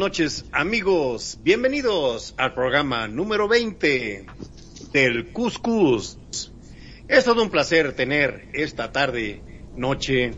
[0.00, 1.38] noches, amigos.
[1.42, 4.24] Bienvenidos al programa número 20
[4.94, 6.18] del Cuscus.
[7.06, 9.42] Es todo un placer tener esta tarde,
[9.76, 10.30] noche,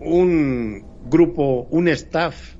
[0.00, 2.54] un grupo, un staff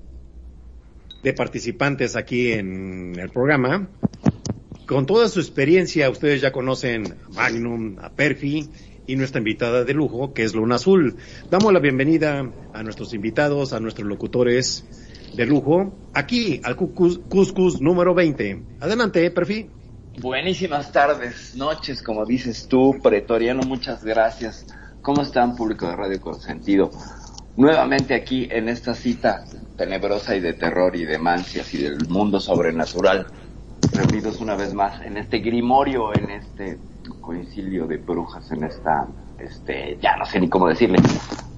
[1.23, 3.89] de participantes aquí en el programa.
[4.85, 8.69] Con toda su experiencia, ustedes ya conocen a Magnum, a Perfi
[9.07, 11.17] y nuestra invitada de lujo, que es Luna Azul.
[11.51, 14.85] Damos la bienvenida a nuestros invitados, a nuestros locutores
[15.35, 18.63] de lujo, aquí al Cuscus, número 20.
[18.81, 19.71] Adelante, Perfi.
[20.21, 24.67] Buenísimas tardes, noches, como dices tú, Pretoriano, muchas gracias.
[25.03, 26.91] ¿Cómo están, público de Radio Consentido?
[27.57, 29.45] Nuevamente aquí en esta cita
[29.77, 33.27] tenebrosa y de terror y de mancias y del mundo sobrenatural,
[33.93, 36.79] reunidos una vez más en este grimorio, en este
[37.21, 39.07] coincilio de brujas, en esta,
[39.39, 40.99] este, ya no sé ni cómo decirle.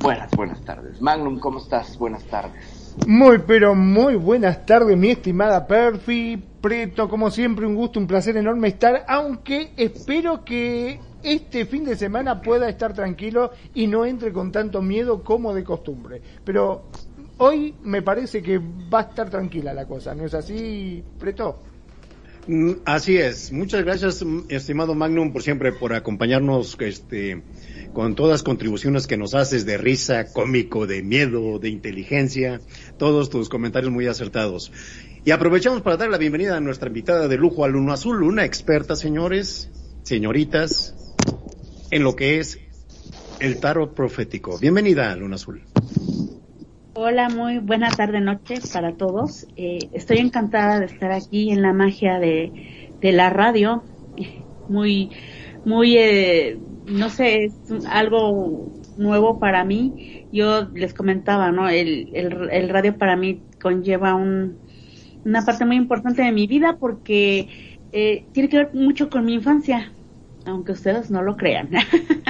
[0.00, 1.00] Buenas, buenas tardes.
[1.00, 1.97] Magnum, ¿cómo estás?
[1.97, 2.78] Buenas tardes.
[3.06, 8.37] Muy, pero muy buenas tardes, mi estimada Perfi, Preto, como siempre, un gusto, un placer
[8.37, 14.32] enorme estar, aunque espero que este fin de semana pueda estar tranquilo y no entre
[14.32, 16.21] con tanto miedo como de costumbre.
[16.44, 16.84] Pero
[17.38, 21.59] hoy me parece que va a estar tranquila la cosa, ¿no es así, Preto?
[22.49, 23.53] Mm, Así es.
[23.53, 27.43] Muchas gracias, estimado Magnum, por siempre por acompañarnos este,
[27.93, 32.60] con todas las contribuciones que nos haces de risa, cómico, de miedo, de inteligencia,
[32.99, 34.72] todos tus comentarios muy acertados.
[35.25, 38.44] Y aprovechamos para dar la bienvenida a nuestra invitada de lujo, a Luna Azul, una
[38.44, 39.71] experta, señores,
[40.03, 40.94] señoritas,
[41.91, 42.60] en lo que es
[43.41, 44.59] el tarot profético.
[44.59, 45.62] Bienvenida, Luna Azul.
[46.94, 49.47] Hola, muy buena tarde, noche para todos.
[49.56, 53.82] Eh, estoy encantada de estar aquí en la magia de, de la radio.
[54.69, 55.10] Muy,
[55.65, 57.54] muy, eh, no sé, es
[57.87, 60.26] algo nuevo para mí.
[60.32, 61.69] Yo les comentaba, ¿no?
[61.69, 64.60] El, el, el radio para mí conlleva un,
[65.25, 67.49] una parte muy importante de mi vida porque
[67.93, 69.94] eh, tiene que ver mucho con mi infancia,
[70.44, 71.71] aunque ustedes no lo crean.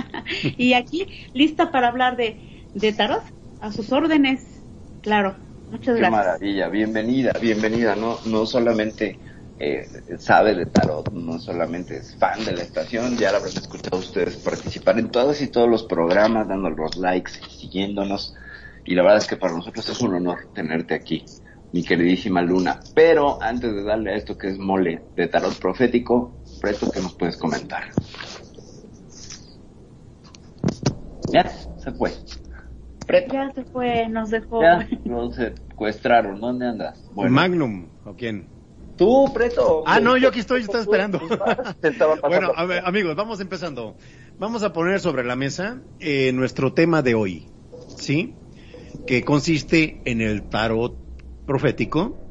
[0.56, 2.40] y aquí, lista para hablar de,
[2.74, 3.24] de tarot,
[3.60, 4.64] a sus órdenes,
[5.02, 5.36] claro.
[5.70, 6.08] Muchas Qué gracias.
[6.08, 7.96] maravilla, bienvenida, bienvenida.
[7.96, 9.20] No, no solamente
[9.60, 9.88] eh,
[10.18, 14.36] sabe de tarot, no solamente es fan de la estación, ya la habrán escuchado ustedes
[14.36, 18.34] participar en todos y todos los programas, dando los likes y siguiéndonos.
[18.84, 21.24] Y la verdad es que para nosotros es un honor tenerte aquí,
[21.72, 22.80] mi queridísima Luna.
[22.94, 27.14] Pero antes de darle a esto que es mole de tarot profético, Preto, ¿qué nos
[27.14, 27.84] puedes comentar?
[31.30, 32.12] Ya, se fue.
[33.06, 34.62] Preto, Ya se fue, nos dejó.
[34.62, 36.40] ya, lo secuestraron.
[36.40, 37.10] ¿Dónde andas?
[37.14, 38.48] Magnum, ¿o quién?
[38.98, 39.84] Tú, Preto.
[39.86, 41.20] Ah, no, yo aquí estoy, estaba esperando.
[42.20, 43.96] Bueno, a ver, amigos, vamos empezando.
[44.38, 47.46] Vamos a poner sobre la mesa eh, nuestro tema de hoy,
[47.96, 48.34] ¿sí?
[49.06, 50.96] Que consiste en el tarot
[51.46, 52.24] profético.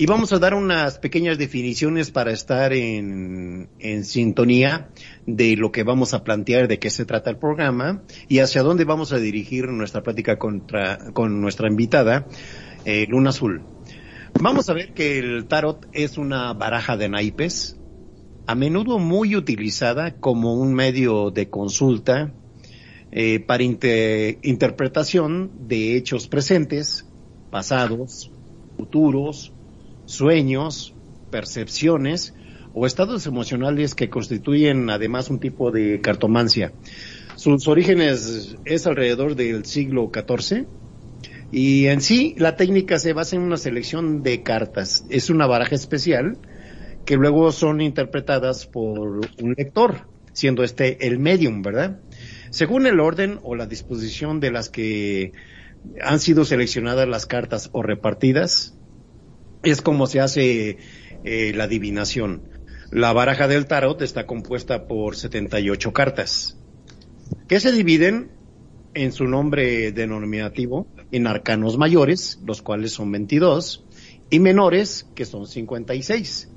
[0.00, 4.90] Y vamos a dar unas pequeñas definiciones para estar en, en sintonía
[5.26, 8.84] de lo que vamos a plantear, de qué se trata el programa y hacia dónde
[8.84, 12.28] vamos a dirigir nuestra plática contra, con nuestra invitada,
[12.84, 13.64] eh, Luna Azul.
[14.40, 17.76] Vamos a ver que el tarot es una baraja de naipes,
[18.46, 22.32] a menudo muy utilizada como un medio de consulta
[23.10, 27.04] eh, para inte- interpretación de hechos presentes,
[27.50, 28.30] pasados,
[28.76, 29.52] futuros,
[30.04, 30.94] sueños,
[31.32, 32.32] percepciones
[32.74, 36.72] o estados emocionales que constituyen además un tipo de cartomancia.
[37.34, 40.66] Sus orígenes es alrededor del siglo XIV
[41.50, 45.04] y en sí la técnica se basa en una selección de cartas.
[45.08, 46.38] Es una baraja especial
[47.04, 50.06] que luego son interpretadas por un lector.
[50.34, 52.00] siendo este el medium, ¿verdad?
[52.50, 55.32] Según el orden o la disposición de las que
[56.00, 58.78] han sido seleccionadas las cartas o repartidas,
[59.64, 60.78] es como se hace
[61.24, 62.42] eh, la adivinación.
[62.92, 66.56] La baraja del tarot está compuesta por 78 cartas,
[67.48, 68.30] que se dividen
[68.94, 73.84] en su nombre denominativo en arcanos mayores, los cuales son 22,
[74.30, 76.48] y menores, que son 56.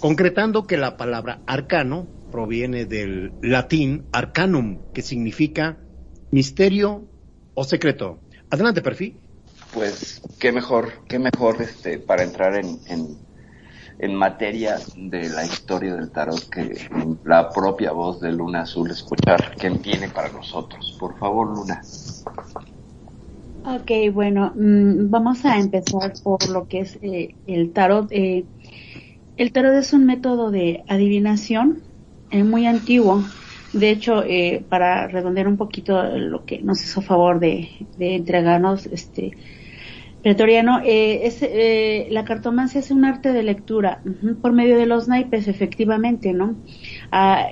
[0.00, 5.78] Concretando que la palabra arcano proviene del latín arcanum, que significa
[6.30, 7.08] misterio
[7.54, 8.20] o secreto.
[8.50, 9.18] Adelante, Perfil.
[9.72, 12.78] Pues qué mejor, qué mejor este para entrar en,
[13.98, 16.88] en, materia de la historia del tarot que
[17.24, 20.96] la propia voz de Luna Azul escuchar qué tiene para nosotros.
[20.98, 21.82] Por favor, Luna.
[23.68, 28.06] Ok, bueno, mm, vamos a empezar por lo que es eh, el tarot.
[28.12, 28.44] Eh,
[29.36, 31.82] el tarot es un método de adivinación
[32.30, 33.24] eh, muy antiguo.
[33.72, 37.68] De hecho, eh, para redondear un poquito lo que nos hizo favor de,
[37.98, 39.32] entregarnos, este,
[40.22, 44.00] Pretoriano, la cartomancia es un arte de lectura
[44.42, 46.56] por medio de los naipes, efectivamente, ¿no?
[47.10, 47.46] Ah,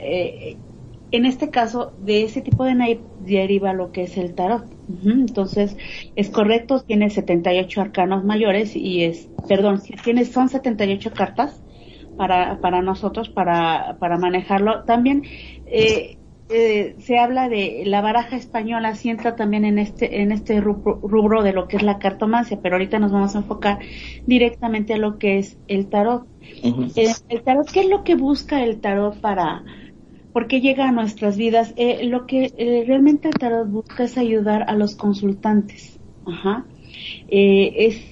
[1.16, 4.64] en este caso, de ese tipo de naip deriva lo que es el tarot.
[5.04, 5.76] Entonces,
[6.16, 11.62] es correcto, tiene 78 arcanos mayores y es, perdón, tiene, son 78 cartas
[12.16, 14.84] para, para nosotros, para, para manejarlo.
[14.84, 15.22] También,
[15.66, 16.18] eh,
[16.50, 21.00] eh, se habla de la baraja española, si entra también en este, en este rubro,
[21.02, 23.78] rubro, de lo que es la cartomancia, pero ahorita nos vamos a enfocar
[24.26, 26.26] directamente a lo que es el tarot.
[26.42, 29.64] Eh, el tarot, ¿qué es lo que busca el tarot para,
[30.34, 31.72] por qué llega a nuestras vidas?
[31.76, 36.00] Eh, lo que eh, realmente el tarot busca es ayudar a los consultantes.
[36.26, 36.66] Ajá.
[37.28, 38.02] Eh, es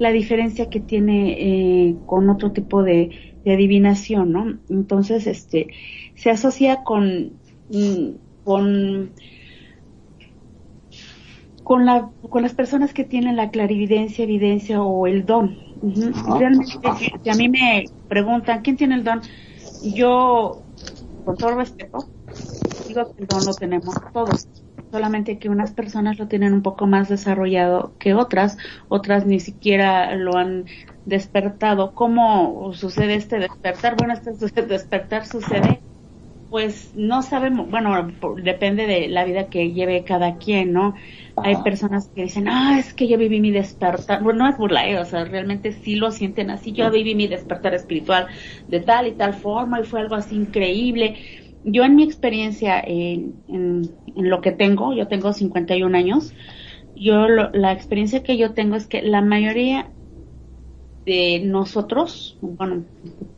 [0.00, 4.58] la diferencia que tiene con otro tipo de, de adivinación, ¿no?
[4.68, 5.68] Entonces, este,
[6.16, 7.34] se asocia con
[8.44, 9.10] con
[11.62, 15.56] con la con las personas que tienen la clarividencia, evidencia o el don.
[15.80, 16.38] Uh -huh.
[16.40, 16.88] Realmente,
[17.22, 19.20] si a mí me preguntan quién tiene el don,
[19.94, 20.62] yo,
[21.28, 21.98] con todo respeto,
[22.86, 24.48] digo que don lo tenemos todos.
[24.90, 28.56] Solamente que unas personas lo tienen un poco más desarrollado que otras,
[28.88, 30.64] otras ni siquiera lo han
[31.04, 31.94] despertado.
[31.94, 33.96] ¿Cómo sucede este despertar?
[33.98, 35.82] Bueno, este despertar sucede
[36.50, 38.08] pues no sabemos, bueno,
[38.42, 40.94] depende de la vida que lleve cada quien, ¿no?
[41.36, 44.88] Hay personas que dicen, ah, es que yo viví mi despertar, bueno, no es burla,
[44.88, 44.98] ¿eh?
[44.98, 48.28] o sea, realmente sí lo sienten así, yo viví mi despertar espiritual
[48.66, 51.16] de tal y tal forma y fue algo así increíble.
[51.64, 56.32] Yo en mi experiencia, en, en, en lo que tengo, yo tengo 51 años,
[56.96, 59.90] yo lo, la experiencia que yo tengo es que la mayoría
[61.04, 62.84] de nosotros, bueno,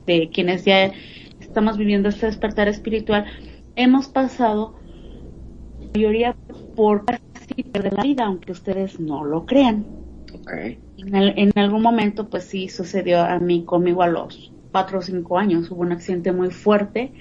[0.07, 0.93] de quienes ya
[1.51, 3.25] estamos viviendo este despertar espiritual,
[3.75, 4.77] hemos pasado
[5.81, 6.37] la mayoría
[6.77, 9.85] por casi de la vida, aunque ustedes no lo crean.
[10.33, 10.79] Okay.
[10.99, 15.03] En, el, en, algún momento, pues sí sucedió a mí conmigo a los cuatro o
[15.03, 15.73] cinco años.
[15.73, 17.13] Hubo un accidente muy fuerte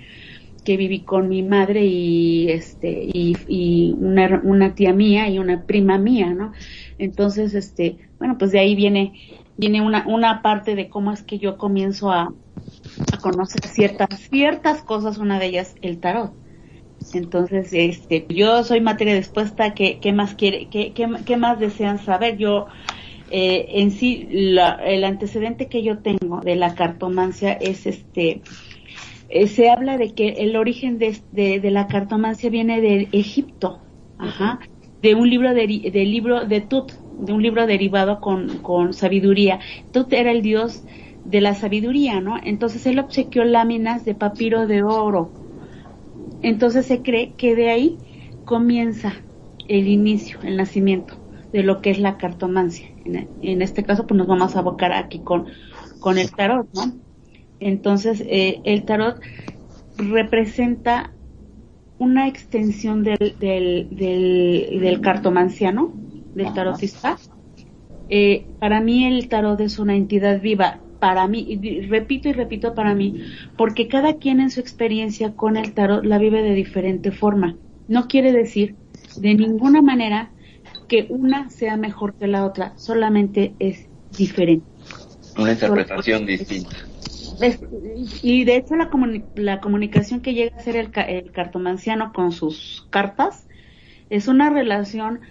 [0.63, 5.63] que viví con mi madre y este y, y una, una tía mía y una
[5.63, 6.51] prima mía, ¿no?
[6.99, 9.13] Entonces, este, bueno, pues de ahí viene
[9.57, 12.31] viene una una parte de cómo es que yo comienzo a
[13.11, 16.33] a conocer ciertas, ciertas cosas, una de ellas el tarot.
[17.13, 21.99] Entonces, este, yo soy materia dispuesta, ¿qué, qué más quiere, qué, qué, qué, más desean
[21.99, 22.37] saber?
[22.37, 22.67] Yo,
[23.31, 28.41] eh, en sí, la, el antecedente que yo tengo de la cartomancia es este,
[29.29, 33.79] eh, se habla de que el origen de, de, de, la cartomancia viene de Egipto,
[34.17, 34.59] ajá,
[35.01, 39.59] de un libro de, de libro de Tut, de un libro derivado con, con sabiduría.
[39.91, 40.83] Tut era el dios
[41.25, 42.37] de la sabiduría, ¿no?
[42.43, 45.31] Entonces él obsequió láminas de papiro de oro.
[46.41, 47.97] Entonces se cree que de ahí
[48.45, 49.13] comienza
[49.67, 51.15] el inicio, el nacimiento
[51.51, 52.87] de lo que es la cartomancia.
[53.05, 55.47] En, en este caso, pues nos vamos a abocar aquí con,
[55.99, 56.93] con el tarot, ¿no?
[57.59, 59.19] Entonces, eh, el tarot
[59.97, 61.11] representa
[61.97, 65.91] una extensión del, del, del, del cartomanciano,
[66.33, 67.17] del tarotista.
[68.09, 72.73] Eh, para mí el tarot es una entidad viva para mí, y repito y repito
[72.73, 73.23] para mí,
[73.57, 77.55] porque cada quien en su experiencia con el tarot la vive de diferente forma.
[77.87, 78.75] No quiere decir
[79.17, 80.31] de ninguna manera
[80.87, 83.87] que una sea mejor que la otra, solamente es
[84.17, 84.65] diferente.
[85.37, 86.75] Una interpretación distinta.
[87.41, 87.59] Es,
[88.21, 92.33] y de hecho la, comuni la, comunicación que llega a hacer el, el cartomanciano con
[92.33, 93.47] sus cartas
[94.09, 95.21] es una relación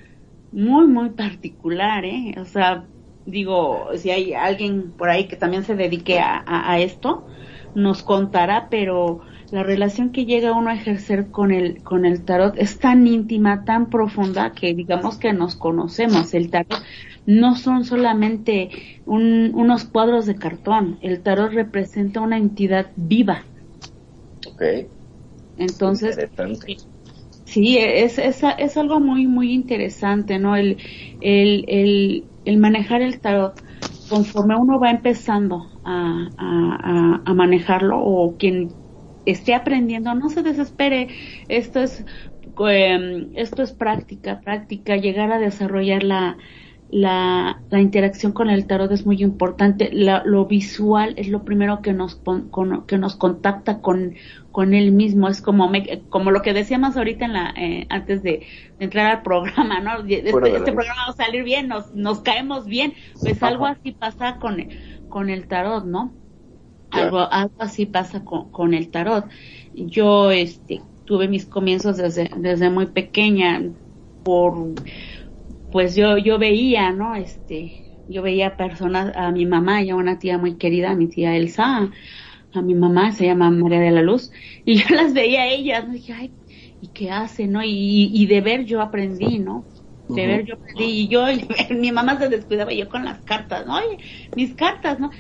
[0.52, 2.34] muy, muy particular, ¿eh?
[2.38, 2.86] O sea,
[3.28, 7.26] digo, si hay alguien por ahí que también se dedique a, a, a, esto,
[7.74, 9.20] nos contará, pero
[9.50, 13.64] la relación que llega uno a ejercer con el, con el tarot es tan íntima,
[13.64, 16.34] tan profunda, que digamos que nos conocemos.
[16.34, 16.82] El tarot
[17.26, 18.70] no son solamente
[19.06, 23.42] unos cuadros de cartón, el tarot representa una entidad viva.
[24.46, 24.62] Ok.
[25.58, 26.16] Entonces,
[27.44, 30.56] sí, es, es, es, algo muy, muy interesante, ¿no?
[30.56, 30.78] El,
[31.20, 33.62] el, el, el manejar el tarot
[34.08, 38.72] conforme uno va empezando a, a, a, manejarlo o quien
[39.26, 41.08] esté aprendiendo, no se desespere.
[41.48, 42.06] Esto es,
[42.70, 46.38] em, esto es práctica, práctica, llegar a desarrollar la,
[46.90, 49.90] la, la interacción con el tarot es muy importante.
[49.92, 52.20] lo visual es lo primero que nos,
[52.86, 54.14] que nos contacta con,
[54.52, 55.28] con él mismo.
[55.28, 55.70] Es como,
[56.08, 58.46] como lo que decíamos ahorita en la, eh, antes de,
[58.78, 59.98] entrar al programa, ¿no?
[60.08, 62.94] Este, este programa va a salir bien, nos, nos caemos bien.
[63.20, 64.56] Pues algo así pasa con,
[65.08, 66.12] con el tarot, ¿no?
[66.90, 69.26] Algo, algo así pasa con, con el tarot.
[69.74, 73.62] Yo, este, tuve mis comienzos desde, desde muy pequeña
[74.24, 74.54] por,
[75.70, 77.14] pues yo, yo veía, ¿no?
[77.16, 77.74] Este,
[78.06, 81.36] yo veía personas, a mi mamá y a una tía muy querida, a mi tía
[81.36, 81.90] Elsa,
[82.52, 84.30] a mi mamá, se llama María de la Luz,
[84.64, 85.84] y yo las veía a ellas.
[85.88, 86.38] Y dije, ay,
[86.80, 87.62] ¿y qué hace, no?
[87.64, 89.68] Y, y de ver yo aprendí, ¿no?
[90.08, 91.24] De ver yo y yo
[91.70, 93.98] mi mamá se descuidaba yo con las cartas no oye
[94.34, 95.10] mis cartas no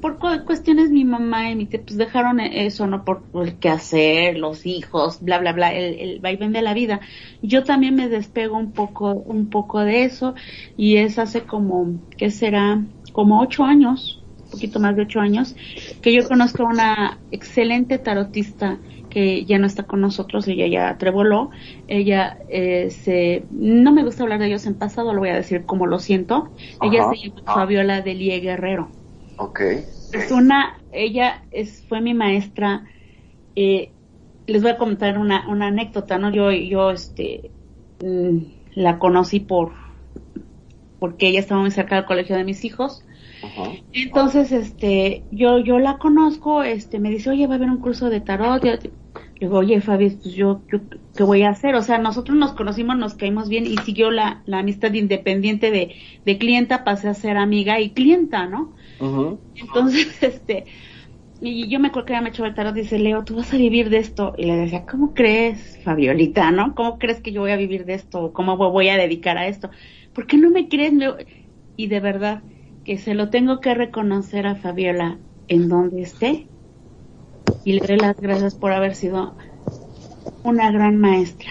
[0.00, 4.38] por cuestiones mi mamá y mi tía pues dejaron eso no por, el que hacer
[4.38, 7.00] los hijos bla bla bla el, el vaivén de la vida.
[7.42, 10.34] Yo también me despego un poco un poco de eso
[10.76, 15.54] y es hace como qué será como ocho años un poquito más de ocho años
[16.00, 18.78] que yo conozco a una excelente tarotista
[19.14, 21.50] que ya no está con nosotros, ella ya treboló,
[21.86, 25.64] ella eh, se, no me gusta hablar de ellos en pasado, lo voy a decir
[25.64, 26.50] como lo siento,
[26.82, 28.88] ella se llama Fabiola Delie Guerrero.
[29.36, 29.60] Ok.
[29.60, 32.88] Es una, ella es, fue mi maestra,
[33.54, 33.92] eh,
[34.48, 36.32] les voy a contar una, una anécdota, ¿no?
[36.32, 37.52] Yo, yo, este,
[38.04, 38.38] mm,
[38.74, 39.74] la conocí por,
[40.98, 43.04] porque ella estaba muy cerca del colegio de mis hijos,
[43.92, 48.10] entonces, este, yo, yo la conozco, este, me dice, oye, va a haber un curso
[48.10, 48.62] de tarot,
[49.40, 50.64] digo, oye, Fabi, pues yo,
[51.14, 51.74] ¿qué voy a hacer?
[51.74, 55.94] O sea, nosotros nos conocimos, nos caímos bien y siguió la, la amistad independiente de,
[56.24, 58.74] de clienta, pasé a ser amiga y clienta, ¿no?
[59.54, 60.66] Entonces, este,
[61.40, 63.56] y yo me acuerdo que ella me echó el tarot, dice, Leo, tú vas a
[63.58, 64.34] vivir de esto.
[64.38, 66.74] Y le decía, ¿cómo crees, Fabiolita, no?
[66.74, 68.32] ¿Cómo crees que yo voy a vivir de esto?
[68.32, 69.70] ¿Cómo voy a dedicar a esto?
[70.12, 70.94] ¿Por qué no me crees?
[71.76, 72.44] Y de verdad,
[72.84, 76.50] que se lo tengo que reconocer a Fabiola en donde esté,
[77.64, 79.36] y le doy las gracias por haber sido
[80.42, 81.50] una gran maestra.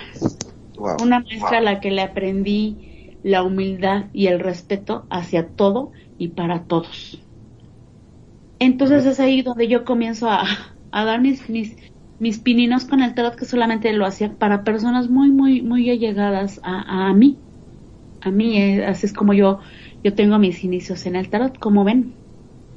[1.01, 6.29] una maestra a la que le aprendí la humildad y el respeto hacia todo y
[6.29, 7.24] para todos.
[8.60, 10.46] Entonces es ahí donde yo comienzo a,
[10.91, 11.75] a dar mis, mis,
[12.20, 16.60] mis pininos con el tarot que solamente lo hacía para personas muy, muy, muy allegadas
[16.63, 17.43] a, a mí.
[18.22, 19.60] A mí, eh, así es como yo,
[20.03, 22.22] yo tengo mis inicios en el tarot, como ven.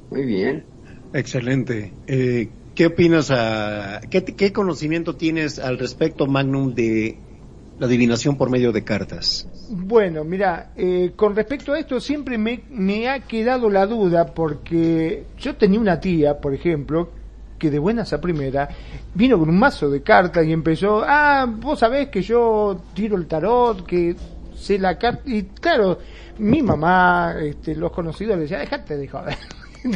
[0.09, 0.71] Muy bien.
[1.13, 1.99] Excelente.
[2.07, 3.31] Eh, ¿Qué opinas?
[3.31, 7.17] A, qué, conocimiento tienes al respecto, Magnum, de
[7.79, 9.47] la adivinación por medio de cartas?
[9.71, 15.25] Bueno, mira, eh, con respecto a esto siempre me, me ha quedado la duda porque
[15.39, 17.09] yo tenía una tía, por ejemplo,
[17.57, 18.69] que de buenas a primera
[19.15, 23.25] vino con un mazo de cartas y empezó, ah, vos sabés que yo tiro el
[23.25, 24.15] tarot, que
[24.55, 25.97] sé la carta, y claro,
[26.37, 29.37] mi mamá, este, los conocidos le decían, dejate de joder.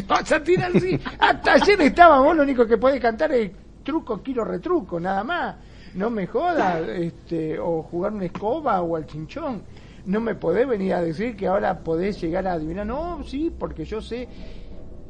[0.06, 0.98] Vas a tirar así.
[1.18, 3.50] Hasta ayer estábamos, lo único que puede cantar es
[3.82, 5.56] truco, kilo, retruco, nada más.
[5.94, 9.62] No me jodas, este, o jugar una escoba o al chinchón.
[10.06, 12.86] No me podés venir a decir que ahora podés llegar a adivinar.
[12.86, 14.28] No, sí, porque yo sé.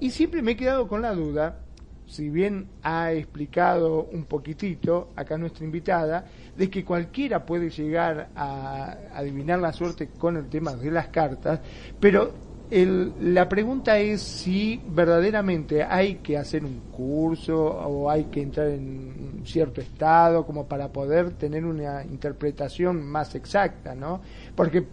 [0.01, 1.61] Y siempre me he quedado con la duda,
[2.07, 6.27] si bien ha explicado un poquitito acá nuestra invitada,
[6.57, 11.61] de que cualquiera puede llegar a adivinar la suerte con el tema de las cartas,
[12.01, 12.35] pero
[12.75, 19.43] la pregunta es si verdaderamente hay que hacer un curso o hay que entrar en
[19.45, 24.23] cierto estado como para poder tener una interpretación más exacta, ¿no?
[24.55, 24.87] Porque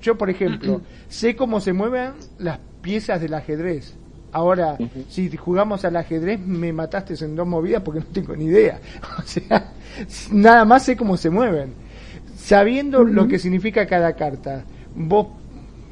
[0.00, 3.96] yo, por ejemplo, sé cómo se mueven las piezas del ajedrez.
[4.30, 4.78] Ahora,
[5.08, 8.78] si jugamos al ajedrez, me mataste en dos movidas porque no tengo ni idea.
[9.18, 9.72] O sea,
[10.30, 11.74] nada más sé cómo se mueven.
[12.36, 14.62] Sabiendo lo que significa cada carta,
[14.94, 15.28] vos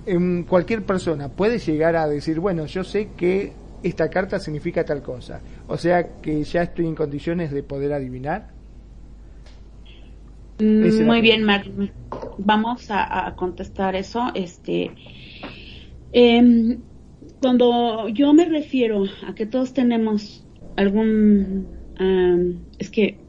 [0.07, 5.03] en cualquier persona puede llegar a decir, bueno, yo sé que esta carta significa tal
[5.03, 5.41] cosa.
[5.67, 8.49] O sea que ya estoy en condiciones de poder adivinar.
[10.59, 11.65] Mm, muy bien, Mar.
[12.39, 14.31] Vamos a, contestar eso.
[14.35, 14.91] Este,
[16.13, 16.79] em,
[17.41, 20.47] cuando yo me refiero a que todos tenemos
[20.77, 21.67] algún,
[22.79, 23.24] es que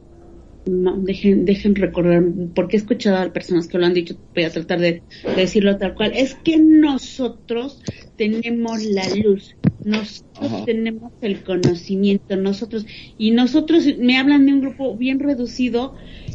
[0.66, 4.80] dejen, dejen recordar, porque he escuchado a personas que lo han dicho, voy a tratar
[4.80, 5.02] de,
[5.36, 7.82] decirlo tal cual, es que nosotros
[8.16, 14.96] tenemos la luz, nosotros tenemos el conocimiento, nosotros, y nosotros, me hablan de un grupo
[14.96, 15.94] bien reducido,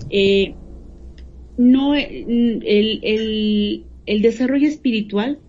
[0.10, 0.56] eh,
[1.58, 5.40] no, el, el, el desarrollo espiritual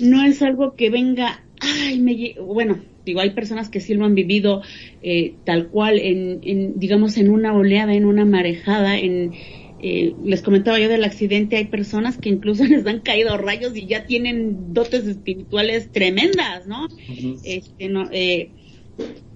[0.00, 2.78] no es algo que venga, ay, me, bueno,
[3.08, 4.62] digo, hay personas que sí lo han vivido
[5.02, 9.32] eh, tal cual, en, digamos, en una oleada, en una marejada, en,
[9.80, 13.86] eh, les comentaba yo del accidente, hay personas que incluso les han caído rayos y
[13.86, 16.88] ya tienen dotes espirituales tremendas, ¿no?
[17.44, 18.50] Este, no eh,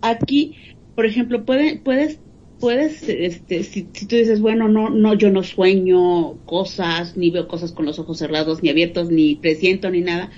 [0.00, 0.56] aquí,
[0.94, 2.18] por ejemplo, puede, puedes,
[2.58, 7.46] puedes, este, si, si, tú dices, bueno, no, no, yo no sueño cosas, ni veo
[7.46, 10.30] cosas con los ojos cerrados, ni abiertos, ni presiento, ni nada,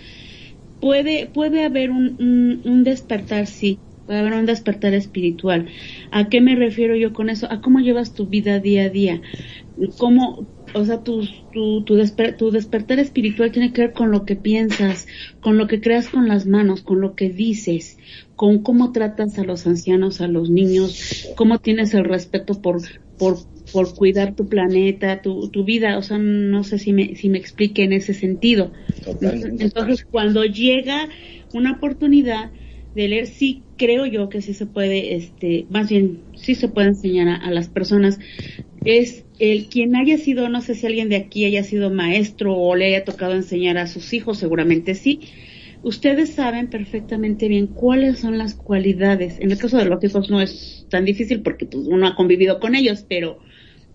[0.85, 2.17] puede, puede haber un,
[2.65, 5.71] un, despertar, sí, puede haber un despertar espiritual.
[6.11, 7.51] ¿A qué me refiero yo con eso?
[7.51, 9.23] A cómo llevas tu vida día a día.
[9.99, 11.97] Cómo, o sea, tu, tu, tu,
[12.37, 15.07] tu, despertar espiritual tiene que ver con lo que piensas,
[15.41, 17.97] con lo que creas con las manos, con lo que dices,
[18.37, 22.81] con cómo tratas a los ancianos, a los niños, cómo tienes el respeto por,
[23.19, 23.37] por,
[23.73, 27.39] por cuidar tu planeta, tu, tu vida, o sea, no sé si me, si me
[27.39, 28.73] explique en ese sentido.
[29.21, 31.09] Entonces, cuando llega
[31.53, 32.51] una oportunidad
[32.95, 36.89] de leer, sí creo yo que sí se puede, este, más bien, sí se puede
[36.89, 38.19] enseñar a, las personas.
[38.85, 42.77] Es el quien haya sido, no sé si alguien de aquí haya sido maestro o
[42.77, 45.29] le haya tocado enseñar a sus hijos, seguramente sí.
[45.83, 49.39] Ustedes saben perfectamente bien cuáles son las cualidades.
[49.41, 52.61] En el caso de los hijos no es tan difícil porque pues, uno ha convivido
[52.61, 53.41] con ellos, pero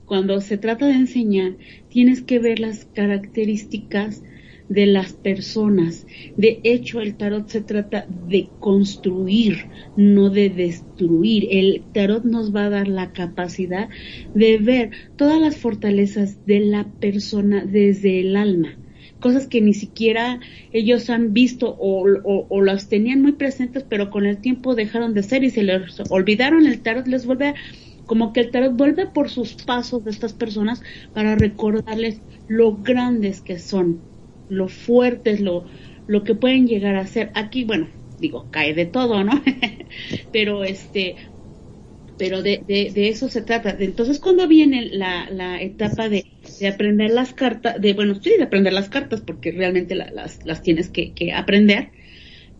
[0.05, 4.23] cuando se trata de enseñar, tienes que ver las características
[4.69, 6.05] de las personas.
[6.37, 9.65] De hecho, el tarot se trata de construir,
[9.97, 11.47] no de destruir.
[11.51, 13.89] El tarot nos va a dar la capacidad
[14.33, 18.77] de ver todas las fortalezas de la persona desde el alma.
[19.19, 20.39] Cosas que ni siquiera
[20.71, 22.05] ellos han visto o,
[22.47, 25.99] o, las tenían muy presentes, pero con el tiempo dejaron de ser y se les
[26.09, 26.65] olvidaron.
[26.65, 27.55] El tarot les vuelve a
[28.09, 30.81] como que el tarot vuelve por sus pasos de estas personas
[31.13, 34.01] para recordarles lo grandes que son,
[34.49, 35.65] lo fuertes, lo,
[36.07, 37.31] lo que pueden llegar a ser.
[37.35, 37.87] Aquí, bueno,
[38.19, 39.41] digo, cae de todo, ¿no?
[40.31, 41.15] pero este,
[42.17, 43.75] pero de, de, eso se trata.
[43.79, 46.25] Entonces, cuando viene la, la etapa de,
[46.59, 50.61] de, aprender las cartas, de, bueno, sí, de aprender las cartas, porque realmente las, las
[50.61, 51.91] tienes que, que aprender,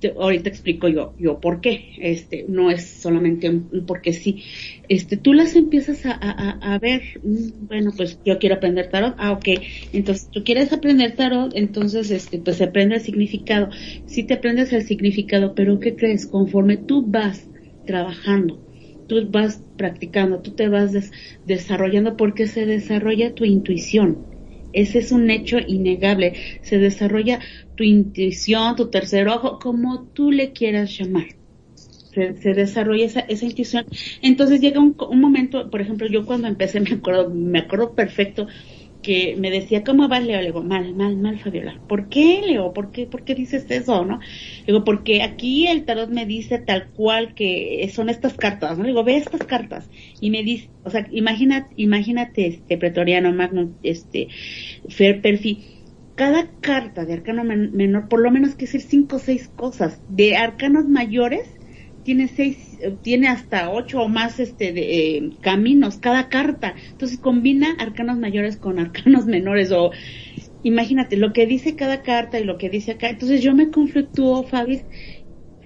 [0.08, 4.44] ahorita explico yo, yo por qué, este, no es solamente un, porque sí,
[4.88, 9.16] este, tú las empiezas a, a, a, ver, mm, bueno, pues yo quiero aprender tarot,
[9.18, 9.48] ah, ok,
[9.94, 13.70] entonces tú quieres aprender tarot, entonces, este, pues se aprende el significado,
[14.06, 16.26] sí te aprendes el significado, pero ¿qué crees?
[16.28, 17.50] Conforme tú vas
[17.86, 18.60] trabajando,
[19.08, 20.92] tú vas practicando, tú te vas
[21.46, 24.39] desarrollando porque se desarrolla tu intuición,
[24.82, 26.34] ese es un hecho innegable.
[26.62, 27.40] Se desarrolla
[27.76, 31.28] tu intuición, tu tercer ojo, como tú le quieras llamar.
[32.14, 33.86] Se, se desarrolla esa, esa, intuición.
[34.22, 38.48] Entonces llega un, un, momento, por ejemplo, yo cuando empecé me acuerdo, me acuerdo perfecto
[39.10, 40.40] que me decía, ¿cómo vas, Leo?
[40.40, 41.82] Le digo, mal, mal, mal, Fabiola.
[41.88, 42.74] ¿Por qué, Leo?
[42.74, 44.20] ¿Por qué, por qué dices eso, no?
[44.20, 48.84] Le digo, porque aquí el tarot me dice tal cual que son estas cartas, ¿no?
[48.84, 49.90] Le digo, ve estas cartas.
[50.22, 54.28] Y me dice, o sea, imagínate, imagínate, este, pretoriano, magno, este,
[54.90, 55.66] fer, perfil.
[56.14, 60.04] Cada carta de arcano menor, por lo menos que decir cinco o seis cosas.
[60.08, 61.50] De arcanos mayores,
[62.10, 66.74] tiene seis, tiene hasta ocho o más este de, eh, caminos cada carta.
[66.90, 69.92] Entonces combina arcanos mayores con arcanos menores o
[70.64, 73.12] imagínate lo que dice cada carta y lo que dice acá.
[73.12, 74.82] Entonces yo me conflictúo, Fabi,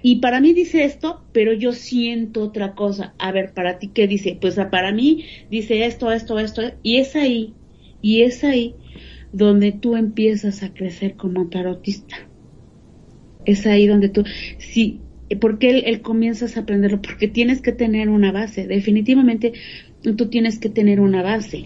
[0.02, 3.14] y para mí dice esto, pero yo siento otra cosa.
[3.18, 4.36] A ver, para ti qué dice?
[4.38, 7.54] Pues para mí dice esto, esto, esto, y es ahí,
[8.02, 8.74] y es ahí
[9.32, 12.16] donde tú empiezas a crecer como tarotista.
[13.46, 14.24] Es ahí donde tú,
[14.58, 15.00] si
[15.34, 17.00] ¿Por qué él, comienzas a aprenderlo?
[17.02, 18.66] Porque tienes que tener una base.
[18.66, 19.52] Definitivamente
[20.02, 21.64] tú tienes que tener una base.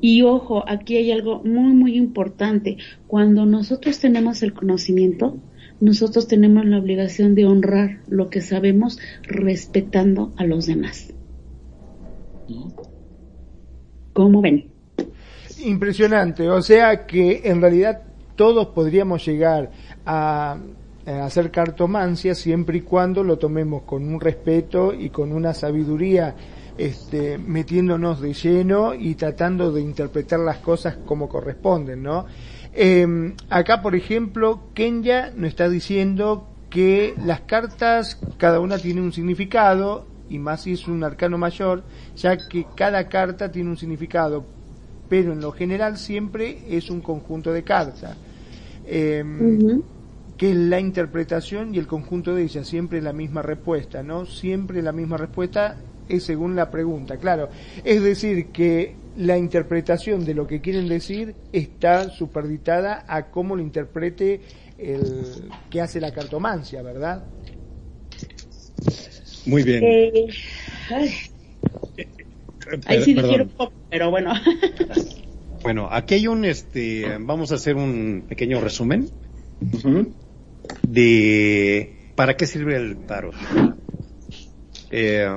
[0.00, 2.76] Y ojo, aquí hay algo muy, muy importante.
[3.06, 5.38] Cuando nosotros tenemos el conocimiento,
[5.80, 11.12] nosotros tenemos la obligación de honrar lo que sabemos respetando a los demás.
[14.12, 14.70] ¿Cómo ven?
[15.64, 16.48] Impresionante.
[16.48, 18.02] O sea que en realidad
[18.36, 19.70] todos podríamos llegar
[20.04, 25.52] a eh, hacer cartomancia siempre y cuando lo tomemos con un respeto y con una
[25.52, 26.34] sabiduría
[26.76, 32.26] este, metiéndonos de lleno y tratando de interpretar las cosas como corresponden, ¿no?
[32.72, 33.06] Eh,
[33.50, 40.06] acá, por ejemplo, Kenya nos está diciendo que las cartas, cada una tiene un significado
[40.28, 41.84] y más si es un arcano mayor,
[42.16, 44.44] ya que cada carta tiene un significado,
[45.08, 48.16] pero en lo general siempre es un conjunto de cartas.
[48.86, 49.82] Em,
[50.36, 54.26] que la interpretación y el conjunto de ellas siempre la misma respuesta, ¿no?
[54.26, 55.76] Siempre la misma respuesta
[56.08, 57.48] es según la pregunta, claro.
[57.84, 63.62] Es decir, que la interpretación de lo que quieren decir está superditada a cómo lo
[63.62, 64.40] interprete
[64.76, 67.24] el que hace la cartomancia, ¿verdad?
[69.46, 69.84] Muy bien.
[69.84, 70.26] Eh,
[72.86, 73.14] ahí sí
[73.56, 74.32] poco, pero bueno.
[75.62, 79.08] bueno, aquí hay un, este, vamos a hacer un pequeño resumen
[80.86, 83.34] de para qué sirve el tarot.
[84.90, 85.28] Eh,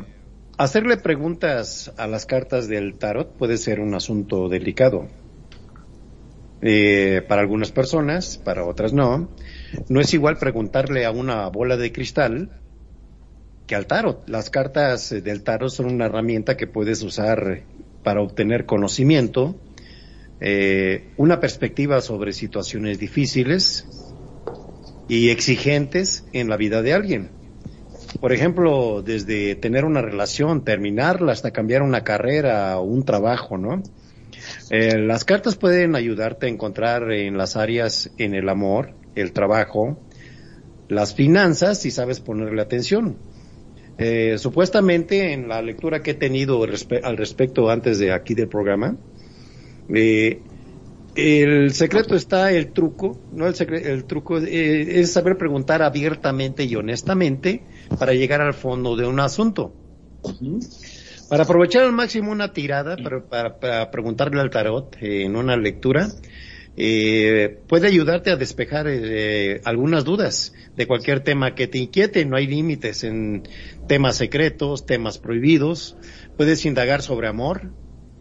[0.57, 5.07] hacerle preguntas a las cartas del tarot puede ser un asunto delicado.
[6.61, 9.29] Eh, para algunas personas, para otras no.
[9.89, 12.61] No es igual preguntarle a una bola de cristal
[13.67, 14.27] que al tarot.
[14.27, 17.63] Las cartas del tarot son una herramienta que puedes usar
[18.03, 19.59] para obtener conocimiento,
[20.39, 24.06] eh, una perspectiva sobre situaciones difíciles
[25.07, 27.29] y exigentes en la vida de alguien.
[28.19, 33.83] Por ejemplo, desde tener una relación, terminarla, hasta cambiar una carrera o un trabajo, ¿no?
[34.69, 39.99] Eh, las cartas pueden ayudarte a encontrar en las áreas en el amor, el trabajo,
[40.89, 43.17] las finanzas, si sabes ponerle atención.
[43.97, 48.95] Eh, supuestamente en la lectura que he tenido al respecto antes de aquí del programa,
[49.93, 50.41] eh,
[51.17, 56.63] el secreto está el truco, no el secreto, el truco eh, es saber preguntar abiertamente
[56.63, 57.63] y honestamente
[57.97, 59.73] para llegar al fondo de un asunto.
[61.27, 66.07] Para aprovechar al máximo una tirada, para, para, preguntarle al tarot en una lectura,
[66.77, 72.23] eh, puede ayudarte a despejar eh, algunas dudas de cualquier tema que te inquiete.
[72.25, 73.41] No hay límites en
[73.87, 75.97] temas secretos, temas prohibidos.
[76.37, 77.71] Puedes indagar sobre amor,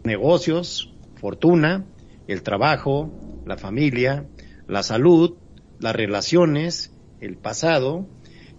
[0.03, 1.85] negocios, fortuna,
[2.27, 3.11] el trabajo,
[3.45, 4.25] la familia,
[4.67, 5.35] la salud,
[5.79, 8.07] las relaciones, el pasado,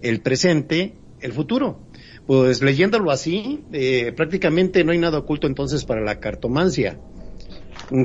[0.00, 1.81] el presente, el futuro.
[2.26, 6.98] Pues leyéndolo así, eh, prácticamente no hay nada oculto entonces para la cartomancia.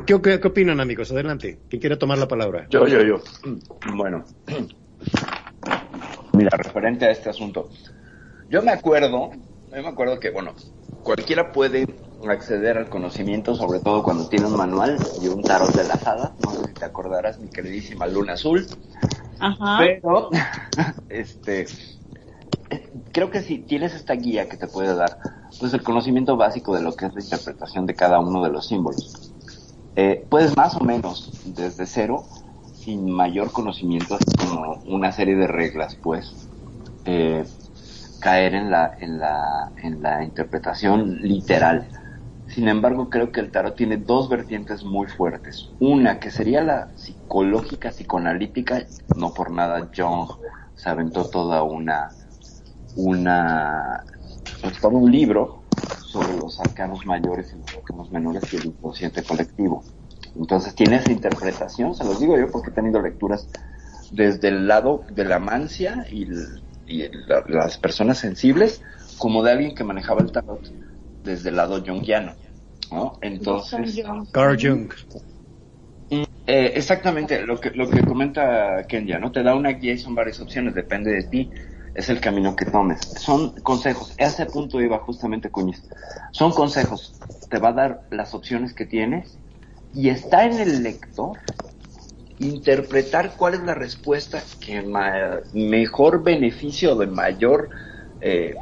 [0.05, 1.11] ¿Qué, ¿Qué, opinan amigos?
[1.11, 1.59] Adelante.
[1.69, 2.67] ¿Quién quiere tomar la palabra?
[2.69, 3.21] Yo, yo, yo.
[3.95, 4.23] Bueno.
[6.33, 7.69] Mira, referente a este asunto.
[8.49, 9.31] Yo me acuerdo,
[9.75, 10.55] yo me acuerdo que, bueno,
[11.03, 11.85] cualquiera puede
[12.31, 16.31] acceder al conocimiento, sobre todo cuando tiene un manual y un tarot de hadas.
[16.43, 18.67] No sé si te acordarás, mi queridísima Luna Azul.
[19.39, 19.77] Ajá.
[19.79, 20.29] Pero,
[21.09, 21.65] este,
[23.11, 25.17] creo que si tienes esta guía que te puede dar,
[25.59, 28.67] pues el conocimiento básico de lo que es la interpretación de cada uno de los
[28.67, 29.33] símbolos.
[29.95, 32.25] Eh, puedes más o menos desde cero,
[32.73, 36.47] sin mayor conocimiento, como una serie de reglas, pues,
[37.05, 37.45] eh,
[38.19, 41.87] caer en la, en la, en la interpretación literal
[42.53, 45.71] sin embargo, creo que el tarot tiene dos vertientes muy fuertes.
[45.79, 48.85] Una que sería la psicológica, psicoanalítica,
[49.15, 50.29] no por nada Jung
[50.75, 52.09] se aventó toda una,
[52.95, 54.03] una,
[54.61, 55.63] pues todo un libro
[56.05, 59.83] sobre los arcanos mayores y los arcanos menores y el inconsciente colectivo.
[60.35, 63.49] Entonces tiene esa interpretación, se los digo yo porque he tenido lecturas
[64.11, 66.27] desde el lado de la mancia y,
[67.47, 68.83] las personas sensibles,
[69.17, 70.61] como de alguien que manejaba el tarot
[71.23, 72.35] desde el lado jungiano.
[72.93, 73.17] ¿No?
[73.21, 74.01] Entonces,
[74.31, 74.93] Carl Jung.
[76.45, 79.31] Eh, exactamente, lo que, lo que comenta Kenya, ¿no?
[79.31, 81.49] Te da una guía y son varias opciones, depende de ti,
[81.95, 82.99] es el camino que tomes.
[82.99, 85.81] Son consejos, a ese punto iba justamente Cuñiz.
[86.31, 89.37] Son consejos, te va a dar las opciones que tienes
[89.93, 91.39] y está en el lector
[92.39, 94.83] interpretar cuál es la respuesta que
[95.53, 97.69] mejor beneficio de mayor
[98.19, 98.55] eh,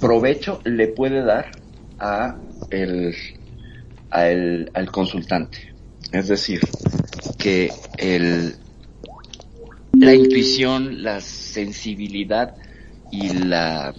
[0.00, 1.52] provecho le puede dar
[1.98, 2.36] a
[2.70, 3.14] el,
[4.10, 5.74] al consultante.
[6.12, 6.60] Es decir,
[7.38, 8.56] que el,
[9.92, 12.54] la intuición, la sensibilidad
[13.10, 13.94] y la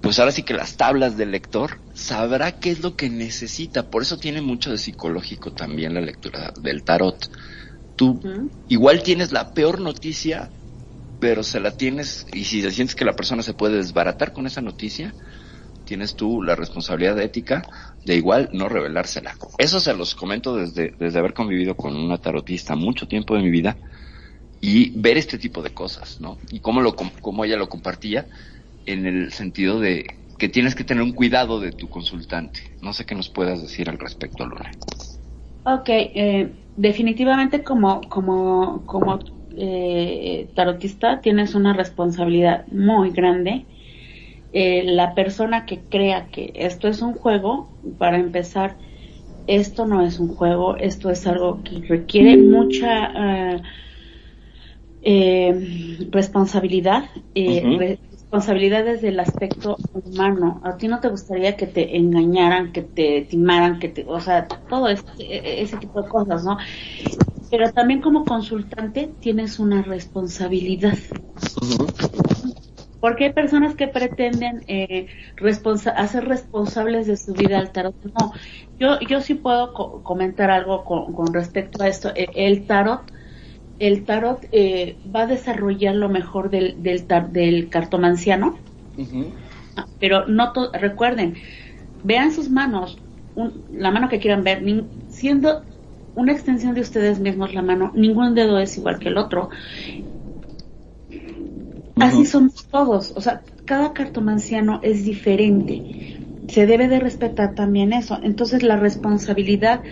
[0.00, 3.90] pues ahora sí que las tablas del lector sabrá qué es lo que necesita.
[3.90, 7.30] Por eso tiene mucho de psicológico también la lectura del tarot.
[7.96, 8.20] Tú
[8.68, 10.50] igual tienes la peor noticia,
[11.20, 14.62] pero se la tienes y si sientes que la persona se puede desbaratar con esa
[14.62, 15.14] noticia,
[15.88, 17.62] tienes tú la responsabilidad ética
[18.04, 19.34] de igual no revelársela.
[19.56, 23.50] Eso se los comento desde, desde haber convivido con una tarotista mucho tiempo de mi
[23.50, 23.78] vida
[24.60, 26.36] y ver este tipo de cosas, ¿no?
[26.50, 28.26] Y cómo, lo, cómo ella lo compartía
[28.84, 30.04] en el sentido de
[30.38, 32.60] que tienes que tener un cuidado de tu consultante.
[32.82, 34.70] No sé qué nos puedas decir al respecto, Luna.
[35.64, 39.20] Ok, eh, definitivamente como, como, como
[39.56, 43.66] eh, tarotista tienes una responsabilidad muy grande
[44.52, 48.78] eh, la persona que crea que esto es un juego, para empezar,
[49.46, 53.62] esto no es un juego, esto es algo que requiere mucha eh,
[55.00, 60.60] eh, responsabilidad, eh, responsabilidad desde el aspecto humano.
[60.64, 64.46] A ti no te gustaría que te engañaran, que te timaran, que te, o sea,
[64.46, 66.58] todo ese, ese tipo de cosas, ¿no?
[67.50, 70.98] Pero también como consultante tienes una responsabilidad.
[73.00, 75.06] Porque hay personas que pretenden eh,
[75.36, 77.94] responsa hacer responsables de su vida al tarot.
[78.18, 78.32] No,
[78.78, 82.10] yo, yo sí puedo co comentar algo con, con, respecto a esto.
[82.14, 83.02] El, el tarot,
[83.78, 88.58] el tarot eh, va a desarrollar lo mejor del, del, tar del cartomanciano.
[88.96, 89.26] Uh -huh.
[90.00, 91.34] Pero no recuerden,
[92.02, 92.98] vean sus manos,
[93.36, 94.62] un, la mano que quieran ver,
[95.08, 95.62] siendo
[96.18, 99.50] una extensión de ustedes mismos la mano, ningún dedo es igual que el otro.
[102.00, 106.16] Así somos todos, o sea, cada cartomanciano es diferente.
[106.48, 108.18] Se debe de respetar también eso.
[108.22, 109.82] Entonces la responsabilidad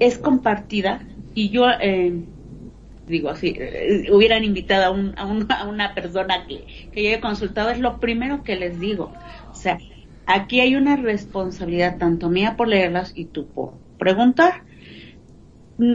[0.00, 2.24] es compartida y yo eh,
[3.06, 7.10] digo así, eh, hubieran invitado a, un, a, un, a, una persona que, que yo
[7.10, 9.12] he consultado, es lo primero que les digo.
[9.50, 9.78] O sea,
[10.26, 14.62] aquí hay una responsabilidad tanto mía por leerlas y tú por preguntar.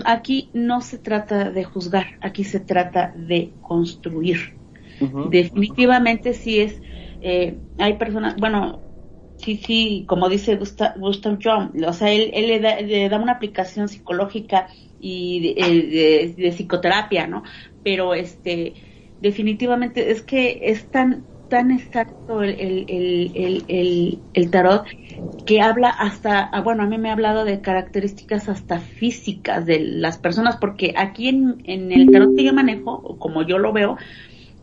[0.06, 4.57] Aquí no se trata de juzgar, aquí se trata de construir.
[5.30, 6.82] Definitivamente sí es,
[7.22, 8.80] eh, hay personas, bueno,
[9.38, 11.38] sí, sí, como dice Gustav, Gustav
[11.88, 14.68] o sea, él, él le, da, le, da, una aplicación psicológica
[15.00, 17.44] y de, de, de, psicoterapia, ¿no?
[17.84, 18.74] Pero este,
[19.22, 24.86] definitivamente es que es tan, tan exacto el, el, el, el, tarot
[25.46, 30.18] que habla hasta, bueno, a mí me ha hablado de características hasta físicas de las
[30.18, 33.98] personas, porque aquí en, en el tarot que yo manejo, como yo lo veo,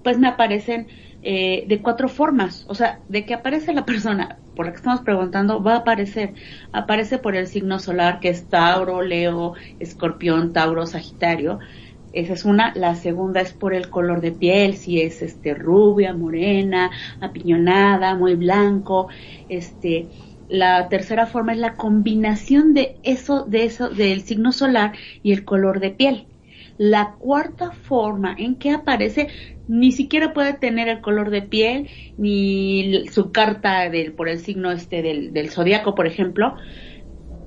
[0.05, 0.87] pues me aparecen
[1.23, 2.65] eh, de cuatro formas.
[2.69, 6.35] O sea, de que aparece la persona por la que estamos preguntando, va a aparecer.
[6.71, 11.59] Aparece por el signo solar, que es Tauro, Leo, Escorpión, Tauro, Sagitario.
[12.13, 12.73] Esa es una.
[12.77, 16.91] La segunda es por el color de piel, si es este rubia, morena,
[17.21, 19.09] apiñonada, muy blanco.
[19.49, 20.09] Este,
[20.49, 25.45] la tercera forma es la combinación de eso, de eso, del signo solar y el
[25.45, 26.27] color de piel.
[26.77, 29.29] La cuarta forma en que aparece
[29.69, 34.71] ni siquiera puede tener el color de piel ni su carta del, por el signo
[34.73, 36.57] este del, del zodiaco, por ejemplo.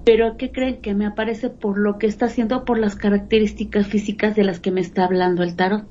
[0.06, 4.36] Pero ¿qué creen que me aparece por lo que está haciendo, por las características físicas
[4.36, 5.86] de las que me está hablando el tarot?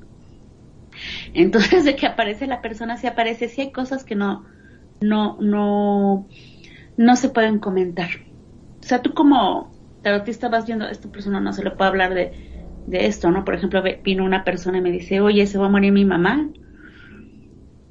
[1.34, 4.44] Entonces, de que aparece la persona, si aparece, si hay cosas que no,
[5.00, 6.26] no, no,
[6.96, 8.08] no se pueden comentar.
[8.80, 9.70] O sea, tú como
[10.02, 12.55] tarotista vas viendo, esta persona no se le puede hablar de,
[12.86, 13.44] de esto, ¿no?
[13.44, 16.48] Por ejemplo, vino una persona y me dice, oye, se va a morir mi mamá.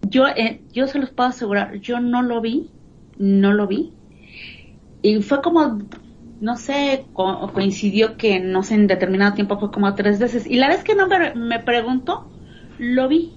[0.09, 2.69] Yo, eh, yo se los puedo asegurar, yo no lo vi,
[3.17, 3.93] no lo vi.
[5.01, 5.79] Y fue como,
[6.39, 10.47] no sé, co coincidió que, no sé, en determinado tiempo fue como tres veces.
[10.47, 12.29] Y la vez que no me, preguntó,
[12.79, 13.33] lo vi.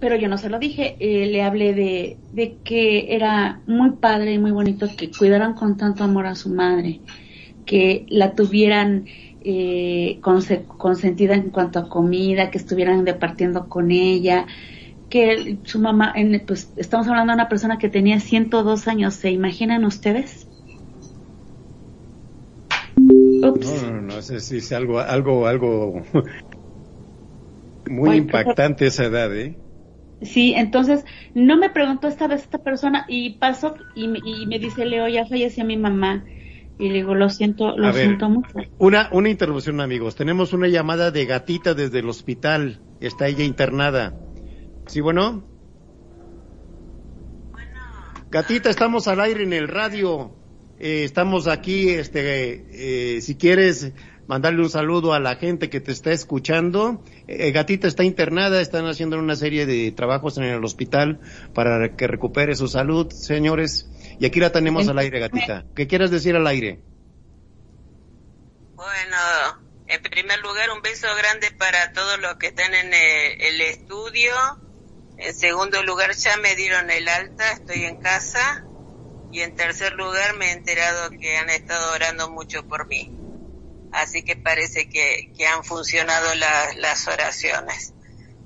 [0.00, 4.34] Pero yo no se lo dije, eh, le hablé de, de que era muy padre
[4.34, 7.00] y muy bonito que cuidaran con tanto amor a su madre,
[7.66, 9.04] que la tuvieran
[9.44, 14.46] eh, consentida en cuanto a comida, que estuvieran departiendo con ella,
[15.08, 19.30] que su mamá, en, pues estamos hablando de una persona que tenía 102 años, ¿se
[19.30, 20.46] imaginan ustedes?
[23.42, 23.82] Ups.
[23.82, 26.02] No, no, no, es, es algo, algo, algo
[27.90, 29.56] muy impactante esa edad, ¿eh?
[30.22, 34.84] Sí, entonces no me preguntó esta vez esta persona y pasó y, y me dice
[34.84, 36.24] Leo, ya falleció mi mamá.
[36.78, 38.48] Y le digo, lo siento, lo A ver, siento mucho.
[38.78, 40.16] Una, una interrupción, amigos.
[40.16, 42.80] Tenemos una llamada de gatita desde el hospital.
[43.00, 44.14] Está ella internada.
[44.86, 45.44] ¿Sí, bueno?
[47.52, 47.80] Bueno.
[48.30, 50.34] Gatita, estamos al aire en el radio.
[50.80, 53.92] Eh, estamos aquí, este, eh, si quieres
[54.26, 57.04] mandarle un saludo a la gente que te está escuchando.
[57.28, 61.20] Eh, Gatita está internada, están haciendo una serie de trabajos en el hospital
[61.54, 63.91] para que recupere su salud, señores.
[64.18, 65.64] Y aquí la tenemos al aire, gatita.
[65.74, 66.80] ¿Qué quieres decir al aire?
[68.74, 69.16] Bueno,
[69.86, 74.32] en primer lugar, un beso grande para todos los que están en el, el, estudio.
[75.18, 78.64] En segundo lugar, ya me dieron el alta, estoy en casa.
[79.30, 83.16] Y en tercer lugar, me he enterado que han estado orando mucho por mí.
[83.92, 87.91] Así que parece que, que han funcionado la, las oraciones.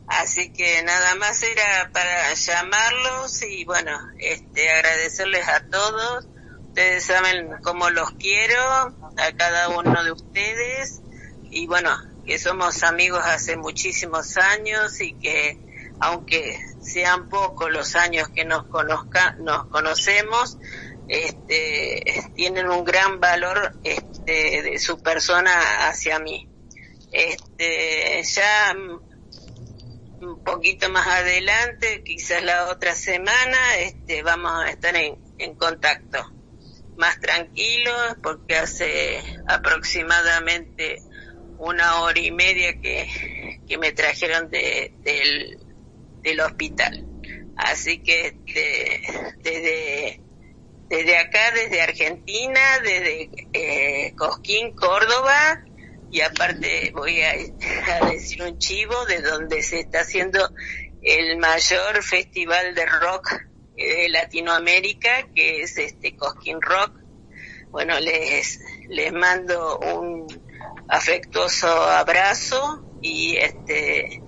[0.08, 6.26] Así que nada más era para llamarlos y bueno, este, agradecerles a todos.
[6.68, 8.60] Ustedes saben cómo los quiero,
[9.16, 11.00] a cada uno de ustedes.
[11.50, 11.90] Y bueno,
[12.24, 15.58] que somos amigos hace muchísimos años y que
[15.98, 20.58] aunque sean pocos los años que nos conozca, nos conocemos,
[21.08, 26.48] este, tienen un gran valor este, de su persona hacia mí.
[27.12, 28.74] Este, ya
[30.20, 36.33] un poquito más adelante, quizás la otra semana, este, vamos a estar en, en contacto
[36.96, 41.02] más tranquilo porque hace aproximadamente
[41.59, 45.59] una hora y media que, que me trajeron de, del,
[46.22, 47.07] del hospital.
[47.57, 49.02] Así que este,
[49.38, 50.20] desde,
[50.88, 55.64] desde acá, desde Argentina, desde eh, Cosquín, Córdoba,
[56.16, 57.35] y aparte voy a,
[58.07, 60.48] decir un chivo de donde se está haciendo
[61.02, 63.42] el mayor festival de rock
[63.76, 66.98] de Latinoamérica, que es este Cosquín Rock.
[67.68, 70.26] Bueno, les, les mando un
[70.88, 74.22] afectuoso abrazo y este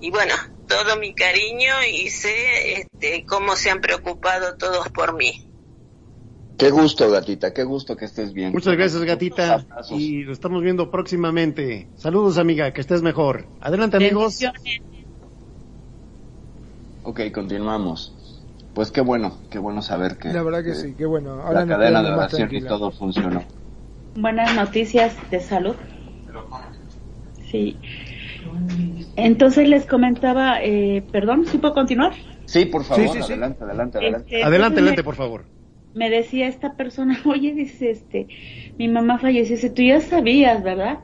[0.00, 0.34] y bueno,
[0.66, 5.53] todo mi cariño y sé este cómo se han preocupado todos por mí.
[6.56, 8.52] Qué gusto, gatita, qué gusto que estés bien.
[8.52, 9.66] Muchas gracias, gatita.
[9.90, 11.88] Y lo estamos viendo próximamente.
[11.96, 13.46] Saludos, amiga, que estés mejor.
[13.60, 14.38] Adelante, amigos.
[17.02, 18.14] Ok, continuamos.
[18.72, 21.40] Pues qué bueno, qué bueno saber que, La verdad que que sí, qué bueno.
[21.42, 23.44] Ahora la nos cadena de oración y todo funcionó.
[24.16, 25.74] Buenas noticias de salud.
[27.50, 27.76] Sí.
[29.16, 32.14] Entonces les comentaba, eh, perdón, ¿sí puedo continuar?
[32.46, 33.32] Sí, por favor, Sí, sí, sí.
[33.32, 34.24] adelante, adelante, adelante.
[34.26, 35.53] Este, Adelante, pues, adelante, por favor.
[35.94, 38.28] Me decía esta persona, oye, dice, este,
[38.78, 41.00] mi mamá falleció, dice, tú ya sabías, ¿verdad?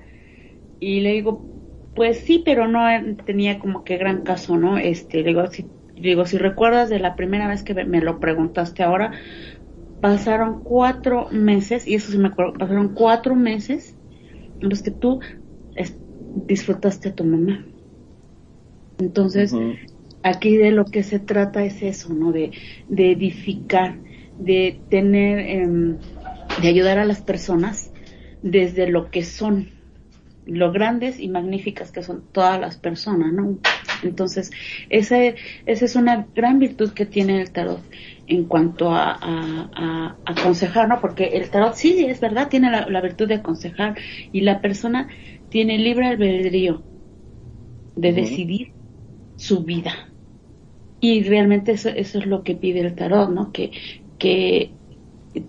[0.81, 1.51] Y le digo,
[1.95, 4.79] pues sí, pero no eh, tenía como que gran caso, ¿no?
[4.79, 5.65] Este, le digo, si,
[5.97, 9.21] le digo, si recuerdas de la primera vez que me- lo preguntaste ahora,
[10.01, 13.99] pasaron cuatro meses, y eso sí me acuerdo, pasaron cuatro meses
[14.61, 15.21] en los que tú
[15.75, 15.99] es-
[16.35, 17.67] disfrutaste a tu mamá.
[18.99, 19.59] Entonces,
[20.23, 22.33] aquí de lo que se trata es eso, ¿no?
[22.33, 22.53] De,
[22.89, 24.03] de edificar,
[24.41, 25.99] de tener, em,
[26.63, 27.93] de ayudar a las personas
[28.43, 29.71] desde lo que son,
[30.47, 33.59] lo grandes y magníficas que son todas las personas, ¿no?
[34.03, 34.51] Entonces,
[34.89, 35.19] esa,
[35.67, 37.83] esa es una gran virtud que tiene el tarot
[38.27, 41.01] en cuanto a, a, a- aconsejar, ¿no?
[41.01, 43.99] Porque el tarot sí, es verdad, tiene la, la virtud de aconsejar
[44.33, 45.09] y la persona
[45.51, 46.87] tiene libre albedrío
[47.95, 48.75] de decidir
[49.37, 49.93] su vida.
[51.01, 53.53] Y realmente eso, eso es lo que pide el tarot, ¿no?
[53.53, 53.73] Que,
[54.21, 54.79] que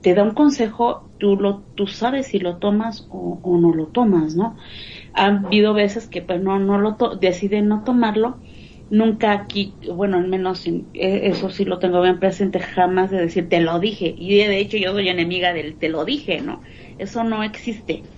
[0.01, 4.35] te da un consejo, tú lo, tú sabes si lo tomas o, no lo tomas,
[4.35, 4.57] ¿no?
[5.13, 8.41] Ha habido veces que pues no, no lo to deciden no tomarlo,
[8.89, 13.19] nunca aquí, bueno, al menos en- eh, eso sí lo tengo bien presente, jamás de
[13.19, 16.63] decir te lo dije, y de hecho yo soy enemiga del te lo dije, ¿no?
[16.97, 18.09] Eso no existe.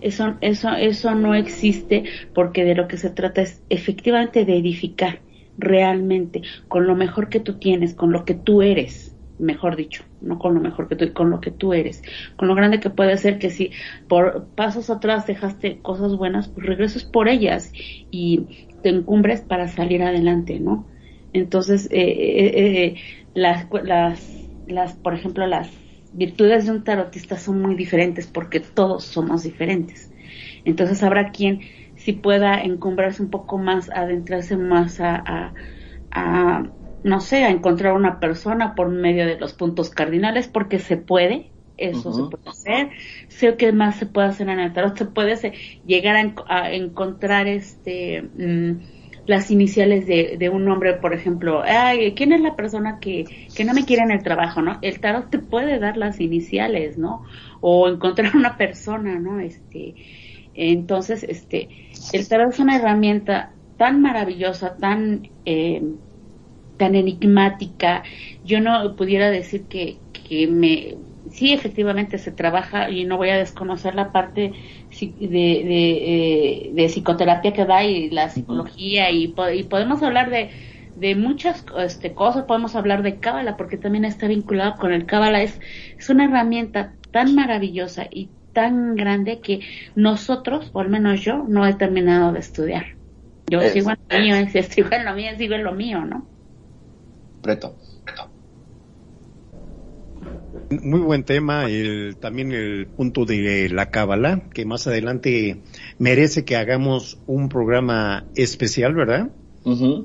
[0.00, 5.24] Eso, eso, eso no existe porque de lo que se trata es efectivamente de edificar
[5.56, 10.38] realmente con lo mejor que tú tienes, con lo que tú eres, mejor dicho, no
[10.38, 12.02] con lo mejor que tú, con lo que tú eres,
[12.36, 13.70] con lo grande que puede ser que si
[14.08, 17.72] por pasos atrás dejaste cosas buenas, pues regreses por ellas
[18.10, 20.86] y te encumbres para salir adelante, ¿no?
[21.32, 22.94] Entonces, eh, eh, eh,
[23.34, 25.70] las, las, las, por ejemplo, las
[26.12, 30.10] virtudes de un tarotista son muy diferentes porque todos somos diferentes.
[30.64, 31.60] Entonces habrá quien
[31.96, 35.52] si pueda encumbrarse un poco más, adentrarse más a,
[37.06, 41.54] no sé, a encontrar una persona por medio de los puntos cardinales, porque se puede,
[41.76, 42.90] eso se puede hacer.
[43.28, 46.34] Sé que más se puede hacer en el tarot, se puede hacer- llegar a, en-
[46.48, 48.80] a encontrar este mm,
[49.26, 53.64] las iniciales de, de un nombre, por ejemplo, ay, ¿quién es la persona que, que
[53.64, 54.78] no me quiere en el trabajo, no?
[54.82, 57.22] El tarot te puede dar las iniciales, ¿no?
[57.60, 59.40] O encontrar una persona, ¿no?
[59.40, 59.96] Este,
[60.54, 61.70] entonces, este,
[62.12, 65.82] el tarot es una herramienta tan maravillosa, tan, eh,
[66.76, 68.04] tan enigmática.
[68.42, 70.98] Yo no pudiera decir que, que me,
[71.30, 74.52] sí, efectivamente se trabaja y no voy a desconocer la parte
[75.00, 80.30] de, de, eh, de psicoterapia que da y la psicología y, po- y podemos hablar
[80.30, 80.52] de,
[80.94, 85.42] de muchas este, cosas, podemos hablar de cábala porque también está vinculado con el cábala.
[85.42, 85.60] Es,
[85.98, 89.60] es una herramienta tan maravillosa y tan grande que
[89.94, 92.86] nosotros, o al menos yo, no he terminado de estudiar.
[93.46, 94.34] Yo Es- sigo en lo mío,
[94.70, 96.32] sigo en lo mío, sigo en lo mío, ¿no?
[100.70, 105.62] Muy buen tema, el, también el punto de la cábala, que más adelante
[105.98, 109.30] merece que hagamos un programa especial, ¿verdad?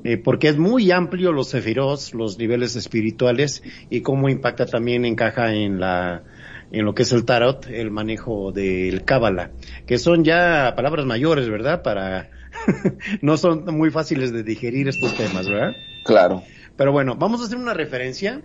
[0.02, 5.54] Eh, porque es muy amplio los sefiros, los niveles espirituales y cómo impacta también, encaja
[5.54, 6.24] en la,
[6.72, 9.52] en lo que es el tarot, el manejo del cábala,
[9.86, 11.82] que son ya palabras mayores, ¿verdad?
[11.82, 12.30] Para,
[13.22, 15.76] no son muy fáciles de digerir estos temas, ¿verdad?
[16.04, 16.42] Claro.
[16.76, 18.42] Pero bueno, vamos a hacer una referencia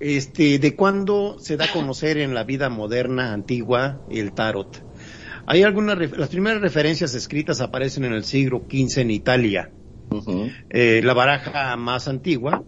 [0.00, 4.82] este, de cuándo se da a conocer en la vida moderna, antigua, el tarot.
[5.46, 9.70] Hay algunas, las primeras referencias escritas aparecen en el siglo XV en Italia.
[10.70, 12.64] Eh, la baraja más antigua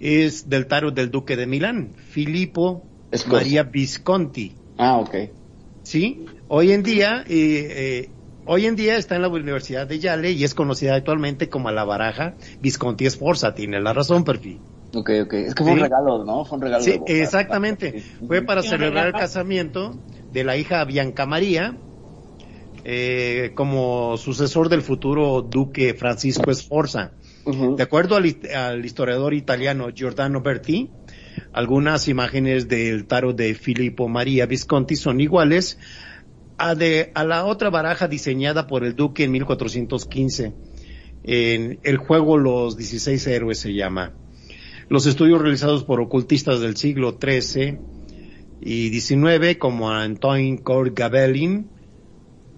[0.00, 2.84] es del tarot del duque de Milán, Filippo.
[3.28, 4.56] María Visconti.
[4.78, 5.14] Ah, ok.
[5.82, 8.10] Sí, hoy en día, eh, eh,
[8.46, 11.84] hoy en día está en la Universidad de Yale y es conocida actualmente como la
[11.84, 13.54] baraja Visconti Sforza.
[13.54, 14.58] Tiene la razón, Perfi.
[14.94, 15.32] Ok, ok.
[15.34, 16.44] Es que fue un regalo, ¿no?
[16.44, 16.82] Fue un regalo.
[16.82, 18.02] Sí, de exactamente.
[18.26, 19.98] Fue para celebrar el casamiento
[20.32, 21.76] de la hija Bianca María,
[22.84, 27.12] eh, como sucesor del futuro duque Francisco Sforza.
[27.76, 30.90] De acuerdo al, al historiador italiano Giordano Berti,
[31.52, 35.78] algunas imágenes del tarot de Filippo María Visconti son iguales
[36.60, 40.52] a, de, a la otra baraja diseñada por el duque en 1415.
[41.22, 44.12] En el juego Los 16 Héroes se llama.
[44.88, 47.78] Los estudios realizados por ocultistas del siglo XIII
[48.60, 51.70] y XIX como Antoine Court Gabellin,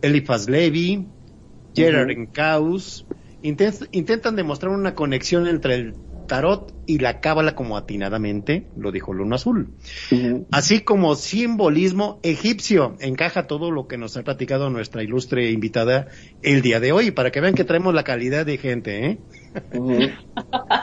[0.00, 1.07] Eliphas Levi,
[1.74, 2.11] Gerard.
[2.11, 3.05] Encaus,
[3.42, 5.94] inten- intentan demostrar una conexión entre el
[6.32, 9.76] tarot y la cábala como atinadamente lo dijo Luna Azul.
[10.50, 16.08] Así como simbolismo egipcio, encaja todo lo que nos ha platicado nuestra ilustre invitada
[16.42, 19.24] el día de hoy, para que vean que traemos la calidad de gente, ¿eh?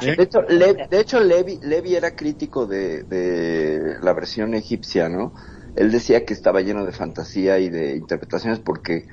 [0.01, 0.15] ¿Eh?
[0.17, 5.33] De hecho, Le- de hecho Levi, Levi era crítico de, de la versión egipcia, ¿no?
[5.75, 9.07] Él decía que estaba lleno de fantasía y de interpretaciones porque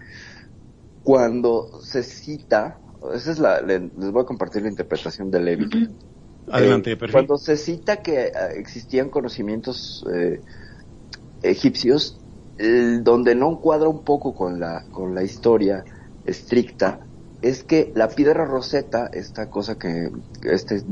[1.03, 2.80] cuando se cita,
[3.14, 5.76] esa es la, le- les voy a compartir la interpretación de Levi.
[6.49, 6.99] Adelante, Eh.
[7.13, 10.41] Cuando se cita que eh, existían conocimientos eh,
[11.43, 12.19] egipcios,
[12.59, 15.85] donde no encuadra un poco con la, con la historia
[16.25, 17.07] estricta,
[17.43, 20.11] es que la piedra roseta, esta cosa que,
[20.43, 20.83] este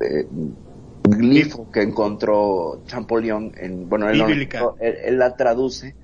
[0.00, 0.28] eh,
[1.02, 4.74] glifo que encontró Champollion, en, bueno, él, no- Bíblica.
[4.80, 5.96] él- él la traduce,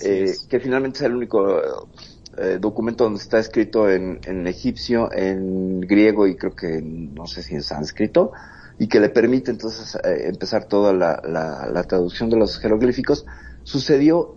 [0.00, 1.90] eh, que finalmente es el único
[2.38, 7.42] eh, documento donde está escrito en, en egipcio, en griego y creo que no sé
[7.42, 8.32] si en sánscrito,
[8.78, 13.24] y que le permite entonces eh, empezar toda la, la, traducción de los jeroglíficos,
[13.62, 14.34] sucedió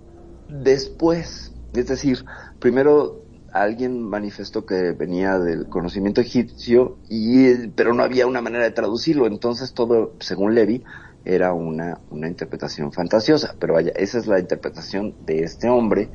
[0.48, 1.52] después.
[1.74, 2.24] Es decir,
[2.60, 8.72] primero alguien manifestó que venía del conocimiento egipcio, y, pero no había una manera de
[8.72, 10.84] traducirlo, entonces todo, según Levi,
[11.26, 16.10] era una, una interpretación fantasiosa, pero vaya, esa es la interpretación de este hombre,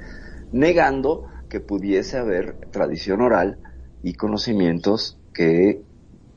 [0.52, 3.58] negando que pudiese haber tradición oral
[4.02, 5.82] y conocimientos que,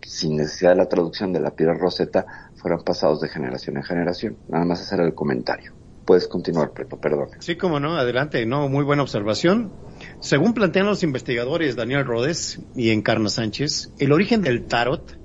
[0.01, 4.35] sin necesidad de la traducción de la piedra roseta, fueran pasados de generación en generación.
[4.49, 5.71] Nada más ese era el comentario.
[6.03, 7.29] Puedes continuar, Preto, perdón.
[7.39, 9.71] Sí, como no, adelante, no, muy buena observación.
[10.19, 15.17] Según plantean los investigadores Daniel Rodes y Encarna Sánchez, el origen del tarot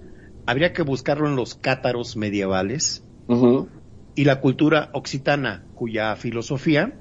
[0.46, 3.02] habría que buscarlo en los cátaros medievales
[4.14, 6.94] y la cultura occitana, cuya filosofía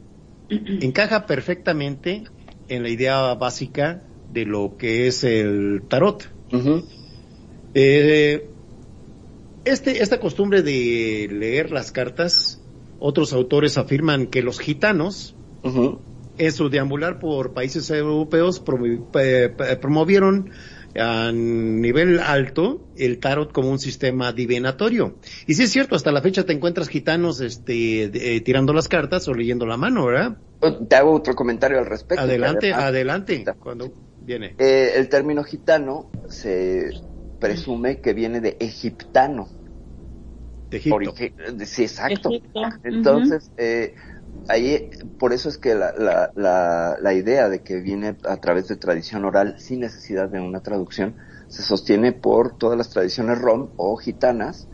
[0.49, 2.23] encaja perfectamente
[2.69, 6.23] en la idea básica de lo que es el tarot.
[7.73, 8.51] Eh,
[9.63, 12.67] este, esta costumbre de leer las cartas,
[12.97, 15.35] otros autores afirman que los gitanos,
[16.37, 20.51] en su deambular por países europeos, promo- eh, promovieron
[20.95, 25.19] a nivel alto el tarot como un sistema divinatorio.
[25.45, 28.87] Y sí es cierto, hasta la fecha te encuentras gitanos este, de- eh, tirando las
[28.87, 30.41] cartas o leyendo la mano, ¿verdad?
[30.89, 32.23] Te hago otro comentario al respecto.
[32.23, 34.55] Adelante, además, adelante, cuando viene.
[34.57, 36.91] eh, el término gitano se
[37.39, 39.47] presume que viene de egiptano.
[40.69, 41.13] De Egipto.
[41.65, 42.29] Sí, exacto.
[42.29, 42.61] Egipto.
[42.83, 43.95] Entonces, eh,
[44.49, 48.67] ahí, por eso es que la, la, la, la idea de que viene a través
[48.67, 51.15] de tradición oral sin necesidad de una traducción
[51.47, 54.67] se sostiene por todas las tradiciones rom o gitanas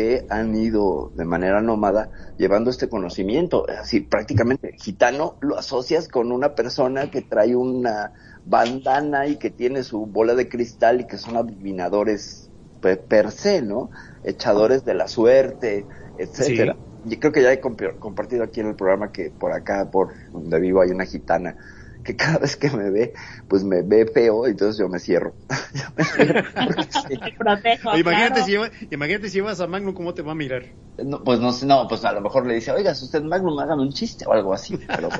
[0.00, 3.66] que han ido de manera nómada llevando este conocimiento.
[3.68, 8.12] Así, prácticamente, gitano lo asocias con una persona que trae una
[8.44, 13.62] bandana y que tiene su bola de cristal y que son adivinadores pe- per se,
[13.62, 13.90] ¿no?
[14.22, 16.78] Echadores de la suerte, etcétera.
[17.02, 20.14] Yo creo que ya he compi- compartido aquí en el programa que por acá, por
[20.32, 21.56] donde vivo, hay una gitana
[22.02, 23.12] que cada vez que me ve,
[23.48, 25.34] pues me ve feo, y entonces yo me cierro.
[25.74, 27.18] Yo me cierro porque sí.
[27.18, 28.46] Te protejo, imagínate, claro.
[28.46, 30.64] si lleva- imagínate si llevas a Magnum, ¿cómo te va a mirar?
[30.98, 33.58] No, pues no sé, no, pues a lo mejor le dice, oiga, si usted Magnum,
[33.58, 34.78] hágame un chiste o algo así.
[34.86, 35.08] Pero.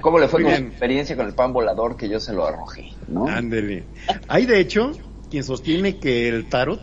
[0.00, 0.72] ¿Cómo le fue Muy con su bien.
[0.72, 3.26] experiencia con el pan volador que yo se lo arrojé, no?
[3.26, 3.88] Ándele.
[4.28, 4.92] Hay de hecho
[5.30, 6.80] quien sostiene que el tarot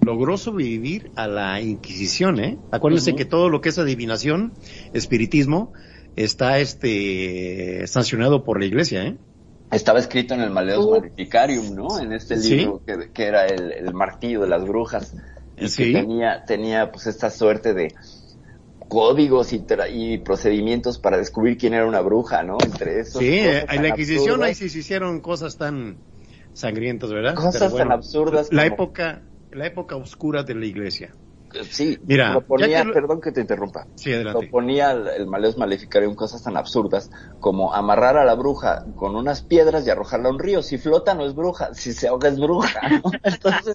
[0.00, 2.58] logró sobrevivir a la Inquisición, ¿eh?
[2.70, 4.54] Acuérdense que todo lo que es adivinación,
[4.92, 5.72] espiritismo,
[6.16, 9.16] está este sancionado por la iglesia, ¿eh?
[9.70, 11.98] estaba escrito en el Maleus Maleficarium, ¿no?
[11.98, 12.56] En este Sí.
[12.56, 15.16] libro que, que era el, el martillo de las brujas.
[15.56, 15.92] Y Sí.
[15.92, 17.92] que tenía, tenía pues esta suerte de
[18.88, 22.58] códigos y, tra- y procedimientos para descubrir quién era una bruja, ¿no?
[22.64, 23.20] Entre esos.
[23.20, 24.48] Sí, eh, en tan la Inquisición absurdas.
[24.48, 25.98] ahí sí se hicieron cosas tan
[26.52, 27.34] sangrientas, ¿verdad?
[27.34, 31.16] Cosas Pero tan absurdas La como- época, la época oscura de la iglesia.
[31.70, 33.86] Sí, Mira, proponía, lo- perdón que te interrumpa.
[33.94, 34.40] Sí, adelante.
[34.40, 39.42] Proponía el, el Maleus Maleficarium cosas tan absurdas como amarrar a la bruja con unas
[39.42, 40.62] piedras y arrojarla a un río.
[40.62, 43.02] Si flota no es bruja, si se ahoga es bruja, ¿no?
[43.22, 43.74] Entonces,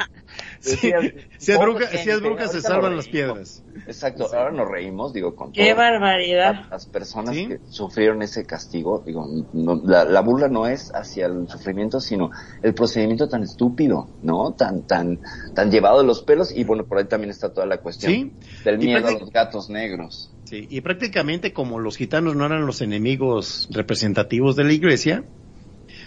[0.59, 0.91] Sí,
[1.38, 3.63] si es bruja, si es gente, bruja se salvan las piedras.
[3.88, 6.65] Exacto, ahora nos reímos, digo, con Qué todas barbaridad.
[6.69, 7.47] las personas Sí.
[7.47, 9.03] que sufrieron ese castigo.
[9.05, 12.30] Digo, no- la, la burla no es hacia el sufrimiento, sino
[12.61, 14.53] el procedimiento tan estúpido, ¿no?
[14.53, 15.21] Tan, tan,
[15.53, 16.51] tan llevado de los pelos.
[16.51, 18.32] Y bueno, por ahí también está toda la cuestión Sí.
[18.65, 20.32] del miedo a los gatos negros.
[20.45, 25.24] Sí, y prácticamente como los gitanos no eran los enemigos representativos de la iglesia,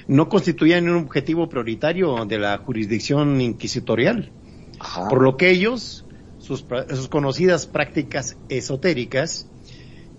[0.08, 4.32] no constituían un objetivo prioritario de la jurisdicción inquisitorial.
[4.80, 5.08] Ajá.
[5.08, 6.04] Por lo que ellos,
[6.38, 9.48] sus, sus conocidas prácticas esotéricas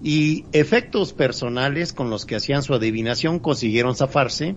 [0.02, 4.56] y efectos personales con los que hacían su adivinación consiguieron zafarse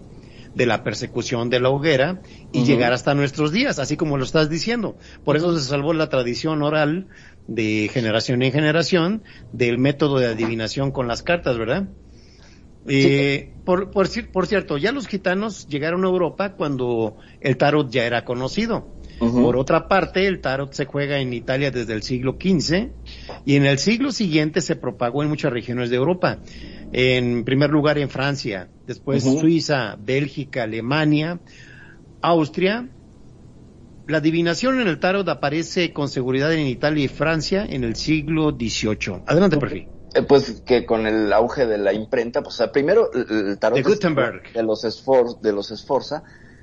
[0.57, 2.21] de la persecución de la hoguera
[2.53, 4.97] y llegar hasta nuestros días, así como lo estás diciendo.
[5.25, 7.09] Por eso se salvó la tradición oral
[7.47, 11.89] de generación en generación del método de adivinación con las cartas, ¿verdad?
[12.89, 17.91] Eh, por, por, cier- por cierto, ya los gitanos llegaron a Europa cuando el tarot
[17.91, 18.95] ya era conocido.
[19.43, 22.89] Por otra parte, el tarot se juega en Italia desde el siglo XV
[23.47, 26.39] y en el siglo siguiente se propagó en muchas regiones de Europa.
[26.93, 29.23] En primer lugar en Francia, después.
[29.25, 31.41] Suiza, Bélgica, Alemania,
[32.23, 32.89] Austria.
[34.09, 38.51] La adivinación en el tarot aparece con seguridad en Italia y Francia en el siglo
[38.53, 39.23] XVIII.
[39.27, 39.89] Adelante, perfil.
[40.15, 43.59] Eh, Pues que con el auge de la imprenta, pues o sea, primero el, el
[43.59, 44.53] tarot De Gutenberg.
[44.53, 46.23] de los esfor, de los Esforza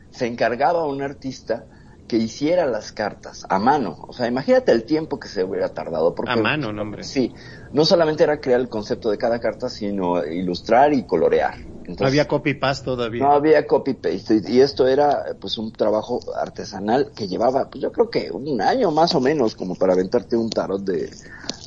[0.09, 1.65] se encargaba a un artista
[2.07, 3.97] que hiciera las cartas a mano.
[4.07, 6.15] O sea, imagínate el tiempo que se hubiera tardado.
[6.15, 7.03] Porque, A mano, no, hombre.
[7.03, 7.33] Sí,
[7.73, 11.55] no solamente era crear el concepto de cada carta, sino ilustrar y colorear.
[11.85, 13.23] Entonces, Había copy-paste todavía.
[13.23, 17.91] no había copy-paste y y esto era pues un trabajo artesanal que llevaba, pues yo
[17.91, 21.09] creo que un año más o menos como para aventarte un tarot de,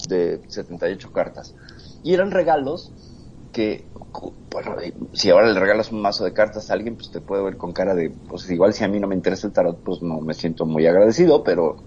[0.09, 1.55] de 78 cartas.
[2.03, 2.93] Y eran regalos
[3.53, 3.89] que,
[4.51, 4.77] bueno,
[5.15, 7.73] si ahora le regalas un mazo de cartas a alguien, pues te puede ver con
[7.73, 10.35] cara de, pues igual si a mí no me interesa el tarot, pues no me
[10.35, 11.85] siento muy agradecido, pero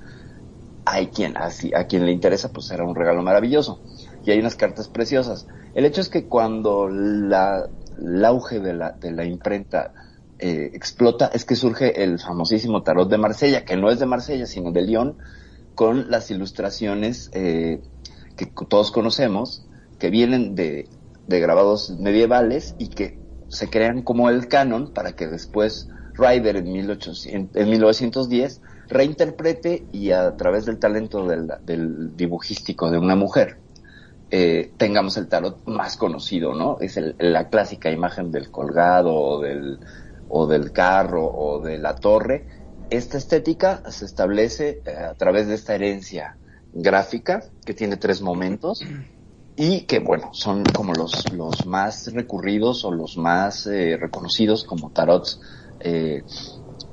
[0.86, 3.82] hay quien, así, a quien le interesa, pues era un regalo maravilloso.
[4.26, 5.48] Y hay unas cartas preciosas.
[5.74, 7.70] El hecho es que cuando la,
[8.02, 9.94] el auge de la, de la imprenta
[10.40, 14.46] eh, explota, es que surge el famosísimo tarot de Marsella, que no es de Marsella,
[14.46, 15.18] sino de León,
[15.76, 17.82] con las ilustraciones eh,
[18.36, 19.66] que todos conocemos,
[19.98, 20.88] que vienen de,
[21.28, 23.20] de grabados medievales y que
[23.50, 30.12] se crean como el canon para que después Ryder en, 1800, en 1910 reinterprete y
[30.12, 33.58] a través del talento del, del dibujístico de una mujer
[34.30, 36.78] eh, tengamos el tarot más conocido, ¿no?
[36.80, 39.80] Es el- la clásica imagen del colgado o del,
[40.28, 42.48] o del carro o de la torre.
[42.90, 46.38] Esta estética se establece eh, a través de esta herencia
[46.72, 48.84] gráfica que tiene tres momentos
[49.56, 54.92] y que, bueno, son como los, los más recurridos o los más eh, reconocidos como
[54.92, 55.42] tarots
[55.80, 56.24] eh,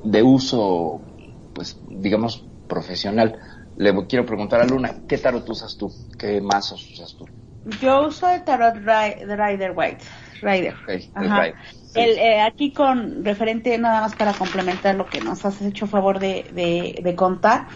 [0.03, 1.07] de uso,
[1.53, 3.39] pues, digamos, profesional.
[3.77, 5.93] Le quiero preguntar a Luna, ¿qué tarot usas tú?
[6.19, 7.27] ¿Qué mazos usas tú?
[7.81, 10.05] Yo uso el tarot Ri- de Rider White.
[10.41, 10.75] Rider.
[10.75, 11.03] Ok, el.
[11.15, 11.55] Rider,
[11.93, 12.01] sí.
[12.01, 16.19] El, eh, aquí con referente nada más para complementar lo que nos has hecho favor
[16.19, 17.67] de, de, de contar.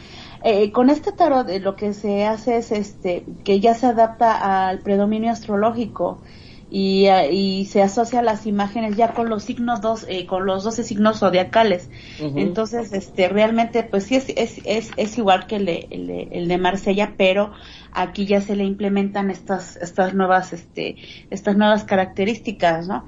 [0.42, 4.68] Eh, con este tarot eh, lo que se hace es este que ya se adapta
[4.68, 6.22] al predominio astrológico
[6.70, 10.62] y, eh, y se asocia las imágenes ya con los signos dos eh, con los
[10.64, 11.90] 12 signos zodiacales.
[12.18, 16.28] Entonces, este, realmente, pues sí es, es, es, es igual que el de, el, de,
[16.30, 17.52] el de Marsella, pero
[17.92, 20.96] aquí ya se le implementan estas, estas nuevas, este,
[21.30, 23.04] estas nuevas características, ¿no?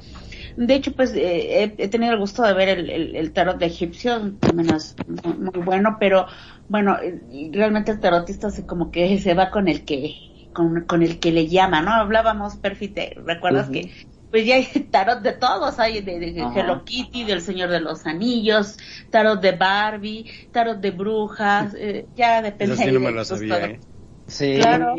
[0.57, 3.67] De hecho, pues eh, he, tenido el gusto de ver el, el, el tarot de
[3.67, 6.27] egipcio, también es muy, muy bueno, pero
[6.69, 11.03] bueno, eh, realmente el tarotista se como que se va con el que, con, con
[11.03, 11.93] el que le llama, ¿no?
[11.93, 13.73] Hablábamos, Perfite, ¿recuerdas Ujú.
[13.73, 13.93] que
[14.31, 16.51] pues ya hay tarot de todos, hay de, de.
[16.55, 18.79] Hello Kitty, del Señor de los Anillos,
[19.11, 22.75] tarot de Barbie, tarot de brujas, eh, ya depende.
[22.75, 23.81] Esa sí no me gusto sabía, ¿eh?
[24.27, 24.97] Sí, Claro.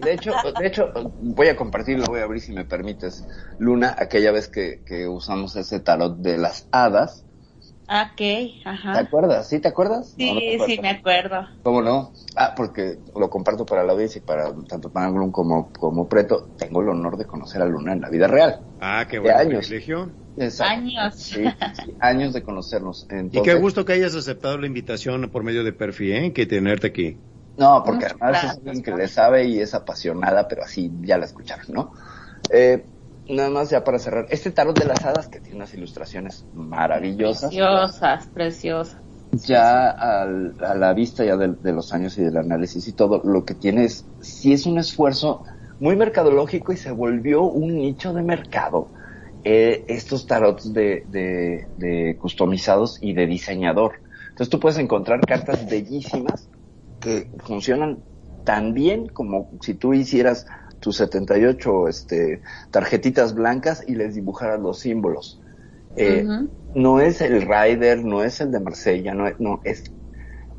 [0.00, 3.26] de hecho, de hecho, voy a compartirlo, voy a abrir si me permites,
[3.58, 7.25] Luna, aquella vez que, que usamos ese tarot de las hadas,
[7.88, 8.20] Ok,
[8.64, 8.92] ajá.
[8.92, 9.48] ¿Te acuerdas?
[9.48, 10.14] ¿Sí te acuerdas?
[10.16, 11.46] Sí, No, no te sí, me acuerdo.
[11.62, 12.12] ¿Cómo no?
[12.36, 16.52] Ah, porque lo comparto para la audiencia y para tanto para Glum como, como Preto.
[16.56, 18.60] Tengo el honor de conocer a Luna en la vida real.
[18.78, 19.66] Ah, qué De buen años.
[19.66, 20.16] privilegio.
[20.36, 20.74] Exacto.
[20.74, 21.14] Años.
[21.16, 23.06] Sí, sí, años de conocernos.
[23.30, 26.32] Y Entonces, qué gusto que hayas aceptado la invitación por medio de Perfi, ¿eh?
[26.32, 27.24] Que tenerte aquí.
[27.56, 31.16] No, porque Muchas además es alguien que le sabe y es apasionada, pero así ya
[31.16, 31.92] la escucharon, ¿no?
[32.50, 32.90] Eh,
[33.28, 34.26] nada más ya para cerrar.
[34.30, 37.62] Este tarot de las hadas que tiene unas ilustraciones maravillosas.
[37.62, 39.02] Preciosas, preciosas.
[39.30, 43.20] ya al- a la vista ya de, de los años y del análisis y todo,
[43.24, 45.42] lo que tiene es, sí es un esfuerzo
[45.78, 48.92] muy mercadológico y se volvió un nicho de mercado.
[49.44, 53.94] eh, estos tarots de, de, de customizados y de diseñador.
[54.30, 56.50] Entonces tú puedes encontrar cartas bellísimas
[57.00, 58.04] que funcionan
[58.44, 60.46] tan bien como si tú hicieras
[60.80, 65.40] tus 78 este, tarjetitas blancas y les dibujaras los símbolos.
[65.96, 66.26] Eh,
[66.74, 69.84] no es el rider, no es el de Marsella, no es, no, es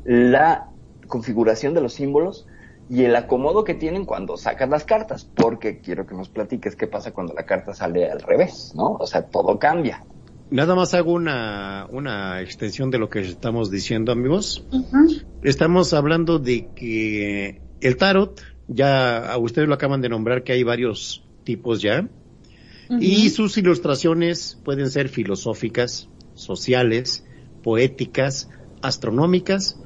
[0.04, 0.68] la
[1.06, 2.46] configuración de los símbolos
[2.90, 6.86] y el acomodo que tienen cuando sacas las cartas, porque quiero que nos platiques qué
[6.86, 8.92] pasa cuando la carta sale al revés, ¿no?
[8.94, 10.04] O sea, todo cambia.
[10.50, 14.66] Nada más hago una, una extensión de lo que estamos diciendo, amigos.
[15.42, 20.62] Estamos hablando de que el tarot, ya a ustedes lo acaban de nombrar que hay
[20.64, 22.08] varios tipos ya,
[22.98, 27.24] y sus ilustraciones pueden ser filosóficas, sociales,
[27.62, 28.50] poéticas,
[28.82, 29.80] astronómicas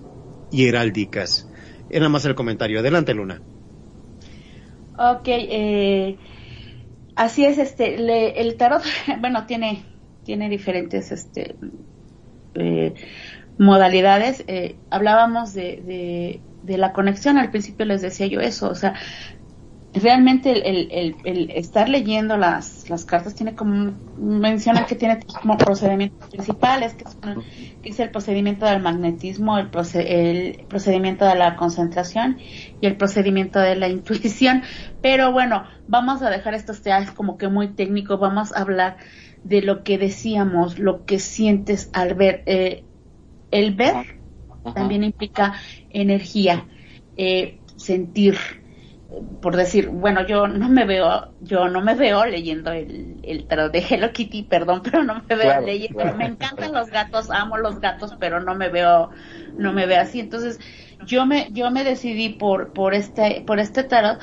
[0.50, 1.50] y heráldicas.
[1.88, 2.80] Era más el comentario.
[2.80, 3.42] Adelante, Luna.
[4.98, 6.18] Ok, eh,
[7.16, 8.82] así es, este, le- el tarot,
[9.20, 9.86] bueno, tiene,
[10.24, 11.56] tiene diferentes, este,
[12.54, 12.94] eh,
[13.58, 14.44] modalidades.
[14.48, 18.94] Eh, hablábamos de, de, de la conexión, al principio les decía yo eso, o sea,
[19.94, 25.20] realmente el, el, el, el estar leyendo las, las cartas tiene como, mencionan que tiene
[25.42, 27.38] como procedimientos principales, que, son-
[27.82, 32.38] que es el procedimiento del magnetismo, el, proce- el procedimiento de la concentración
[32.80, 34.62] y el procedimiento de la intuición.
[35.02, 38.96] Pero bueno, vamos a dejar esto, ya es como que muy técnico, vamos a hablar
[39.42, 42.42] de lo que decíamos, lo que sientes al ver.
[42.46, 42.86] Eh,
[43.50, 43.94] el ver
[44.64, 44.72] Ajá.
[44.74, 45.54] también implica
[45.92, 46.68] energía,
[47.16, 48.36] eh, sentir,
[49.42, 53.70] por decir, bueno, yo no me veo, yo no me veo leyendo el, el tarot
[53.72, 56.16] de Hello Kitty, perdón, pero no me veo Claro, leyendo, claro.
[56.16, 59.10] me encantan los gatos, amo los gatos, pero no me veo,
[59.56, 60.58] no me veo así, entonces
[61.00, 64.18] yo me, yo me decidí por, por este, por este tarot,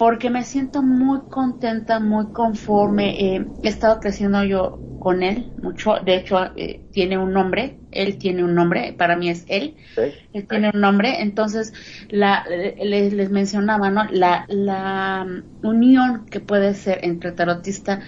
[0.00, 5.96] porque me siento muy contenta, muy conforme, eh, he estado creciendo yo con él mucho,
[6.04, 10.02] de hecho eh, tiene un nombre, él tiene un nombre, para mí es él, ¿Sí?
[10.32, 11.72] él tiene un nombre, entonces
[12.10, 14.04] la, les, les mencionaba, ¿no?
[14.12, 18.02] La, la mm, unión que puede ser entre tarotista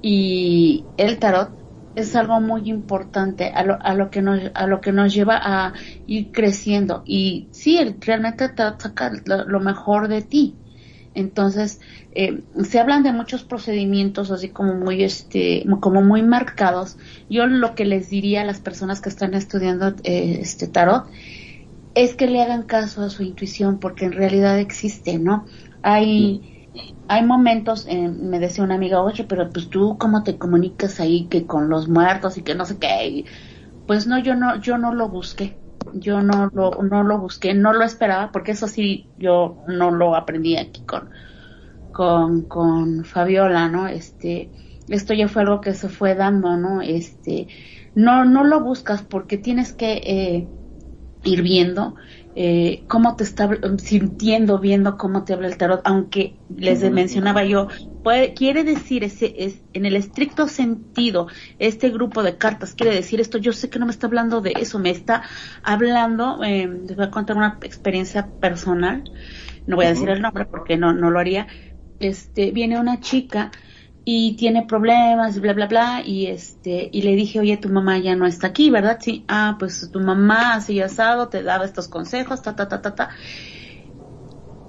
[0.00, 1.56] y el tarot
[1.94, 5.38] es algo muy importante a lo, a lo que nos a lo que nos lleva
[5.42, 5.74] a
[6.06, 7.02] ir creciendo.
[7.06, 10.61] Y sí el- realmente tarot saca lo, lo mejor de ti
[11.14, 11.80] entonces
[12.12, 16.96] eh, se hablan de muchos procedimientos así como muy este como muy marcados
[17.28, 21.06] yo lo que les diría a las personas que están estudiando eh, este tarot
[21.94, 25.46] es que le hagan caso a su intuición porque en realidad existe no
[25.82, 26.48] hay
[27.08, 31.46] hay momentos, me decía una amiga, oye, pero pues tú cómo te comunicas ahí que
[31.46, 33.26] con los muertos y que no sé qué.
[33.86, 35.61] Pues no, yo no, yo no lo busqué.
[35.94, 40.14] Yo no lo, no lo busqué, no lo esperaba, porque eso sí, yo no lo
[40.14, 41.10] aprendí aquí con,
[41.90, 43.88] con, con Fabiola, ¿no?
[43.88, 44.52] Este,
[44.88, 46.82] esto ya fue algo que se fue dando, ¿no?
[46.82, 47.48] Este,
[47.94, 50.48] no, no lo buscas porque tienes que eh,
[51.24, 51.94] ir viendo
[52.34, 57.68] eh, cómo te está sintiendo, viendo cómo te habla el tarot, aunque les mencionaba yo,
[58.02, 61.28] puede, quiere decir ese, es, en el estricto sentido,
[61.58, 64.54] este grupo de cartas quiere decir esto, yo sé que no me está hablando de
[64.56, 65.24] eso, me está
[65.62, 69.04] hablando, eh, les voy a contar una experiencia personal,
[69.66, 71.48] no voy a decir el nombre porque no, no lo haría,
[71.98, 73.52] este, viene una chica
[74.04, 78.16] y tiene problemas, bla, bla, bla, y este, y le dije, oye, tu mamá ya
[78.16, 78.98] no está aquí, ¿verdad?
[79.00, 82.94] Sí, ah, pues tu mamá así asado, te daba estos consejos, ta, ta, ta, ta,
[82.94, 83.10] ta.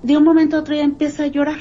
[0.02, 1.60] De un momento a otro ya empieza a llorar,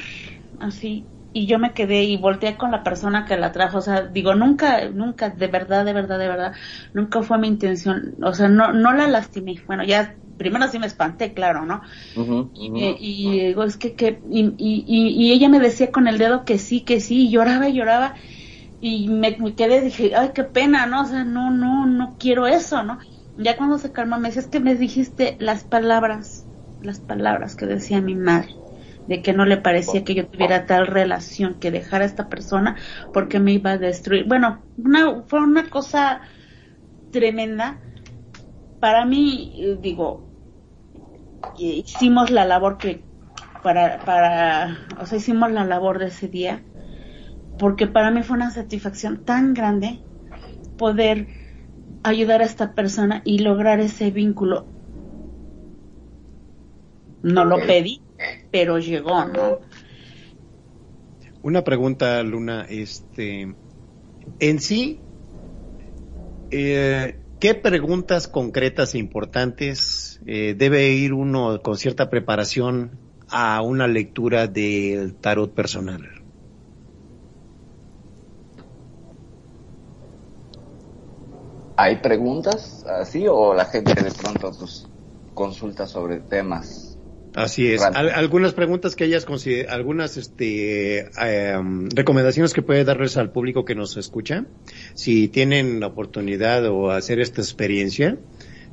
[0.58, 4.02] así, y yo me quedé y volteé con la persona que la trajo, o sea,
[4.08, 6.54] digo, nunca, nunca, de verdad, de verdad, de verdad,
[6.92, 10.86] nunca fue mi intención, o sea, no, no la lastimé, bueno, ya, primero sí me
[10.86, 11.82] espanté, claro, ¿no?
[12.14, 12.82] Ujú, Y, ujú.
[12.82, 16.18] me- y digo, es que, que y, y, y, y ella me decía con el
[16.18, 18.14] dedo que sí, que sí, y lloraba y lloraba,
[18.80, 21.02] y me, me quedé, dije, ay, qué pena, ¿no?
[21.02, 22.98] O sea, no, no, no quiero eso, ¿no?
[23.36, 26.48] Ya cuando se calmó me decía, es que me dijiste las palabras,
[26.80, 28.50] las palabras que decía mi madre,
[29.06, 32.78] de que no le parecía que yo tuviera tal relación, que dejara a esta persona
[33.12, 34.26] porque me iba a destruir.
[34.26, 36.22] Bueno, una, fue una cosa
[37.10, 37.82] tremenda.
[38.78, 40.31] Para mí, eh, digo,
[41.58, 43.02] hicimos la labor que
[43.62, 46.62] para, para, o sea, hicimos la labor de ese día,
[47.58, 50.00] porque para mí fue una satisfacción tan grande
[50.76, 51.28] poder
[52.02, 54.66] ayudar a esta persona y lograr ese vínculo.
[57.22, 58.02] No lo pedí,
[58.50, 59.60] pero llegó, ¿no?
[61.42, 63.54] Una pregunta, Luna, este,
[64.40, 65.00] en sí,
[66.50, 72.98] eh, ¿qué preguntas concretas e importantes eh, debe ir uno con cierta preparación
[73.28, 76.02] a una lectura del tarot personal?
[81.76, 84.86] ¿Hay preguntas así o la gente de pronto pues,
[85.34, 86.92] consulta sobre temas?
[87.34, 87.82] Así es.
[87.82, 93.74] algunas preguntas que hayas considerado, algunas este, em, recomendaciones que puede darles al público que
[93.74, 94.44] nos escucha,
[94.92, 98.18] si tienen la oportunidad o hacer esta experiencia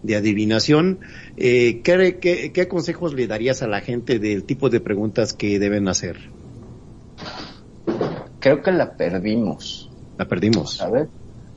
[0.04, 1.00] de adivinación,
[1.38, 5.88] eh, ¿qué, qué, consejos le darías a la gente del tipo de preguntas que deben
[5.88, 6.18] hacer?
[8.40, 9.90] Creo que la perdimos.
[10.18, 10.82] La perdimos.
[10.82, 11.10] A ver.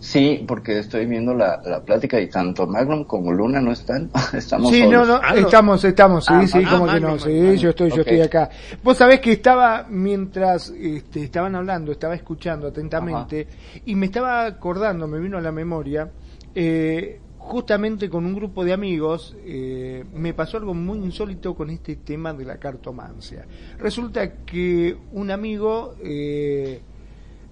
[0.03, 4.11] Sí, porque estoy viendo la, la plática y tanto Magnum como Luna no están.
[4.33, 7.71] estamos Sí, no, no, ah, estamos, estamos, sí, ah, sí, como que no, sí, yo
[7.71, 8.51] estoy, yo estoy acá.
[8.83, 13.47] Vos sabés que estaba, mientras este, estaban hablando, estaba escuchando atentamente
[13.87, 16.11] y me estaba acordando, me vino a la memoria,
[16.53, 21.97] eh, justamente con un grupo de amigos eh, me pasó algo muy insólito con este
[21.97, 23.45] tema de la cartomancia.
[23.79, 26.81] Resulta que un amigo eh,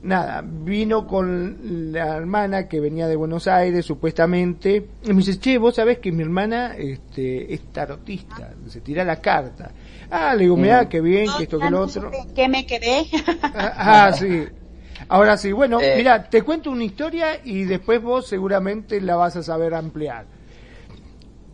[0.02, 5.58] nada, vino con la hermana que venía de Buenos Aires, supuestamente, y me dice, che,
[5.58, 9.72] vos sabés que mi hermana este, es tarotista, se tira la carta.
[10.10, 12.10] Ah, le digo, mira, qué bien, que esto, que lo otro.
[12.34, 13.06] ¿Qué me quedé?
[13.42, 14.44] ah, ah sí.
[15.08, 15.94] Ahora sí, bueno, eh.
[15.96, 20.26] mira, te cuento una historia y después vos seguramente la vas a saber ampliar.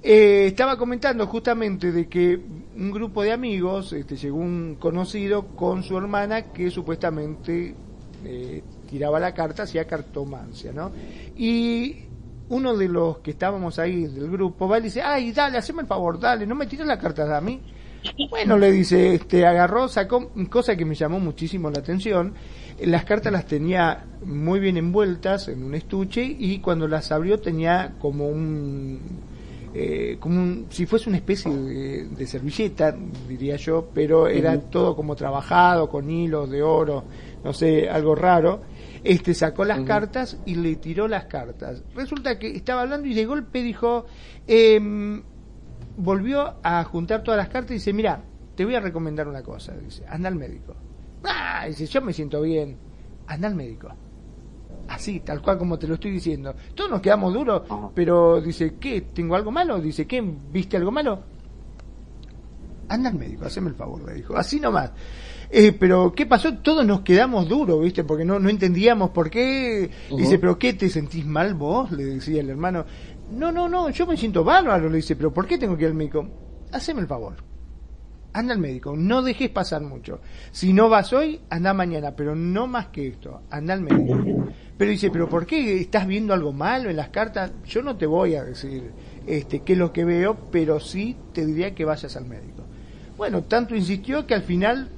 [0.03, 2.39] Eh, estaba comentando justamente de que
[2.77, 7.75] un grupo de amigos, este, llegó un conocido con su hermana que supuestamente
[8.25, 10.93] eh, tiraba la carta, hacía cartomancia, ¿no?
[11.37, 12.05] Y
[12.49, 15.89] uno de los que estábamos ahí del grupo va y dice, ay, dale, haceme el
[15.89, 17.61] favor, dale, no me tires la carta a mí.
[18.31, 22.35] Bueno, le dice, este, agarró, sacó, cosa que me llamó muchísimo la atención,
[22.81, 27.95] las cartas las tenía muy bien envueltas en un estuche y cuando las abrió tenía
[27.99, 29.01] como un,
[29.75, 32.97] eh, como si fuese una especie de, servilleta,
[33.29, 37.05] diría yo, pero era todo como trabajado con hilos de oro,
[37.45, 38.63] no sé, algo raro,
[39.05, 41.83] este sacó las cartas y le tiró las cartas.
[41.95, 44.07] Resulta que estaba hablando y de golpe dijo,
[44.47, 45.23] em,
[45.97, 48.23] volvió a juntar todas las cartas y dice, mira,
[48.55, 50.75] te voy a recomendar una cosa, dice, anda al médico.
[51.59, 52.77] Ah, dice, yo me siento bien,
[53.27, 53.89] anda al médico.
[54.89, 56.55] Así, tal cual como te lo estoy diciendo.
[56.75, 57.63] Todos nos quedamos duros,
[57.95, 59.01] pero dice, ¿qué?
[59.01, 59.81] ¿Tengo algo malo?
[59.81, 60.23] Dice, ¿qué?
[60.53, 61.23] ¿Viste algo malo?
[62.89, 64.37] Anda al médico, haceme el favor, le dijo.
[64.37, 64.93] Así nomás.
[65.51, 66.59] Eh, pero ¿qué pasó?
[66.59, 68.05] Todos nos quedamos duros, ¿viste?
[68.05, 69.91] Porque no, no entendíamos por qué.
[70.15, 70.75] Dice, ¿pero qué?
[70.75, 71.91] ¿Te sentís mal vos?
[71.91, 72.85] Le decía el hermano.
[73.31, 75.89] No, no, no, yo me siento bárbaro, le dice, ¿pero por qué tengo que ir
[75.89, 76.29] al médico?
[76.71, 77.46] Haceme el favor.
[78.37, 80.21] Anda al médico, no dejes pasar mucho.
[80.53, 84.51] Si no vas hoy, anda mañana, pero no más que esto, anda al médico.
[84.77, 87.51] Pero dice, ¿pero por qué estás viendo algo malo en las cartas?
[87.65, 88.91] Yo no te voy a decir
[89.27, 92.63] este, qué es lo que veo, pero sí te diría que vayas al médico.
[93.17, 94.91] Bueno, tanto insistió que al final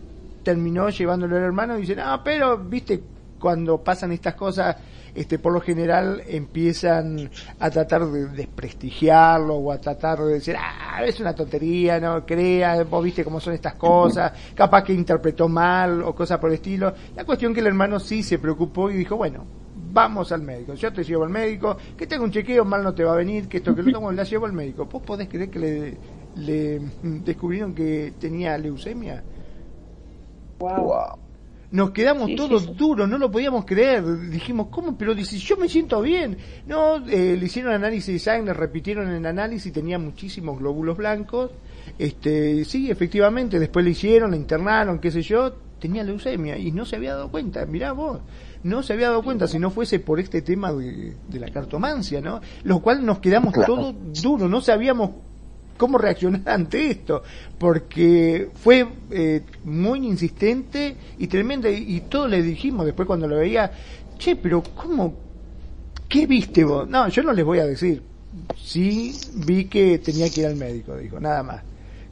[0.42, 3.00] terminó llevándolo al hermano y dice, no, pero, viste,
[3.38, 4.74] cuando pasan estas cosas,
[5.14, 11.02] este, por lo general empiezan a tratar de desprestigiarlo o a tratar de decir, ah,
[11.04, 16.02] es una tontería, no creas, vos viste cómo son estas cosas, capaz que interpretó mal
[16.02, 16.92] o cosas por el estilo.
[17.16, 19.44] La cuestión que el hermano sí se preocupó y dijo, bueno,
[19.90, 23.04] vamos al médico, yo te llevo al médico, que tenga un chequeo, mal no te
[23.04, 24.86] va a venir, que esto que lo tomo, la llevo al médico.
[24.86, 25.96] ¿Vos podés creer que le,
[26.36, 29.22] le descubrieron que tenía leucemia?
[30.58, 31.27] Wow.
[31.70, 34.30] Nos quedamos todos duros, no lo podíamos creer.
[34.30, 34.96] Dijimos, ¿cómo?
[34.96, 36.38] Pero dice, yo me siento bien.
[36.66, 41.50] No, eh, le hicieron análisis de sangre, repitieron el análisis, tenía muchísimos glóbulos blancos.
[41.98, 46.86] Este, sí, efectivamente, después le hicieron, le internaron, qué sé yo, tenía leucemia y no
[46.86, 47.66] se había dado cuenta.
[47.66, 48.20] Mirá vos,
[48.62, 52.40] no se había dado cuenta si no fuese por este tema de, la cartomancia, ¿no?
[52.64, 55.10] Lo cual nos quedamos todos duros, no sabíamos
[55.78, 57.22] cómo reaccionar ante esto,
[57.56, 63.72] porque fue eh, muy insistente y tremenda, y, todo le dijimos después cuando lo veía,
[64.18, 65.14] che, pero ¿cómo?
[66.08, 66.86] ¿Qué viste vos?
[66.88, 68.02] No, yo no les voy a decir.
[68.62, 69.14] Sí
[69.46, 71.62] vi que tenía que ir al médico, dijo, nada más.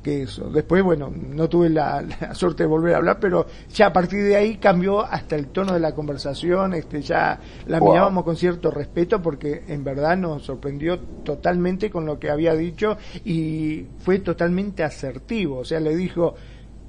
[0.06, 0.48] Que eso.
[0.50, 4.22] Después, bueno, no tuve la, la, suerte de volver a hablar, pero ya a partir
[4.22, 7.90] de ahí cambió hasta el tono de la conversación, este, ya la Wow.
[7.90, 12.96] mirábamos con cierto respeto porque en verdad nos sorprendió totalmente con lo que había dicho
[13.24, 16.36] y fue totalmente asertivo, o sea, le dijo,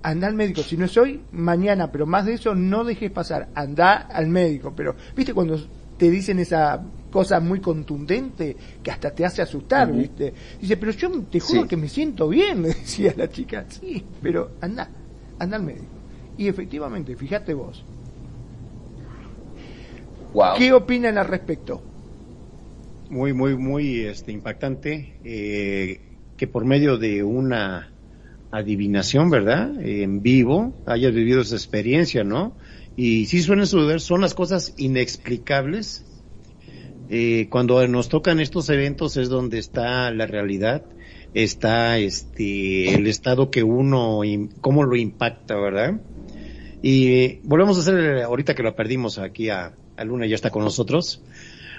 [0.03, 3.49] anda al médico, si no es hoy, mañana, pero más de eso no dejes pasar,
[3.55, 5.57] anda al médico, pero viste cuando
[5.97, 6.79] te dicen esa
[7.17, 9.91] cosa muy contundente que hasta te hace asustar.
[9.91, 10.33] ¿viste?
[10.61, 11.67] Dice, pero yo te juro Sí.
[11.67, 13.65] que me siento bien, le decía la chica.
[13.69, 14.89] Sí, pero anda,
[15.39, 15.85] anda al médico.
[16.37, 17.83] Y efectivamente, fíjate vos,
[20.33, 20.57] Wow.
[20.57, 21.81] ¿qué opinan al respecto?
[23.09, 26.01] Muy, muy, muy este, impactante eh,
[26.35, 27.89] que por medio de una
[28.51, 29.71] adivinación, ¿verdad?
[29.81, 32.53] En vivo, hayas vivido esa experiencia, ¿no?
[32.95, 36.03] Y sí suelen suceder, son las cosas inexplicables.
[37.09, 40.83] Eh, cuando nos tocan estos eventos es donde está la realidad,
[41.33, 44.21] está este el estado que uno,
[44.61, 46.01] cómo lo impacta, ¿verdad?
[46.81, 50.49] Y eh, volvemos a hacer, ahorita que lo perdimos aquí a, a Luna, ya está
[50.49, 51.23] con nosotros.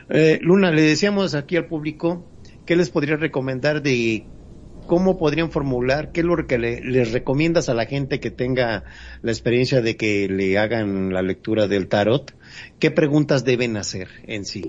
[0.09, 2.33] Eh, Luna, le decíamos aquí al público,
[2.65, 4.25] ¿qué les podría recomendar de
[4.87, 8.85] cómo podrían formular, qué es lo que le- les recomiendas a la gente que tenga
[9.21, 12.33] la experiencia de que le hagan la lectura del tarot?
[12.79, 14.63] ¿Qué preguntas deben hacer en sí?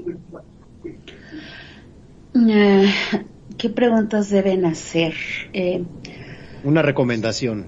[2.35, 2.89] Eh,
[3.57, 5.13] ¿Qué preguntas deben hacer?
[5.53, 5.83] Eh,
[6.63, 7.67] Una recomendación.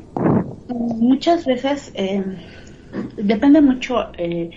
[0.69, 2.23] muchas veces eh,
[3.17, 4.51] depende mucho eh,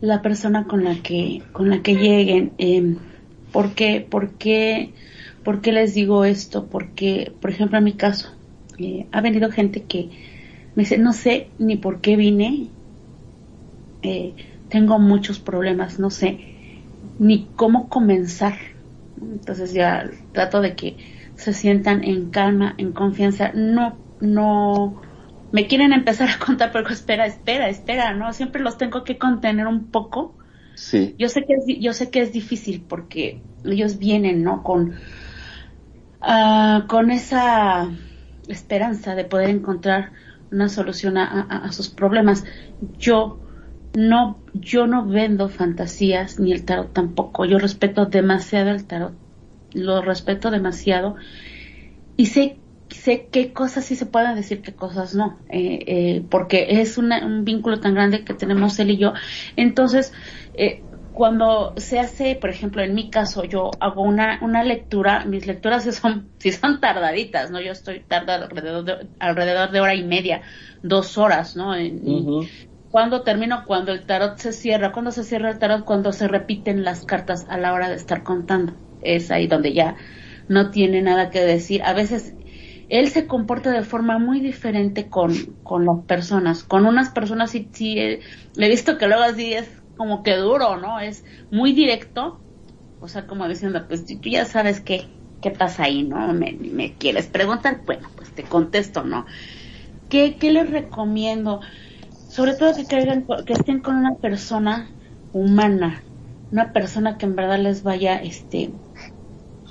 [0.00, 2.52] la persona con la que con la que lleguen.
[2.58, 2.96] Eh,
[3.52, 4.06] ¿Por qué?
[4.08, 4.94] ¿Por qué?
[5.44, 6.66] ¿Por qué les digo esto?
[6.66, 8.30] Porque, por ejemplo, en mi caso,
[8.78, 10.08] eh, ha venido gente que
[10.74, 12.68] me dice, no sé ni por qué vine,
[14.02, 14.34] eh,
[14.72, 16.48] tengo muchos problemas, no sé
[17.18, 18.58] ni cómo comenzar.
[19.20, 20.98] Entonces ya trato de que
[21.34, 23.52] se sientan en calma, en confianza.
[23.54, 25.00] No, no,
[25.50, 28.32] me quieren empezar a contar, pero espera, espera, espera, ¿no?
[28.32, 30.38] Siempre los tengo que contener un poco.
[30.74, 31.16] Sí.
[31.18, 34.62] Yo sé que es, yo sé que es difícil porque ellos vienen, ¿no?
[34.64, 34.96] Con,
[36.20, 37.90] ah, con esa
[38.48, 40.12] esperanza de poder encontrar
[40.50, 42.44] una solución a, a- a sus problemas.
[42.80, 43.42] Yo
[43.94, 47.44] no, yo no vendo fantasías ni el tarot tampoco.
[47.44, 49.14] Yo respeto demasiado el tarot.
[49.72, 51.16] Lo respeto demasiado
[52.16, 52.58] y sé
[52.90, 57.24] sé qué cosas sí se pueden decir, qué cosas no, eh, eh, porque es una-
[57.24, 59.14] un vínculo tan grande que tenemos él y yo.
[59.56, 60.12] Entonces,
[60.52, 65.46] eh, cuando se hace, por ejemplo, en mi caso, yo hago una, una lectura, mis
[65.46, 67.60] lecturas sí son, sí son tardaditas, ¿no?
[67.62, 70.42] Yo estoy tardado alrededor de, alrededor de hora y media,
[70.82, 71.74] dos horas, ¿no?
[71.74, 72.46] En- Ujú.
[72.92, 76.84] Cuando termino, cuando el tarot se cierra, cuando se cierra el tarot, cuando se repiten
[76.84, 78.80] las cartas a la hora de estar contando.
[79.00, 79.98] Es ahí donde ya
[80.48, 81.82] no tiene nada que decir.
[81.84, 82.36] A veces
[82.88, 85.34] él se comporta de forma muy diferente con,
[85.64, 86.64] con las personas.
[86.64, 88.20] Con unas personas sí, sí eh,
[88.56, 91.00] he visto que luego así es como que duro, ¿no?
[91.00, 92.44] Es muy directo.
[92.98, 96.32] O sea, como diciendo, pues tú ya sabes qué, qué pasa ahí, ¿no?
[96.34, 99.26] Me, me quieres preguntar, bueno, pues te contesto, ¿no?
[100.08, 101.60] ¿Qué, qué les recomiendo?
[102.32, 102.72] Sobre todo
[103.44, 104.88] que estén con una persona
[105.34, 106.02] humana,
[106.50, 108.70] una persona que en verdad les vaya, este,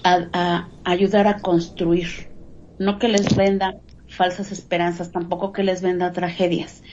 [0.03, 2.29] a, a ayudar a construir,
[2.77, 6.83] no que les venda falsas esperanzas, tampoco que les venda tragedias.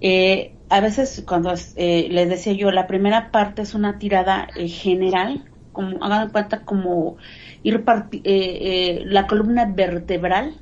[0.00, 4.66] Eh, a veces cuando eh, les decía yo, la primera parte es una tirada eh,
[4.66, 7.16] general, como hagan cuenta como
[7.62, 10.56] ir eh, eh, la columna vertebral,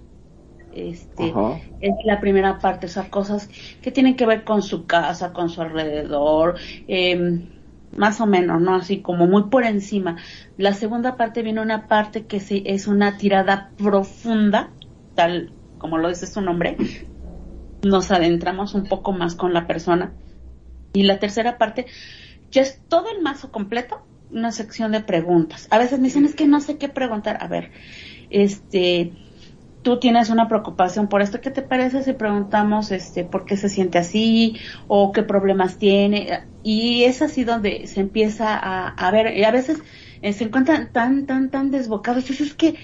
[0.74, 1.60] este, Ajá.
[1.80, 3.48] es la primera parte, o sea, cosas
[3.82, 6.56] que tienen que ver con su casa, con su alrededor,
[6.86, 7.40] eh,
[7.96, 8.74] más o menos, ¿no?
[8.74, 10.16] Así como muy por encima.
[10.56, 14.70] La segunda parte viene una parte que sí es una tirada profunda,
[15.14, 16.76] tal como lo dice su nombre.
[17.82, 20.12] Nos adentramos un poco más con la persona.
[20.92, 21.86] Y la tercera parte
[22.50, 25.68] ya es todo el mazo completo, una sección de preguntas.
[25.70, 27.38] A veces me dicen, es que no sé qué preguntar.
[27.40, 27.70] A ver,
[28.30, 29.12] este,
[29.88, 33.70] tú tienes una preocupación por esto, ¿qué te parece si preguntamos este por qué se
[33.70, 36.40] siente así o qué problemas tiene?
[36.62, 39.78] Y es así donde se empieza a, ver, y a veces
[40.20, 42.74] eh, se encuentran tan, tan, tan desbocados, es que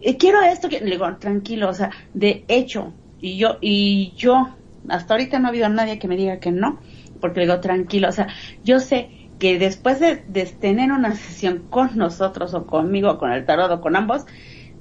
[0.00, 0.78] eh, quiero esto, que...
[0.78, 4.50] le digo, tranquilo, o sea, de hecho, y yo, y yo,
[4.88, 6.78] hasta ahorita no ha habido nadie que me diga que no,
[7.20, 8.28] porque le digo, tranquilo, o sea,
[8.62, 9.10] yo sé
[9.40, 13.72] que después de, de tener una sesión con nosotros o conmigo, o con el tarot
[13.72, 14.24] o con ambos,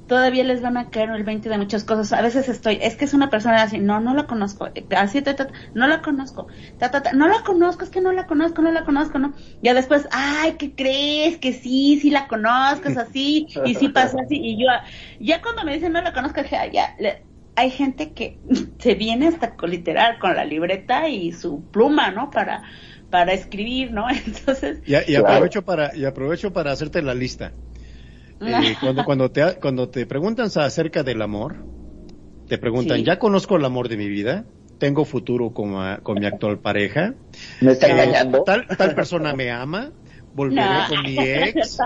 [0.07, 2.13] todavía les van a caer el 20 de muchas cosas.
[2.13, 5.21] A veces estoy, es que es una persona así, no, no la conozco, eh, así,
[5.21, 6.47] ta, ta, ta, no la conozco,
[6.77, 9.33] ta, ta, ta, no la conozco, es que no la conozco, no la conozco, no.
[9.61, 11.37] Ya después, ay, ¿qué crees?
[11.39, 14.67] Que sí, sí la conozco, es así, y sí pasa así, y yo,
[15.19, 18.39] ya cuando me dicen no la conozco, dije, "Ay, ya, le- hay gente que
[18.79, 22.29] se viene hasta con, literal con la libreta y su pluma, ¿no?
[22.29, 22.63] Para,
[23.09, 24.07] para escribir, ¿no?
[24.25, 24.81] Entonces.
[24.85, 27.53] Y, y aprovecho para, y aprovecho para hacerte la lista.
[28.41, 31.55] Eh, cuando, cuando te, cuando te preguntan acerca del amor,
[32.47, 33.03] te preguntan, Sí.
[33.03, 34.45] ¿ya conozco el amor de mi vida?
[34.77, 35.73] ¿Tengo futuro con,
[36.03, 37.15] con mi actual pareja?
[37.61, 38.43] ¿Me está Eh, engañando?
[38.43, 39.91] Tal, tal persona me ama,
[40.37, 40.87] volveré No.
[40.87, 41.77] con mi ex,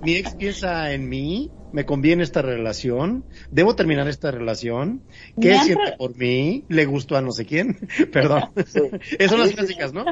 [0.00, 5.04] mi ex piensa en mí, me conviene esta relación, debo terminar esta relación,
[5.40, 6.64] ¿qué han siente por mí?
[6.68, 7.78] ¿Le gustó a no sé quién?
[8.12, 8.50] Perdón.
[8.56, 10.04] Esas son las clásicas, ¿no?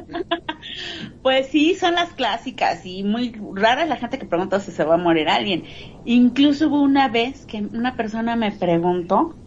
[1.22, 4.84] Pues sí, son las clásicas y muy rara es la gente que pregunta si se
[4.84, 5.64] va a morir alguien.
[6.04, 9.40] Incluso hubo una vez que una persona me preguntó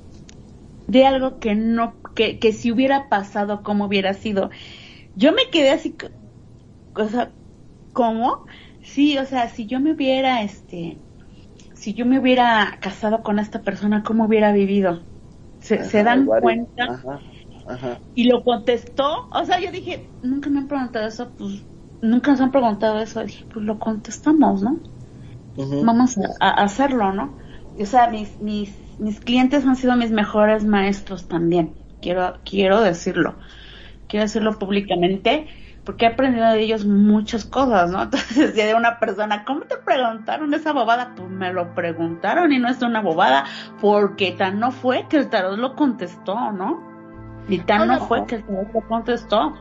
[0.87, 4.49] de algo que no, que, que si hubiera pasado, cómo hubiera sido.
[5.15, 5.95] Yo me quedé así,
[6.95, 7.35] o sea,
[7.93, 8.45] ¿cómo?
[8.81, 11.03] Sí, o sea, si yo me hubiera, este,
[11.75, 15.07] si yo me hubiera casado con esta persona, ¿cómo hubiera vivido?
[15.59, 16.85] ¿Se, se dan cuenta?
[16.85, 17.21] Ajá,
[17.65, 18.01] ajá.
[18.13, 21.65] Y lo contestó, o sea, yo dije, nunca me han preguntado eso, pues
[22.01, 24.81] nunca nos han preguntado eso, dije, pues lo contestamos, ¿no?
[25.55, 25.79] Ujú.
[25.79, 27.37] Vamos a, a hacerlo, ¿no?
[27.79, 33.39] O sea, mis, mis, mis clientes han sido mis mejores maestros también, quiero, quiero decirlo,
[34.07, 35.47] quiero decirlo públicamente,
[35.83, 38.03] porque he aprendido de ellos muchas cosas, ¿no?
[38.03, 41.13] Entonces, de una persona, ¿cómo te preguntaron esa bobada?
[41.15, 43.45] Pues me lo preguntaron y no es una bobada,
[43.79, 46.89] porque tan no fue que el tarot lo contestó, ¿no?
[47.47, 49.53] Y tan no fue que el tarot lo contestó.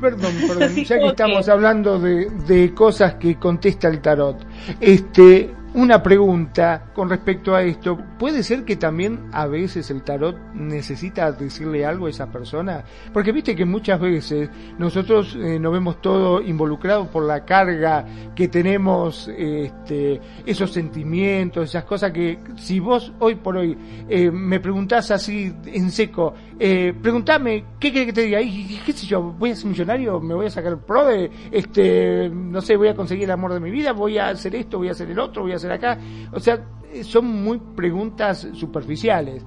[0.00, 4.42] Perdón, perdón, ya que estamos hablando de, de cosas que contesta el tarot,
[4.80, 10.36] este, una pregunta con respecto a esto, ¿puede ser que también a veces el tarot
[10.52, 12.84] necesita decirle algo a esa persona?
[13.12, 18.04] Porque viste que muchas veces nosotros eh, nos vemos todo involucrado por la carga
[18.34, 23.76] que tenemos, este, esos sentimientos, esas cosas que si vos hoy por hoy
[24.08, 28.40] eh, me preguntás así en seco, eh, preguntame, ¿qué querés que te diga?
[28.40, 29.22] Y, y, ¿Qué sé yo?
[29.22, 30.20] ¿Voy a ser millonario?
[30.20, 33.60] ¿Me voy a sacar pro de, este, no sé, voy a conseguir el amor de
[33.60, 33.92] mi vida?
[33.92, 34.78] ¿Voy a hacer esto?
[34.78, 35.42] ¿Voy a hacer el otro?
[35.42, 35.98] ¿Voy a hacer acá?
[36.32, 36.60] O sea,
[37.02, 39.44] son muy preguntas superficiales.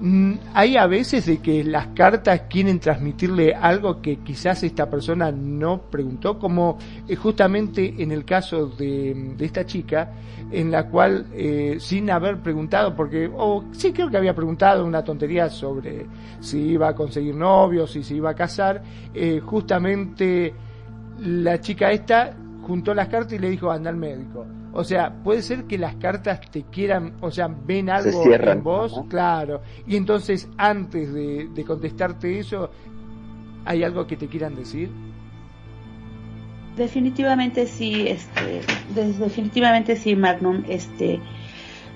[0.00, 5.30] Mm, Hay a veces de que las cartas quieren transmitirle algo que quizás esta persona
[5.30, 6.78] no preguntó, como
[7.08, 10.12] eh, justamente en el caso de, de esta chica,
[10.50, 15.02] en la cual eh, sin haber preguntado, porque, o sí creo que había preguntado una
[15.02, 16.06] tontería sobre
[16.40, 18.82] si iba a conseguir novios, si se iba a casar,
[19.14, 20.52] eh, justamente
[21.20, 22.36] la chica esta
[22.66, 24.46] juntó las cartas y le dijo anda al médico.
[24.72, 28.64] O sea, puede ser que las cartas te quieran, o sea, ven algo cierran, en
[28.64, 29.62] vos, claro.
[29.86, 32.70] Y entonces, antes de, de contestarte eso,
[33.64, 34.90] ¿hay algo que te quieran decir?
[36.76, 38.60] Definitivamente sí, este,
[38.94, 41.20] definitivamente sí, Magnum, este,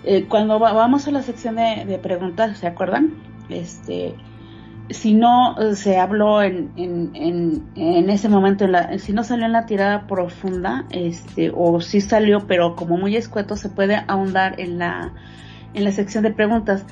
[0.05, 3.11] eh, cuando va- vamos a la sección de, de preguntas, ¿se acuerdan?
[3.49, 4.15] Este,
[4.91, 8.67] si no eh, se habló en, en, en, en ese momento,
[8.99, 13.57] si no salió en la tirada profunda, este, o si salió, pero como muy escueto,
[13.57, 15.13] se puede ahondar en la,
[15.75, 16.85] en la sección de preguntas.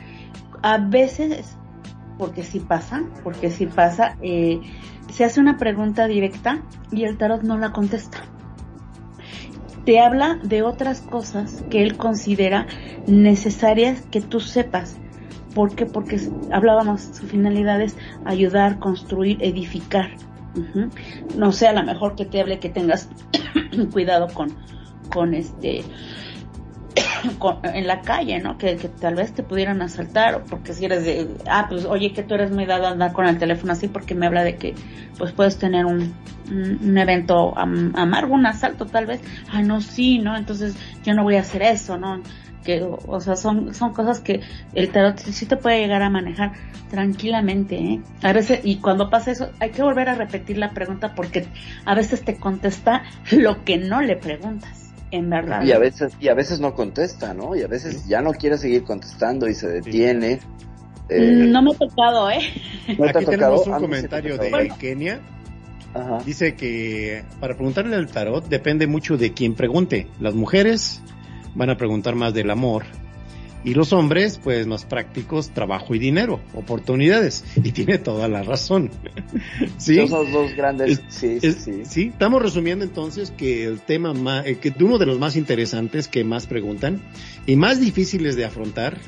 [0.63, 1.57] A veces,
[2.19, 4.61] porque sí pasa, porque sí pasa, eh,
[5.11, 8.19] se hace una pregunta directa y el tarot no la contesta.
[9.85, 12.67] Te habla de otras cosas que él considera
[13.07, 14.99] necesarias que tú sepas.
[15.57, 15.87] ¿Por qué?
[15.87, 16.21] Porque
[16.53, 17.97] hablábamos, su finalidad es
[18.27, 20.11] ayudar, construir, edificar.
[21.35, 23.09] No sé, a lo mejor que te hable que tengas
[23.91, 24.55] cuidado con,
[25.09, 25.83] con este,
[27.63, 28.59] en la calle, ¿no?
[28.59, 32.35] Que, tal vez te pudieran asaltar, porque si eres de, ah, pues oye, que tú
[32.35, 34.75] eres muy dado a andar con el teléfono así, porque me habla de que,
[35.17, 36.15] pues puedes tener un,
[36.51, 40.37] un, un evento am- amargo, un asalto tal vez, ah, no, sí, ¿no?
[40.37, 42.21] Entonces yo no voy a hacer eso, ¿no?
[42.67, 44.41] Que, o, sea, son, son cosas que
[44.75, 46.53] el tarot sí te puede llegar a manejar
[46.91, 48.01] tranquilamente, ¿eh?
[48.23, 51.47] A veces, y cuando pasa eso, hay que volver a repetir la pregunta porque
[51.85, 55.63] a veces te contesta lo que no le preguntas, en verdad.
[55.65, 57.55] Y a veces, y a veces no contesta, ¿no?
[57.55, 60.41] Y a veces ya no quiere seguir contestando y se detiene.
[61.09, 62.41] Eh, Mm, No me ha tocado, ¿eh?
[62.99, 63.31] ¿no te ha Aquí tocado?
[63.31, 64.73] tenemos un A mí sí me ha comentario de.
[64.79, 65.21] Kenia.
[65.95, 66.19] Ajá.
[66.27, 70.09] Dice que para preguntarle al tarot depende mucho de quién pregunte.
[70.21, 71.01] Las mujeres
[71.57, 72.85] van a preguntar más del amor
[73.65, 77.45] y los hombres, pues más prácticos, trabajo y dinero, oportunidades.
[77.57, 78.91] Y tiene toda la razón.
[79.77, 79.99] ¿Sí?
[79.99, 82.03] Esos dos grandes, Es- sí, Es- sí, sí.
[82.13, 86.23] estamos resumiendo entonces que el tema más, eh, que uno de los más interesantes que
[86.23, 87.01] más preguntan
[87.47, 88.99] y más difíciles de afrontar,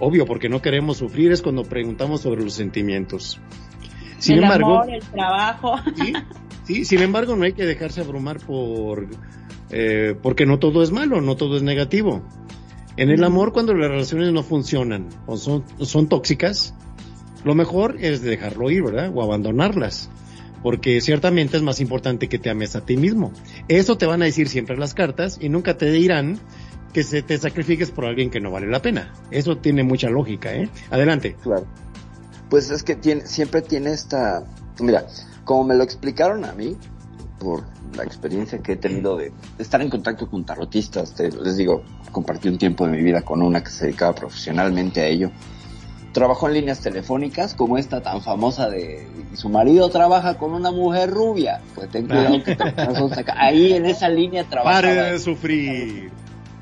[0.00, 3.40] obvio porque no queremos sufrir, es cuando preguntamos sobre los sentimientos.
[4.18, 5.76] Sin el embargo, amor, el trabajo.
[5.96, 6.12] sí,
[6.64, 9.06] sí, sin embargo no hay que dejarse abrumar por
[9.70, 12.22] eh, porque no todo es malo, no todo es negativo.
[12.96, 16.74] En el amor, cuando las relaciones no funcionan o son, son tóxicas,
[17.42, 19.10] lo mejor es dejarlo ir, ¿verdad?
[19.14, 20.10] O abandonarlas.
[20.62, 23.32] Porque ciertamente es más importante que te ames a ti mismo.
[23.68, 26.38] Eso te van a decir siempre las cartas y nunca te dirán
[26.94, 29.12] que se te sacrifiques por alguien que no vale la pena.
[29.30, 30.70] Eso tiene mucha lógica, ¿eh?
[30.90, 31.36] Adelante.
[31.42, 31.66] Claro.
[32.48, 34.44] Pues es que tiene, siempre tiene esta,
[34.80, 35.04] mira,
[35.44, 36.76] como me lo explicaron a mí,
[37.44, 37.62] por
[37.94, 42.56] la experiencia que he tenido de estar en contacto con tarotistas, les digo, compartí un
[42.56, 45.30] tiempo de mi vida con una que se dedicaba profesionalmente a ello.
[46.12, 51.10] Trabajó en líneas telefónicas como esta tan famosa de su marido trabaja con una mujer
[51.10, 51.60] rubia.
[51.74, 54.80] Pues ten cuidado que te Ahí en esa línea trabajaba.
[54.80, 56.10] Pare de sufrir.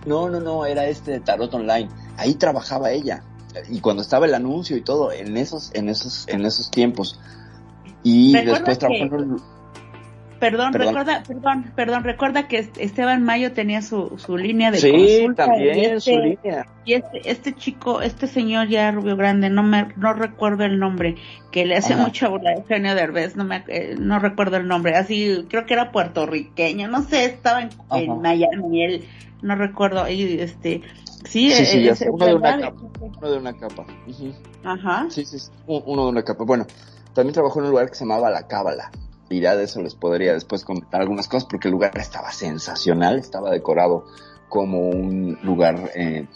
[0.07, 1.89] No, no, no, era este de Tarot Online.
[2.17, 3.23] Ahí trabajaba ella.
[3.71, 7.21] Y cuando estaba el anuncio y todo, en esos, en esos, en esos tiempos.
[8.03, 9.37] Y después trabajó en
[10.43, 15.79] Perdón, recuerda, perdón, perdón, recuerda que Esteban Mayo tenía su, su línea de sí, también
[15.79, 16.67] y este, su línea.
[16.85, 21.15] Y este, este chico, este señor ya rubio grande, no me, no recuerdo el nombre,
[21.53, 24.97] que le hace mucha burla a Eugenio Derbez, no me, eh, no recuerdo el nombre,
[24.97, 29.05] así, creo que era puertorriqueño, no sé, estaba en, en Miami, él,
[29.43, 30.83] no recuerdo, y este,
[31.25, 33.87] sí, sí, sí es, uno, de una capa, uno de una capa,
[34.65, 35.07] Ajá.
[35.09, 35.39] Sí, sí,
[35.69, 36.67] uno de una capa, bueno,
[37.15, 38.91] también trabajó en un lugar que se llamaba La Cábala,
[39.41, 44.05] eso les podría después comentar algunas cosas porque el lugar estaba sensacional, estaba decorado
[44.49, 46.27] como un lugar eh,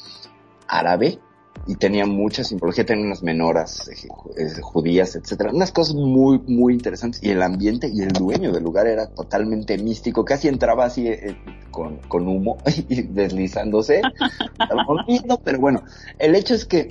[0.67, 1.19] árabe
[1.67, 6.75] y tenía mucha simbología, tenía unas menoras eh, eh, judías, etcétera, unas cosas muy, muy
[6.75, 11.11] interesantes y el ambiente y el dueño del lugar era totalmente místico, casi entraba así
[11.71, 12.57] con, con humo
[12.89, 14.01] y deslizándose,
[15.45, 15.83] pero bueno,
[16.19, 16.91] el hecho es que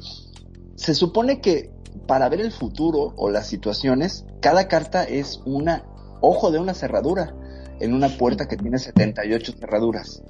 [0.75, 1.71] se supone que
[2.07, 5.85] para ver el futuro o las situaciones, cada carta es una
[6.25, 7.33] ojo de una cerradura
[7.79, 10.23] en una puerta que tiene 78 cerraduras.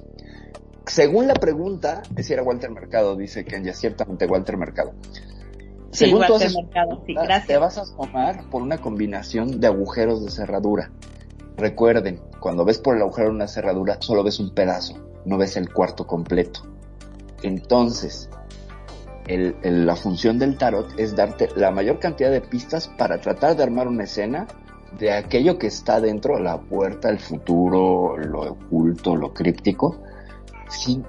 [0.86, 4.92] Según la pregunta, si era Walter Mercado, dice Kenya, ciertamente Walter Mercado.
[5.90, 7.46] Sí, Walter Mercado, sí, gracias.
[7.46, 10.90] Te vas a asomar por una combinación de agujeros de cerradura.
[11.56, 14.94] Recuerden, cuando ves por el agujero de una cerradura, solo ves un pedazo,
[15.24, 16.60] no ves el cuarto completo.
[17.42, 18.28] Entonces,
[19.26, 23.88] la función del tarot es darte la mayor cantidad de pistas para tratar de armar
[23.88, 24.46] una escena
[24.98, 30.00] de aquello que está dentro, la puerta, el futuro, lo oculto, lo críptico,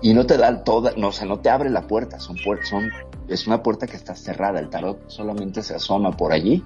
[0.01, 2.89] y no te da toda, no, o sea, no te abre la puerta, son son,
[3.27, 6.63] es una puerta que está cerrada, el tarot solamente se asoma por allí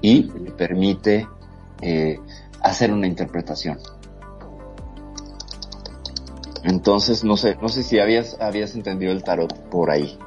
[0.00, 1.28] y le permite
[1.82, 2.18] eh,
[2.62, 3.78] hacer una interpretación.
[6.62, 10.18] Entonces, no sé, no sé si habías, habías entendido el tarot por ahí.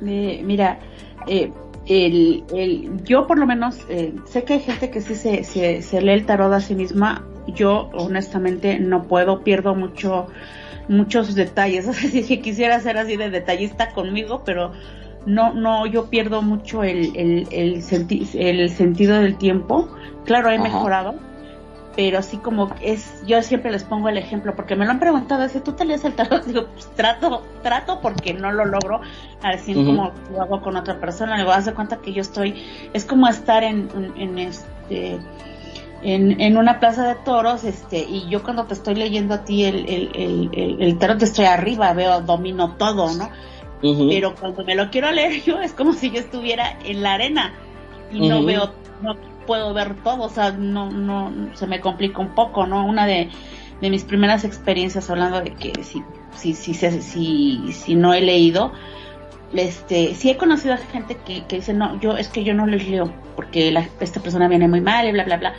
[0.00, 0.78] Mira,
[1.26, 1.52] eh,
[1.86, 6.00] el, el, yo por lo menos eh, sé que hay gente que sí se, se,
[6.00, 7.24] lee el tarot a sí misma.
[7.48, 10.28] Yo honestamente no puedo, pierdo mucho
[10.88, 11.88] muchos detalles.
[11.88, 14.72] Así que quisiera ser así de detallista conmigo, pero
[15.26, 17.84] no, no, yo pierdo mucho el, el, el,
[18.34, 19.88] el sentido del tiempo.
[20.24, 21.14] Claro, he mejorado,
[21.94, 25.48] pero así como es, yo siempre les pongo el ejemplo, porque me lo han preguntado,
[25.48, 29.00] si tú te lees el tarot, digo, pues trato, trato porque no lo logro,
[29.42, 32.62] así como lo hago con otra persona, le voy a hacer cuenta que yo estoy,
[32.92, 35.18] es como estar en, en, este,
[36.02, 39.64] en, en, una plaza de toros, este, y yo cuando te estoy leyendo a ti
[39.64, 43.28] el, el, el, el tarot estoy arriba, veo, domino todo, ¿no?
[43.82, 47.52] Pero cuando me lo quiero leer yo es como si yo estuviera en la arena
[48.12, 48.72] y no veo,
[49.02, 52.86] no puedo ver todo, o sea, no, no, se me complica un poco, ¿no?
[52.86, 53.30] Una de,
[53.80, 56.02] de mis primeras experiencias hablando de que si,
[56.34, 58.72] si, si, si, si no he leído,
[59.54, 62.66] este, sí he conocido a gente que, que dice, no, yo, es que yo no
[62.66, 65.54] les leo, porque la, esta persona viene muy mal y bla, bla, bla.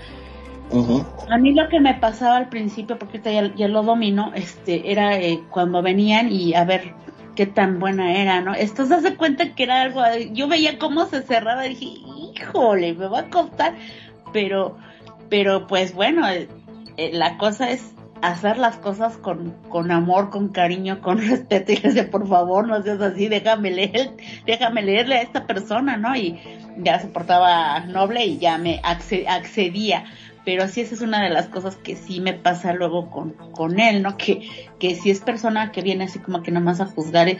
[1.29, 5.19] A mí lo que me pasaba al principio, porque ahorita ya, lo domino, este, era
[5.19, 6.95] eh, cuando venían y a ver
[7.35, 8.53] qué tan buena era, ¿no?
[8.53, 10.01] Esto se hace cuenta que era algo,
[10.31, 11.85] yo veía cómo se cerraba y dije,
[12.35, 13.75] híjole, me va a costar,
[14.31, 14.77] pero,
[15.29, 16.47] pero pues bueno, eh,
[16.97, 21.77] eh, la cosa es hacer las cosas con, con amor, con cariño, con respeto y
[21.77, 24.11] decía, por favor, no seas así, déjame leer,
[24.45, 26.15] déjame leerle a esta persona, ¿no?
[26.15, 26.39] Y
[26.77, 30.05] ya se portaba noble y ya me accedía
[30.45, 33.79] pero sí esa es una de las cosas que sí me pasa luego con, con
[33.79, 34.17] él, ¿no?
[34.17, 34.47] Que,
[34.79, 37.37] que si es persona que viene así como que nada más a juzgar, eh,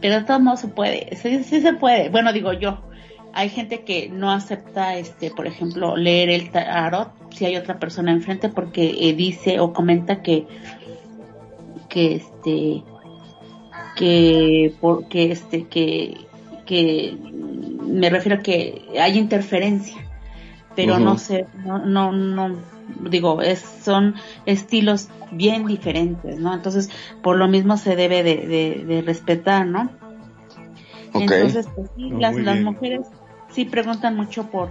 [0.00, 2.82] pero de todos modos se puede, sí, sí se puede, bueno digo yo,
[3.32, 8.10] hay gente que no acepta, este, por ejemplo, leer el tarot si hay otra persona
[8.10, 10.46] enfrente porque eh, dice o comenta que,
[11.90, 12.82] que este,
[13.94, 16.16] que, porque este, que,
[16.64, 17.14] que
[17.86, 20.05] me refiero a que hay interferencia
[20.76, 22.56] pero no sé, no, no, no,
[23.00, 26.54] digo, es, son estilos bien diferentes, ¿no?
[26.54, 26.90] Entonces,
[27.22, 29.90] por lo mismo se debe de, de, respetar, ¿no?
[31.14, 33.06] Entonces, pues sí, las, las mujeres,
[33.48, 34.70] sí preguntan mucho por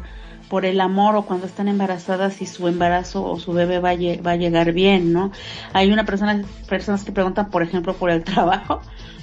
[0.50, 3.96] por el amor o cuando están embarazadas si su embarazo o su bebé va a,
[3.96, 5.32] va a llegar bien, ¿no?
[5.74, 8.82] Hay una persona, personas que preguntan, por ejemplo, por el trabajo,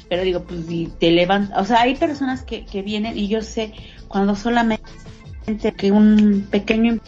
[0.08, 3.42] pero digo, pues si te levantas, o sea, hay personas que, que vienen y yo
[3.42, 3.72] sé
[4.08, 4.90] cuando solamente
[5.76, 6.98] que un pequeño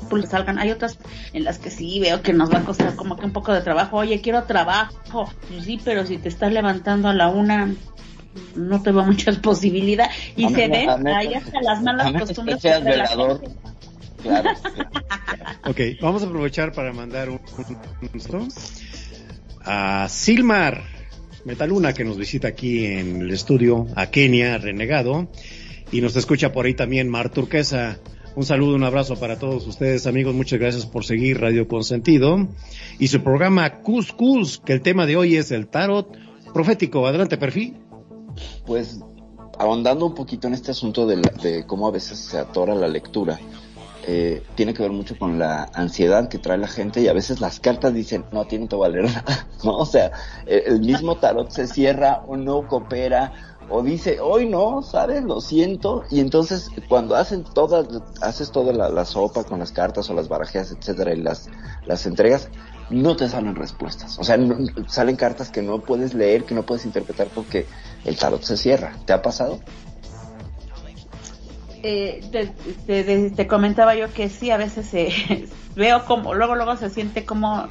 [0.00, 0.98] impulso salgan, hay otras
[1.32, 3.60] en las que sí veo que nos va a costar como que un poco de
[3.60, 7.74] trabajo, oye, quiero trabajo, pues sí, pero si te estás levantando a la una,
[8.54, 10.14] no tengo muchas posibilidades.
[10.36, 13.48] Y se ve ahí hasta las malas costumbres de la gente.
[14.22, 14.50] Claro.
[15.64, 17.40] ok, vamos a aprovechar para mandar un,
[18.00, 18.48] un,
[19.64, 20.82] a Silmar
[21.44, 25.28] Metaluna que nos visita aquí en el estudio, a Kenia, Renegado,
[25.90, 27.98] y nos escucha por ahí también Mar Turquesa.
[28.36, 30.34] Un saludo, un abrazo para todos ustedes, amigos.
[30.34, 32.46] Muchas gracias por seguir Radio Consentido
[32.98, 36.16] y su programa Cus Cus, que el tema de hoy es el tarot
[36.52, 37.06] profético.
[37.06, 37.76] Adelante, perfil.
[38.66, 39.00] Pues
[39.58, 43.40] ahondando un poquito en este asunto de, de cómo a veces se atora la lectura,
[44.10, 47.40] eh, tiene que ver mucho con la ansiedad que trae la gente y a veces
[47.40, 49.76] las cartas dicen, no tienen que valer nada, ¿no?
[49.76, 50.12] O sea,
[50.46, 55.24] el mismo tarot se cierra o no coopera o dice, hoy no, ¿sabes?
[55.24, 56.04] Lo siento.
[56.10, 57.86] Y entonces cuando hacen todas,
[58.20, 61.48] haces toda la, la sopa con las cartas o las barajeas, etcétera, y las,
[61.86, 62.48] las entregas,
[62.90, 64.18] no te salen respuestas.
[64.18, 64.38] O sea,
[64.86, 67.66] salen cartas que no puedes leer, que no puedes interpretar porque
[68.04, 68.96] el tarot se cierra.
[69.04, 69.60] ¿Te ha pasado?
[71.82, 72.46] Eh, te,
[72.86, 75.46] te, te, comentaba yo que sí, a veces se,
[75.78, 77.68] veo como, luego, luego se siente como,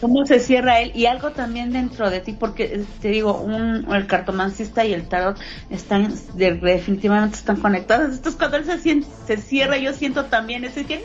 [0.00, 4.06] como se cierra él y algo también dentro de ti, porque te digo, un, el
[4.06, 5.38] cartomancista y el tarot
[5.70, 8.14] están, de, definitivamente están conectados.
[8.14, 11.04] Entonces cuando él se, siente, se cierra, yo siento también eso, que no,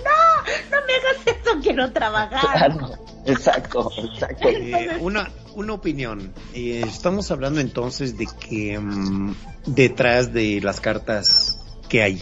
[0.71, 2.39] no me hagas eso, quiero trabajar.
[2.69, 4.49] Claro, exacto, exacto.
[4.49, 6.33] Eh, una, una opinión.
[6.53, 9.33] Eh, estamos hablando entonces de que um,
[9.65, 11.58] detrás de las cartas
[11.89, 12.21] que hay.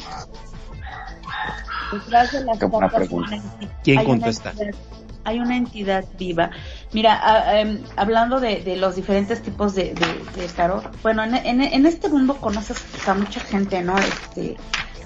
[1.91, 3.31] Detrás de las Una pregunta.
[3.35, 4.49] hay ¿Quién una contesta?
[4.51, 4.75] entidad-
[5.23, 6.51] hay una entidad viva.
[6.93, 11.35] Mira, a- em, hablando de, de los diferentes tipos de, de- de tarot, bueno, en,
[11.35, 12.77] en- en este mundo conoces
[13.07, 13.97] a mucha gente, ¿no?
[13.97, 14.57] Este,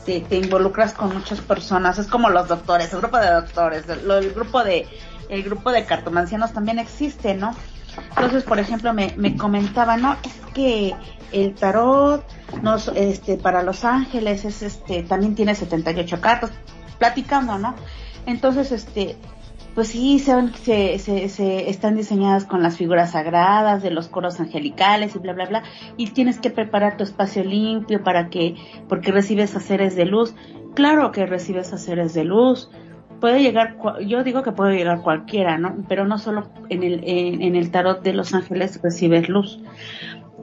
[0.05, 4.07] te, te involucras con muchas personas, es como los doctores, el grupo de doctores, el,
[4.07, 4.87] lo- el grupo de
[5.29, 7.55] el grupo de cartomancianos también existe, ¿no?
[8.09, 10.93] Entonces, por ejemplo, me, me comentaba, no, es que
[11.31, 12.23] el tarot
[12.61, 16.51] nos, este, para Los Ángeles es este, también tiene 78 cartas,
[16.99, 17.75] platicando, ¿no?
[18.25, 19.17] Entonces, este,
[19.73, 24.39] pues sí, se, se, se, se están diseñadas con las figuras sagradas de los coros
[24.39, 25.63] angelicales y bla, bla, bla,
[25.97, 28.55] y tienes que preparar tu espacio limpio para que,
[28.89, 30.35] porque recibes a seres de luz.
[30.75, 32.69] Claro que recibes a seres de luz,
[33.21, 35.77] puede llegar, yo digo que puede llegar cualquiera, ¿no?
[35.87, 39.61] Pero no solo en el, en, en el tarot de los ángeles recibes luz.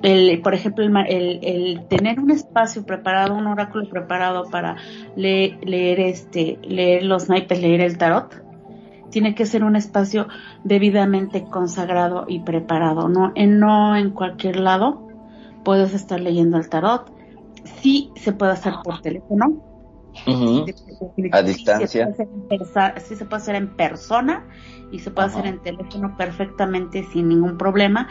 [0.03, 4.77] El, por ejemplo, el, el, el tener un espacio preparado, un oráculo preparado para
[5.17, 8.45] le- leer este, leer los naipes, leer el tarot,
[9.11, 10.29] tiene que ser un espacio
[10.65, 13.33] debidamente consagrado y preparado, ¿no?
[13.35, 15.09] En, no en cualquier lado
[15.65, 17.13] puedes estar leyendo el tarot.
[17.65, 19.63] Sí se puede hacer por teléfono,
[21.33, 21.87] A distancia.
[21.87, 24.45] Sí se, puede hacer en persa- sí se puede hacer en persona
[24.91, 28.09] y se puede hacer en teléfono perfectamente sin ningún problema.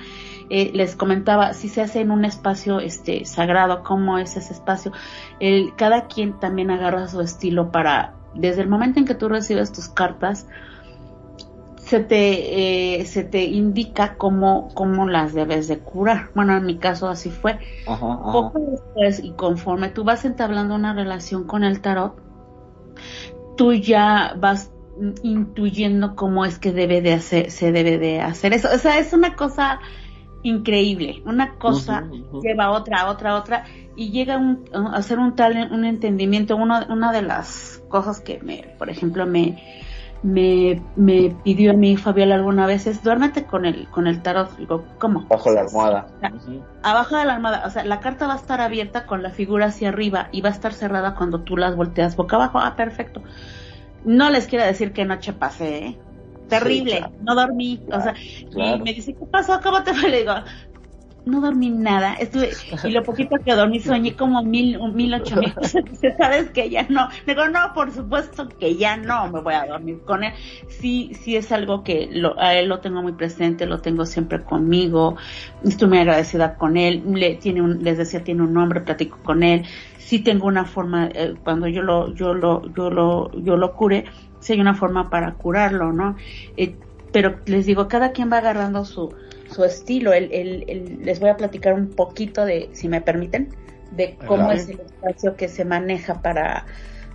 [0.50, 4.92] Eh, les comentaba, si se hace en un espacio este sagrado, ¿cómo es ese espacio?
[5.40, 9.72] El, cada quien también agarra su estilo para, desde el momento en que tú recibes
[9.72, 10.48] tus cartas,
[11.88, 16.32] se te, eh, se te indica cómo, cómo las debes de curar.
[16.36, 17.60] Bueno, en mi caso así fue.
[17.88, 18.32] Ajá, ajá.
[18.32, 22.16] Poco después y conforme tú vas entablando una relación con el tarot,
[23.56, 24.72] tú ya vas
[25.24, 28.68] intuyendo cómo es que debe de hacer, se debe de hacer eso.
[28.74, 29.80] O sea, es una cosa
[30.44, 31.22] increíble.
[31.26, 32.10] Una cosa
[32.44, 33.64] lleva a otra, a otra, a otra,
[33.96, 36.58] y llega un, a hacer un tal, un entendimiento.
[36.58, 39.58] Uno, una de las cosas que me, por ejemplo, me,
[40.24, 44.56] me, me pidió a mí Fabiola alguna vez es duérmete con el, con el tarot.
[44.58, 45.26] Digo, ¿cómo?
[45.28, 46.08] Bajo la almohada.
[46.84, 49.68] Abajo de la almohada, o sea, la carta va a estar abierta con la figura
[49.68, 52.60] hacia arriba y va a estar cerrada cuando tú las volteas boca abajo.
[52.60, 53.24] Ah, perfecto.
[54.04, 56.00] No les quiero decir qué noche pasé, ¿eh?
[56.48, 57.14] Terrible, Sí, claro.
[57.22, 58.14] no dormí, o sea,
[58.54, 58.78] claro.
[58.78, 59.60] y me dice, ¿qué pasó?
[59.62, 60.10] ¿Cómo te fue?
[60.10, 60.34] Le digo,
[61.28, 62.52] no dormí nada, estuve,
[62.84, 65.54] y lo poquito que dormí soñé como mil, mil, ocho mil
[66.18, 70.00] sabes que ya no, digo, no, por supuesto que ya no me voy a dormir
[70.06, 70.34] con él,
[70.68, 74.42] sí, sí es algo que lo, a él lo tengo muy presente, lo tengo siempre
[74.44, 75.18] conmigo,
[75.64, 79.44] estoy muy agradecida con él, le tiene un, les decía, tiene un nombre, platico con
[79.44, 79.66] él,
[79.98, 84.06] sí tengo una forma, eh, cuando yo lo, yo lo, yo lo, yo lo cure,
[84.40, 86.16] sí hay una forma para curarlo, ¿no?
[86.56, 86.76] Eh,
[87.12, 89.14] pero les digo, cada quien va agarrando su,
[89.54, 90.14] su estilo.
[90.14, 93.50] El, el, el- les voy a platicar un poquito de, si me permiten,
[93.92, 96.66] de cómo es el espacio que se maneja para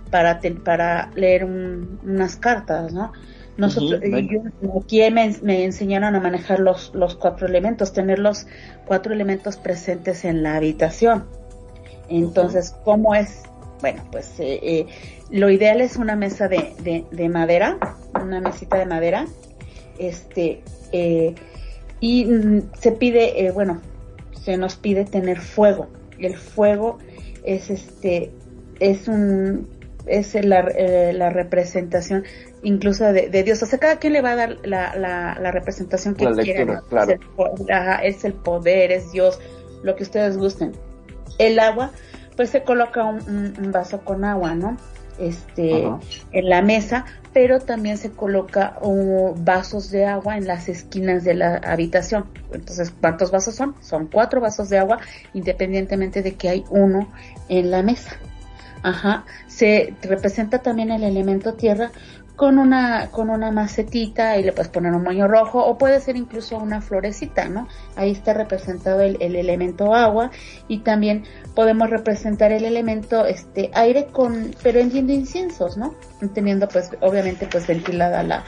[0.09, 3.11] para te- para leer un- unas cartas, ¿no?
[3.57, 4.01] Nosotros
[4.61, 8.45] yo- aquí me, me enseñaron a manejar los los cuatro elementos, tener los
[8.85, 11.25] cuatro elementos presentes en la habitación.
[12.09, 13.43] Entonces, ¿cómo es?
[13.81, 14.85] Bueno, pues eh, eh,
[15.29, 17.77] lo ideal es una mesa de, de, de madera,
[18.21, 19.25] una mesita de madera,
[19.97, 20.61] este,
[20.91, 21.33] eh,
[22.03, 23.79] y mm, se pide, eh, bueno,
[24.33, 25.87] se nos pide tener fuego.
[26.19, 26.97] El fuego
[27.45, 28.29] es este,
[28.81, 29.69] es un,
[30.05, 32.25] es la, eh, la representación
[32.61, 33.63] incluso de, de Dios.
[33.63, 36.59] O sea, cada quien le va a dar la, la, la representación que La quiera.
[36.65, 36.87] lectura, ¿no?
[36.89, 37.11] claro.
[37.13, 39.39] Es el, po- ajá, es el poder, es Dios,
[39.83, 40.73] lo que ustedes gusten.
[41.37, 41.91] El agua,
[42.35, 44.75] pues se coloca un, un- un vaso con agua, ¿no?
[45.19, 45.85] Este,
[46.33, 48.77] en la mesa, pero también se coloca
[49.37, 52.25] vasos de agua en las esquinas de la habitación.
[52.53, 53.75] Entonces, ¿cuántos vasos son?
[53.81, 54.99] Son cuatro vasos de agua,
[55.33, 57.09] independientemente de que hay uno
[57.49, 58.11] en la mesa.
[58.83, 59.25] Ajá.
[59.47, 61.91] Se representa también el elemento tierra
[62.35, 66.15] con una, con una macetita y le puedes poner un moño rojo o puede ser
[66.15, 67.67] incluso una florecita, ¿no?
[67.95, 70.31] Ahí está representado el, el elemento agua
[70.67, 71.23] y también
[71.55, 75.93] podemos representar el elemento este aire con, pero encendiendo inciensos, ¿no?
[76.33, 78.43] Teniendo pues obviamente pues ventilada la,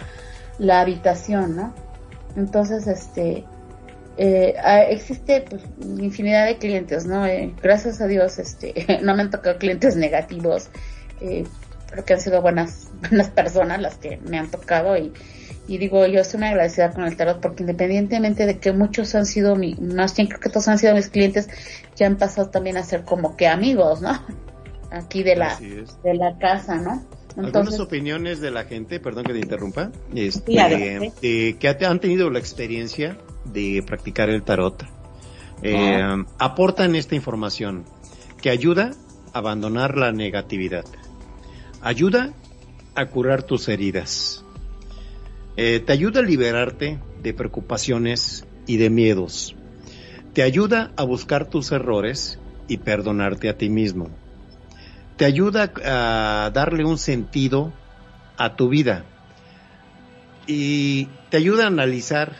[0.57, 1.73] la habitación, ¿no?
[2.35, 3.45] Entonces, este,
[4.17, 4.55] eh,
[4.89, 7.25] existe pues, infinidad de clientes, ¿no?
[7.25, 10.69] Eh, gracias a Dios, este, no me han tocado clientes negativos,
[11.21, 11.45] eh,
[11.89, 15.13] creo que han sido buenas, buenas personas las que me han tocado y,
[15.67, 19.25] y digo, yo estoy muy agradecida con el tarot porque independientemente de que muchos han
[19.25, 21.47] sido mi, más bien creo que todos han sido mis clientes,
[21.95, 24.11] ya han pasado también a ser como que amigos, ¿no?
[24.91, 25.57] Aquí de la,
[26.03, 27.03] de la casa, ¿no?
[27.37, 31.99] Algunas opiniones de la gente, perdón que te interrumpa, este, Sí, eh, que ha- han
[31.99, 34.85] tenido la experiencia de practicar el tarot,
[35.61, 36.01] eh,
[36.39, 37.83] aportan esta información
[38.41, 38.91] que ayuda
[39.33, 40.85] a abandonar la negatividad,
[41.85, 42.33] ayuda
[42.95, 44.43] a curar tus heridas,
[45.55, 49.55] eh, te ayuda a liberarte de preocupaciones y de miedos,
[50.33, 54.09] te ayuda a buscar tus errores y perdonarte a ti mismo
[55.17, 57.71] te ayuda a darle un sentido
[58.37, 59.05] a tu vida
[60.47, 62.35] y te ayuda a analizar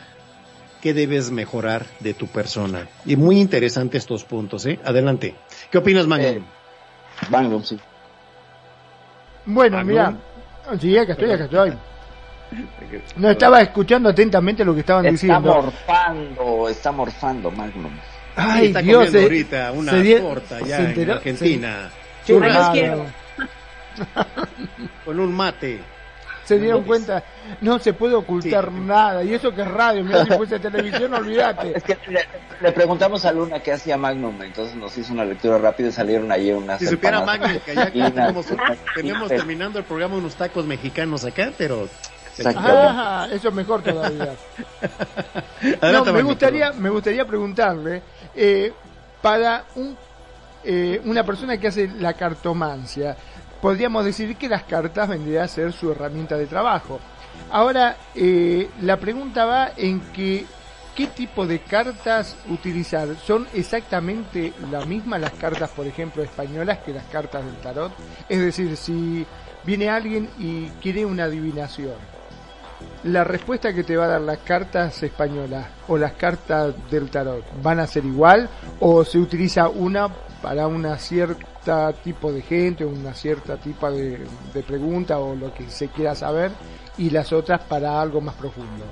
[0.82, 2.86] qué debes mejorar de tu persona.
[3.04, 4.78] Y muy interesante estos puntos, ¿eh?
[4.84, 5.34] Adelante.
[5.70, 6.42] ¿Qué opinas, Magnum?
[6.42, 7.78] Eh, sí.
[9.46, 10.12] Bueno, mira,
[10.80, 11.72] sí, acá estoy, acá estoy.
[13.16, 15.40] No estaba escuchando atentamente lo que estaban Está diciendo.
[15.62, 17.90] morfando, está morfando Magnum.
[18.36, 21.90] Ay, está Dios, comiendo se- ahorita una se torta se ya en Argentina.
[22.26, 22.72] Claro.
[22.72, 23.06] quiero.
[25.04, 25.80] Con un mate.
[26.46, 27.22] Se dieron No, cuenta,
[27.60, 28.80] no se puede ocultar Sí.
[28.80, 31.76] nada, y eso que es radio, mira si fuese televisión, olvídate.
[31.76, 32.20] Es que le,
[32.60, 36.30] le preguntamos a Luna qué hacía Magnum, entonces nos hizo una lectura rápida y salieron
[36.30, 38.46] allí unas Si supiera Magnum que ya tenemos,
[38.94, 41.88] tenemos terminando el programa unos tacos mexicanos acá, pero...
[42.44, 44.34] Ah, eso es mejor todavía.
[45.62, 48.02] No, Adelante, me gustaría, me gustaría preguntarle,
[48.34, 48.72] eh,
[49.22, 49.96] para un,
[50.64, 53.16] eh, una persona que hace la cartomancia,
[53.60, 57.00] podríamos decir que las cartas vendría a ser su herramienta de trabajo.
[57.50, 60.46] Ahora, eh, la pregunta va en que,
[60.94, 63.08] ¿qué tipo de cartas utilizar?
[63.16, 67.92] ¿Son exactamente la misma las cartas, por ejemplo, españolas que las cartas del tarot?
[68.28, 69.26] Es decir, si
[69.64, 71.94] viene alguien y quiere una adivinación,
[73.04, 77.44] la respuesta que te va a dar las cartas españolas o las cartas del tarot
[77.62, 78.48] van a ser igual
[78.80, 80.08] o se utiliza una
[80.42, 81.46] para una cierta
[82.02, 86.14] tipo de gente o una cierta tipo de, de pregunta o lo que se quiera
[86.14, 86.52] saber
[86.96, 88.84] y las otras para algo más profundo.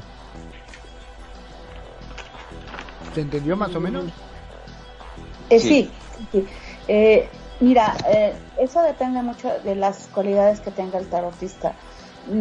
[3.14, 4.04] ¿Se entendió más o menos?
[5.50, 5.68] Eh, Sí.
[5.68, 6.46] sí, sí.
[6.88, 7.28] Eh,
[7.60, 11.72] mira, eh, eso depende mucho de las cualidades que tenga el tarotista.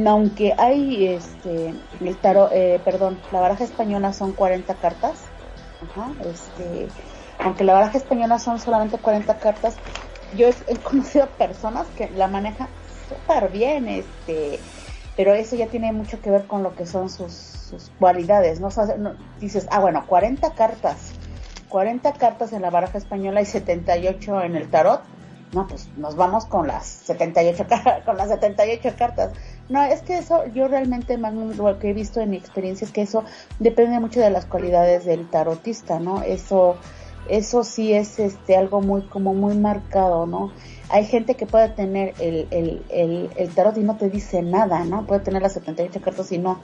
[0.07, 5.19] Aunque hay, este, el tarot, eh, perdón, la baraja española son 40 cartas.
[5.91, 6.88] Ajá, este,
[7.39, 9.76] aunque la baraja española son solamente 40 cartas,
[10.35, 12.69] yo he, conocido personas que la manejan
[13.07, 14.60] súper bien, este,
[15.15, 18.68] pero eso ya tiene mucho que ver con lo que son sus, sus cualidades, ¿no?
[18.68, 21.15] O no- dices, ah, bueno, 40 cartas,
[21.68, 25.01] 40 cartas en la baraja española y 78 en el tarot.
[25.51, 29.34] No, pues nos vamos con las 78 car- con las 78 cartas.
[29.69, 32.91] No, es que eso yo realmente Magnum, lo que he visto en mi experiencia es
[32.91, 33.23] que eso
[33.60, 36.23] depende mucho de las cualidades del tarotista, ¿no?
[36.23, 36.80] Eso
[37.29, 40.51] eso sí es este algo muy como muy marcado, ¿no?
[40.89, 45.05] Hay gente que puede tener el, el, el, tarot y no te dice nada, ¿no?
[45.05, 46.59] Puede tener las 78 cartas y no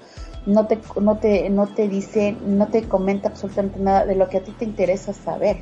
[0.46, 4.38] no te no te no te dice, no te comenta absolutamente nada de lo que
[4.38, 5.58] a ti te interesa saber.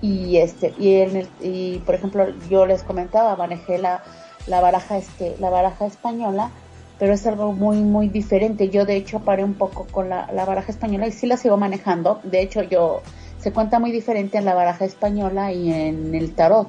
[0.00, 4.02] y este y en el, y por ejemplo yo les comentaba manejé la,
[4.46, 6.50] la baraja este la baraja española
[6.98, 10.44] pero es algo muy muy diferente yo de hecho paré un poco con la, la
[10.44, 13.02] baraja española y sí la sigo manejando de hecho yo
[13.48, 16.68] se cuenta muy diferente en la baraja española y en el tarot.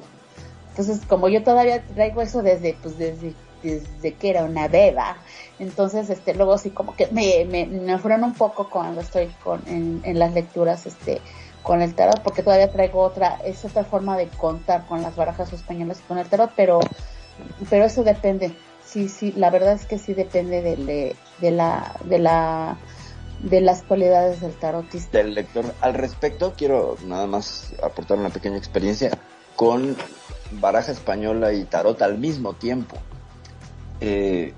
[0.70, 5.18] Entonces como yo todavía traigo eso desde pues desde desde que era una beba
[5.58, 9.60] entonces este luego sí como que me me, me freno un poco cuando estoy con
[9.66, 11.20] en, en las lecturas este
[11.62, 15.52] con el tarot porque todavía traigo otra es otra forma de contar con las barajas
[15.52, 16.80] españolas y con el tarot pero
[17.68, 18.52] pero eso depende.
[18.86, 22.78] Sí sí la verdad es que sí depende de, de, de la de la
[23.42, 25.64] de las cualidades del tarotista del lector.
[25.80, 29.10] Al respecto, quiero nada más aportar una pequeña experiencia
[29.56, 29.96] con
[30.52, 32.96] baraja española y tarot al mismo tiempo.
[34.00, 34.52] Eh,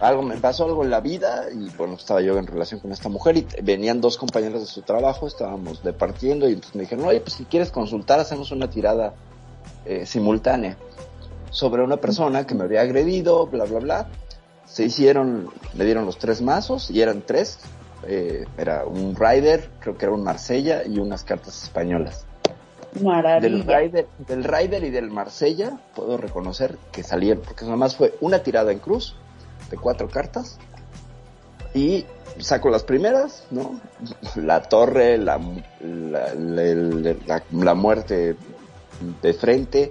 [0.00, 3.08] algo me pasó algo en la vida y bueno, estaba yo en relación con esta
[3.08, 7.20] mujer y venían dos compañeros de su trabajo, estábamos departiendo y entonces me dijeron, oye,
[7.20, 9.14] pues si quieres consultar, hacemos una tirada
[9.84, 10.76] eh, simultánea
[11.50, 14.08] sobre una persona que me había agredido, bla, bla, bla.
[14.76, 17.58] Se hicieron, me dieron los tres mazos y eran tres.
[18.06, 22.26] Eh, era un Rider, creo que era un Marsella y unas cartas españolas.
[22.92, 27.96] Del maravilla Rider, del Rider y del Marsella puedo reconocer que salieron, porque nada más
[27.96, 29.16] fue una tirada en cruz
[29.70, 30.58] de cuatro cartas
[31.72, 32.04] y
[32.38, 33.80] saco las primeras, ¿no?
[34.34, 35.40] La torre, la,
[35.80, 38.36] la, la- muerte
[39.22, 39.90] de frente,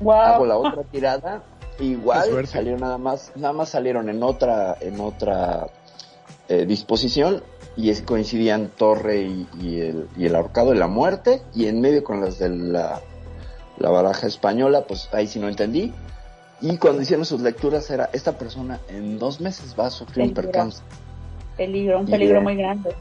[0.00, 1.42] hago wow la otra tirada,
[1.80, 5.68] igual salió nada más, nada más salieron en otra, en otra
[6.48, 7.42] eh, disposición
[7.76, 11.80] y es, coincidían Torre y, y el, y el ahorcado de la muerte y en
[11.80, 13.00] medio con las de la,
[13.78, 15.92] la baraja española, pues ahí sí no entendí.
[16.60, 20.34] Y cuando hicieron sus lecturas era, esta persona en dos meses va a sufrir un
[20.34, 20.42] Peligro.
[20.52, 20.82] percance.
[21.56, 22.94] peligro un peligro muy grande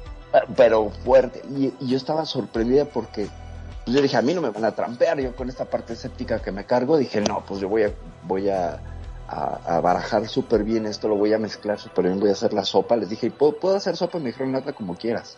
[0.56, 1.41] pero fuerte.
[1.56, 3.28] Y, y yo estaba sorprendida porque
[3.86, 5.20] pues yo dije, a mí no me van a trampear.
[5.20, 7.92] Yo con esta parte escéptica que me cargo, dije, no, pues yo voy a,
[8.24, 8.80] voy a,
[9.28, 12.54] a, a barajar súper bien esto, lo voy a mezclar súper bien, voy a hacer
[12.54, 12.96] la sopa.
[12.96, 14.20] Les dije, ¿puedo, puedo hacer sopa?
[14.20, 15.38] Me dijeron, hazla como quieras.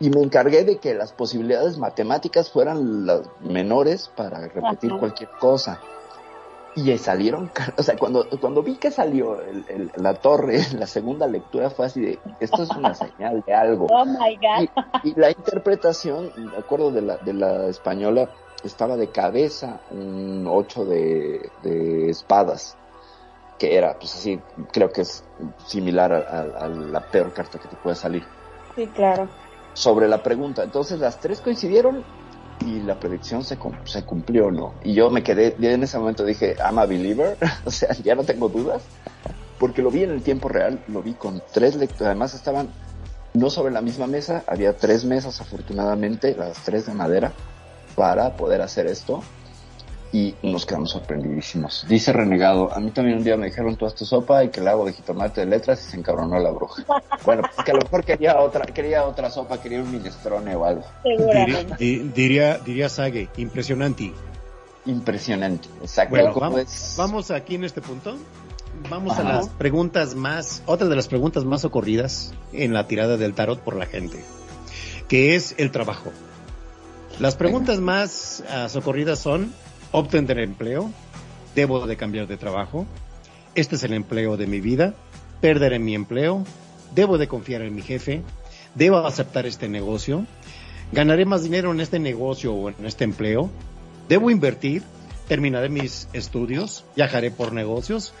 [0.00, 4.98] Y me encargué de que las posibilidades matemáticas fueran las menores para repetir Ajá.
[4.98, 5.78] cualquier cosa.
[6.74, 11.26] Y salieron, o sea, cuando, cuando vi que salió el- el- la torre, la segunda
[11.26, 13.86] lectura fue así de, esto es una señal de algo.
[13.90, 14.68] oh my god
[15.02, 18.30] Y, y la interpretación, me acuerdo de la, de la española,
[18.62, 22.76] estaba de cabeza un ocho de, de espadas,
[23.58, 24.40] que era, pues así,
[24.72, 25.24] creo que es
[25.66, 28.26] similar a, a- a la peor carta que te puede salir.
[28.74, 29.28] sí claro
[29.74, 32.04] Sobre la pregunta, entonces las tres coincidieron
[32.66, 34.74] y la predicción se, se cumplió, ¿no?
[34.84, 38.24] Y yo me quedé, en ese momento dije, I'm a believer, o sea, ya no
[38.24, 38.82] tengo dudas,
[39.58, 42.68] porque lo vi en el tiempo real, lo vi con tres lecturas, además estaban
[43.34, 47.32] no sobre la misma mesa, había tres mesas afortunadamente, las tres de madera,
[47.94, 49.22] para poder hacer esto.
[50.12, 51.86] Y nos quedamos sorprendidísimos.
[51.88, 54.60] Dice Renegado, a mí también un día me dijeron tú haz tu sopa y que
[54.60, 56.84] la hago de jitomate de letras y se encabronó la bruja.
[57.24, 60.64] Bueno, pues que a lo mejor quería otra, quería otra sopa, quería un minestrone o
[60.64, 60.84] algo.
[61.04, 64.12] Diría, seguramente di- diría, diría Sage, impresionante.
[64.86, 66.10] Impresionante, exacto.
[66.16, 66.94] Bueno, ¿Cómo vamos, es?
[66.96, 68.16] vamos aquí en este punto.
[68.88, 73.34] Vamos a las preguntas más, otra de las preguntas más ocurridas en la tirada del
[73.34, 74.24] tarot por la gente,
[75.08, 76.10] que es el trabajo.
[77.18, 79.52] Las preguntas más ah, socorridas son,
[79.92, 80.90] obtener empleo,
[81.54, 82.86] debo de cambiar de trabajo,
[83.54, 84.94] este es el empleo de mi vida,
[85.40, 86.44] perderé mi empleo,
[86.94, 88.22] debo de confiar en mi jefe,
[88.74, 90.26] debo aceptar este negocio,
[90.92, 93.50] ganaré más dinero en este negocio o en este empleo,
[94.08, 94.82] debo invertir,
[95.28, 98.12] terminaré mis estudios, viajaré por negocios.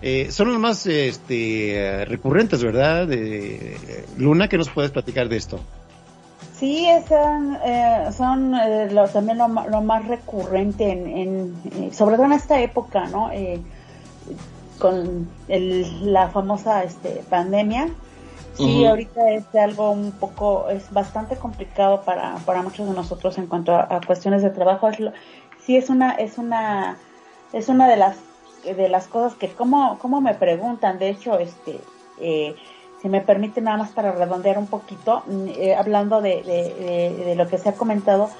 [0.00, 3.06] Eh, son las más este, eh, recurrentes, ¿verdad?
[3.06, 3.76] De,
[4.18, 5.60] Luna, ¿qué nos puedes platicar de esto?
[6.62, 12.14] Sí, son, eh, son eh, lo, también lo, lo más recurrente, en, en, eh, sobre
[12.14, 13.32] todo en esta época, ¿no?
[13.32, 13.58] Eh,
[14.78, 17.88] con el, la famosa este, pandemia.
[18.54, 23.48] Sí, ahorita es algo un poco, es bastante complicado para, para muchos de nosotros en
[23.48, 24.88] cuanto a, a cuestiones de trabajo.
[24.88, 25.12] Es lo-
[25.66, 26.96] sí, es una, es una,
[27.52, 28.18] es una de las,
[28.64, 31.80] de las cosas que, como, como me preguntan, de hecho, este,
[32.20, 32.54] eh,
[33.02, 37.24] si me permite nada más para redondear un poquito, mm, eh, hablando de, de, de-
[37.24, 38.30] de lo que se ha comentado,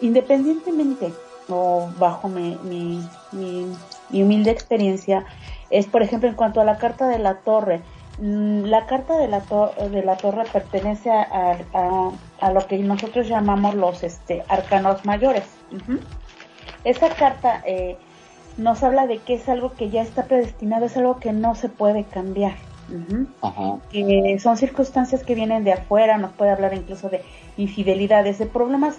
[0.00, 1.14] independientemente
[1.48, 3.66] o bajo mi, mi, mi,
[4.10, 5.24] mi humilde experiencia,
[5.70, 7.82] es por ejemplo en cuanto a la carta de la torre,
[8.18, 11.56] mm, la carta de la, to- de la torre pertenece a,
[12.40, 15.44] a- lo que nosotros llamamos los este, arcanos mayores.
[15.70, 16.00] Ujú.
[16.84, 17.98] Esa carta eh,
[18.56, 21.68] nos habla de que es algo que ya está predestinado, es algo que no se
[21.68, 22.67] puede cambiar.
[23.90, 27.22] Que son circunstancias que vienen de afuera, nos puede hablar incluso de
[27.56, 28.96] infidelidades, de problemas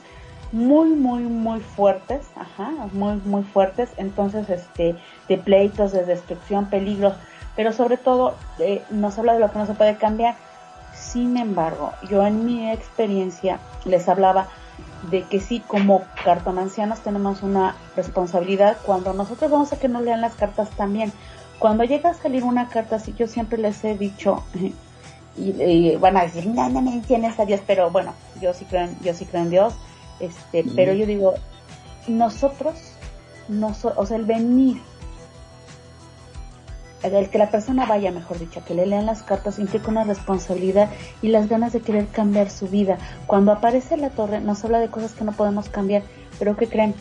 [0.51, 4.95] muy, muy, muy fuertes, ajá, muy, muy fuertes, entonces, este,
[5.27, 7.13] de pleitos, de destrucción, peligros,
[7.55, 10.35] pero sobre todo eh, nos habla de lo que no se puede cambiar.
[10.93, 14.47] Sin embargo, yo en mi experiencia les hablaba
[15.11, 20.21] de que sí, como cartomancianos tenemos una responsabilidad cuando nosotros vamos a que nos lean
[20.21, 21.13] las cartas también.
[21.59, 24.43] Cuando llega a salir una carta así, yo siempre les he dicho,
[25.37, 28.99] y, van a decir, no, no menciones a Dios, pero bueno, yo sí creo en,
[29.01, 29.73] yo sí creo en Dios,
[30.19, 31.33] este, pero yo digo,
[32.07, 32.75] nosotros,
[33.95, 34.81] o sea, el venir,
[37.03, 40.89] el que la persona vaya, mejor dicho, que le lean las cartas implica una responsabilidad
[41.21, 42.97] y las ganas de querer cambiar su vida.
[43.25, 46.03] Cuando aparece la torre nos habla de cosas que no podemos cambiar,
[46.37, 46.93] pero que creen,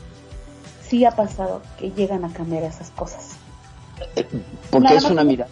[0.83, 3.38] sí ha pasado que llegan a cambiar esas cosas.
[4.17, 4.27] Eh,
[4.71, 5.51] porque es una mirada.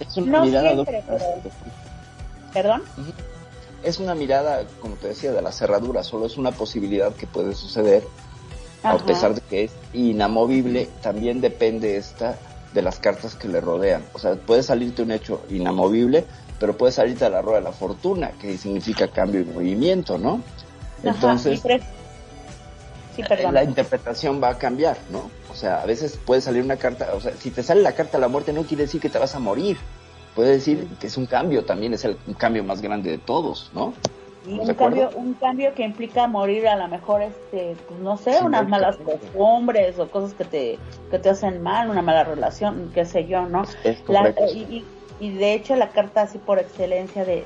[0.00, 0.84] Es una mirada.
[2.52, 2.82] ¿Perdón?
[3.82, 7.54] Es una mirada, como te decía, de la cerradura, solo es una posibilidad que puede
[7.54, 8.02] suceder,
[8.82, 12.36] a pesar de que es inamovible, también depende esta
[12.74, 14.04] de las cartas que le rodean.
[14.14, 16.24] O sea, puede salirte un hecho inamovible,
[16.58, 20.42] pero puede salirte a la rueda de la fortuna, que significa cambio y movimiento, ¿no?
[21.02, 21.62] Entonces,
[23.52, 25.30] la interpretación va a cambiar, ¿no?
[25.50, 28.18] O sea, a veces puede salir una carta, o sea, si te sale la carta
[28.18, 29.76] de la muerte no quiere decir que te vas a morir,
[30.34, 33.70] puede decir que es un cambio, también es el un cambio más grande de todos,
[33.74, 33.94] ¿no?
[34.46, 38.68] un cambio, un cambio que implica morir a lo mejor, este, pues no sé, unas
[38.68, 40.78] malas costumbres o cosas que te,
[41.10, 43.64] que te hacen mal, una mala relación, qué sé yo, ¿no?
[44.54, 44.84] y,
[45.20, 47.44] y, de hecho la carta así por excelencia de,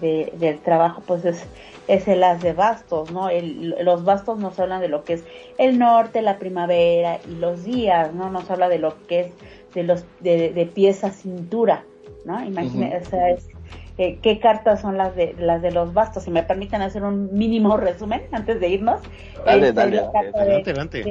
[0.00, 1.44] de, del trabajo, pues es,
[1.88, 3.28] es el as de bastos, ¿no?
[3.30, 5.24] El, los bastos nos hablan de lo que es
[5.56, 8.30] el norte, la primavera y los días, ¿no?
[8.30, 9.32] Nos habla de lo que es
[9.74, 11.84] de los de, de pies a cintura.
[12.24, 12.44] ¿no?
[12.44, 13.48] Imagínense, o sea, es,
[13.96, 16.24] eh, qué cartas son las de las de los bastos.
[16.24, 19.00] Si me permiten hacer un mínimo resumen antes de irnos.
[19.44, 20.00] Dale, dale,
[20.34, 21.02] adelante,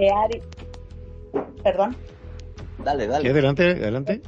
[1.64, 1.96] Perdón.
[2.84, 3.30] Dale, dale.
[3.30, 4.22] adelante, adelante.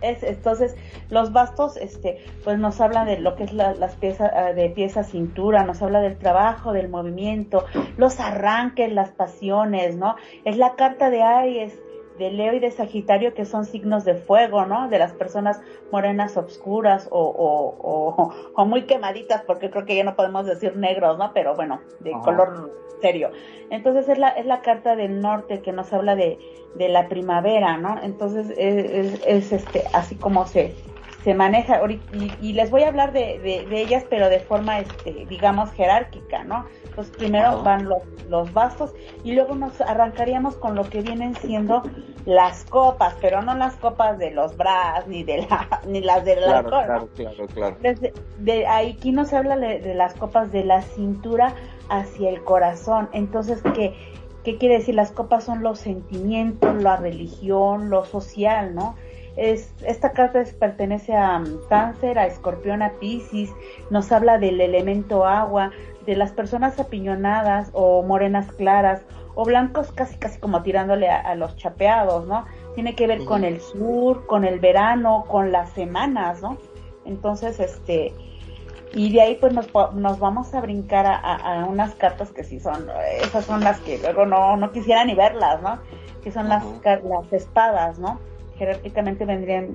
[0.00, 0.76] Es, entonces,
[1.10, 5.04] los bastos, este, pues nos hablan de lo que es las piezas, ah, de pieza
[5.04, 7.64] cintura, nos habla del trabajo, del movimiento,
[7.96, 10.16] los arranques, las pasiones, ¿no?
[10.44, 11.78] Es la carta de Aries,
[12.20, 14.88] de Leo y de Sagitario que son signos de fuego, ¿no?
[14.88, 15.60] De las personas
[15.90, 21.16] morenas obscuras o, o, o, muy quemaditas, porque creo que ya no podemos decir negros,
[21.18, 21.32] ¿no?
[21.32, 22.70] Pero bueno, de color
[23.00, 23.30] serio.
[23.70, 26.38] Entonces es la, es la carta del norte que nos habla de,
[26.74, 27.98] de la primavera, ¿no?
[28.02, 30.74] Entonces es, es, este, así como se,
[31.22, 34.80] se maneja y, y, les voy a hablar de, de, de, ellas pero de forma
[34.80, 36.64] este digamos jerárquica no
[36.94, 38.92] pues primero van los, los bastos
[39.22, 41.82] y luego nos arrancaríamos con lo que vienen siendo
[42.24, 46.38] las copas pero no las copas de los bras ni de la ni las del
[46.38, 47.76] claro, claro, claro, claro.
[47.80, 51.54] Desde, de aquí nos habla de, de las copas de la cintura
[51.90, 53.94] hacia el corazón entonces que
[54.44, 54.94] ¿Qué quiere decir?
[54.94, 58.96] Las copas son los sentimientos, la religión, lo social, ¿no?
[59.36, 63.50] Es, esta carta pertenece a um, Cáncer, a Escorpión, a Pisces,
[63.90, 65.70] nos habla del elemento agua,
[66.06, 69.02] de las personas apiñonadas o morenas claras
[69.34, 72.46] o blancos casi casi como tirándole a, los chapeados, ¿no?
[72.74, 76.58] Tiene que ver con el sur, con el verano, con las semanas, ¿no?
[77.04, 78.12] Entonces, este,
[78.92, 82.88] y de ahí pues nos, nos vamos a brincar a, unas cartas que sí son,
[83.22, 85.78] esas son las que luego no, no quisiera ni verlas, ¿no?
[86.22, 88.18] Que son las, las espadas, ¿no?
[88.60, 89.74] Jerárquicamente vendrían,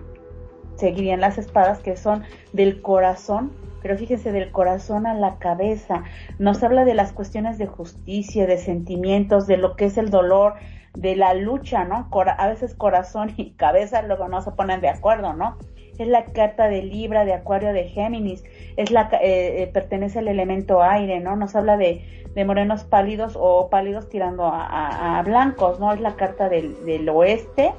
[0.76, 2.22] seguirían las espadas que son
[2.54, 3.52] del corazón,
[3.82, 6.04] pero fíjense, del corazón a la cabeza.
[6.38, 10.54] Nos habla de las cuestiones de justicia, de sentimientos, de lo que es el dolor,
[10.94, 12.08] de la lucha, ¿no?
[12.38, 15.58] a veces corazón y cabeza luego no se ponen de acuerdo, ¿no?
[15.98, 18.44] Es la carta de Libra, de Acuario, de Géminis,
[18.78, 21.36] es la, eh, eh, pertenece al elemento aire, ¿no?
[21.36, 22.04] Nos habla de,
[22.46, 25.92] morenos pálidos o pálidos tirando a, blancos, ¿no?
[25.92, 27.74] Es la carta del oeste,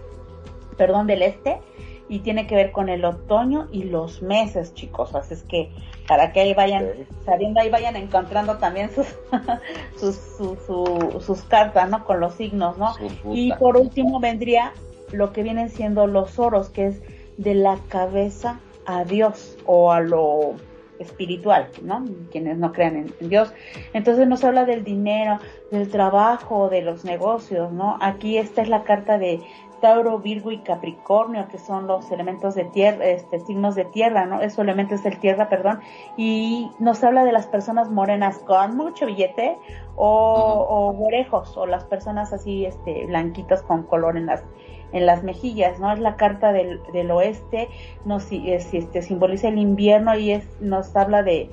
[0.76, 1.60] perdón, del este
[2.08, 5.14] y tiene que ver con el otoño y los meses, chicos.
[5.14, 5.70] Así es que
[6.06, 6.86] para que ahí vayan
[7.24, 9.06] sabiendo, ahí vayan encontrando también sus,
[9.98, 12.04] sus, sus, cartas, ¿no?
[12.04, 12.94] Con los signos, ¿no?
[13.32, 14.72] Y por último vendría
[15.12, 17.00] lo que vienen siendo los oros, que es
[17.36, 20.54] de la cabeza a Dios o a lo
[20.98, 22.04] espiritual, ¿no?
[22.30, 23.52] Quienes no crean en, Dios.
[23.92, 25.38] Entonces nos habla del dinero,
[25.70, 27.98] del trabajo, de los negocios, ¿no?
[28.00, 29.40] Aquí esta es la carta de
[29.80, 34.40] Tauro, Virgo y Capricornio, que son los elementos de tierra, este, signos de tierra, ¿no?
[34.40, 35.80] Eso elemento es el tierra, perdón.
[36.16, 39.56] Y nos habla de las personas morenas con mucho billete
[39.96, 44.44] o, o o las personas así, este, blanquitas con color en las,
[44.92, 45.92] en las mejillas, ¿no?
[45.92, 47.68] Es la carta del, del oeste,
[48.04, 51.50] nos, este, simboliza el invierno y es, nos habla de,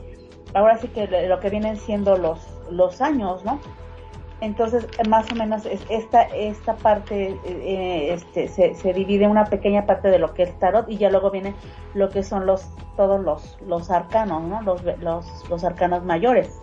[0.54, 2.40] ahora sí que lo que vienen siendo los,
[2.70, 3.60] los años, ¿no?
[4.41, 9.85] Entonces, más o menos es esta esta parte eh, este, se, se divide una pequeña
[9.85, 11.53] parte de lo que es tarot y ya luego viene
[11.93, 14.61] lo que son los todos los los arcanos, ¿no?
[14.61, 16.60] Los los, los arcanos mayores.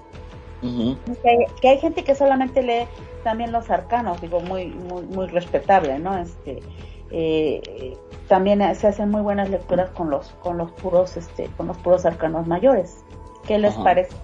[0.60, 2.86] Que hay, que hay gente que solamente lee
[3.24, 6.18] también los arcanos, digo, muy muy muy respetable, ¿no?
[6.18, 6.60] Este
[7.10, 7.96] eh,
[8.28, 12.04] también se hacen muy buenas lecturas con los con los puros este con los puros
[12.04, 13.02] arcanos mayores.
[13.46, 14.14] ¿Qué les parece?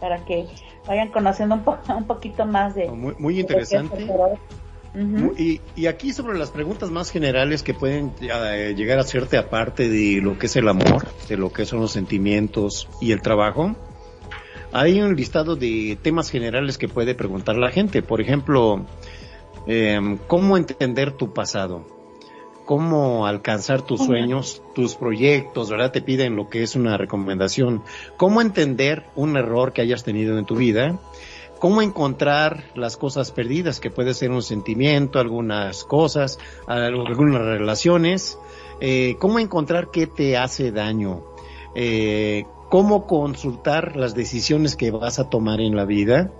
[0.00, 0.46] Para que
[0.86, 4.06] vayan conociendo un, po- un poquito más de Muy, de interesante.
[5.36, 9.88] Y, y aquí sobre las preguntas más generales que pueden eh, llegar a hacerte aparte
[9.88, 13.76] de lo que es el amor, de lo que son los sentimientos y el trabajo,
[14.72, 18.02] hay un listado de temas generales que puede preguntar la gente.
[18.02, 18.86] Por ejemplo,
[19.66, 21.86] em, ¿cómo entender tu pasado?
[22.68, 25.90] ¿Cómo alcanzar tus sueños, tus proyectos, verdad?
[25.90, 27.82] Te piden lo que es una recomendación.
[28.18, 30.98] ¿Cómo entender un error que hayas tenido en tu vida?
[31.58, 38.38] cómo encontrar las cosas perdidas, que puede ser un sentimiento, algunas cosas, algunas relaciones,
[38.82, 41.24] eh, cómo encontrar qué te hace daño,
[41.74, 46.32] eh, cómo consultar las decisiones que vas a tomar en la vida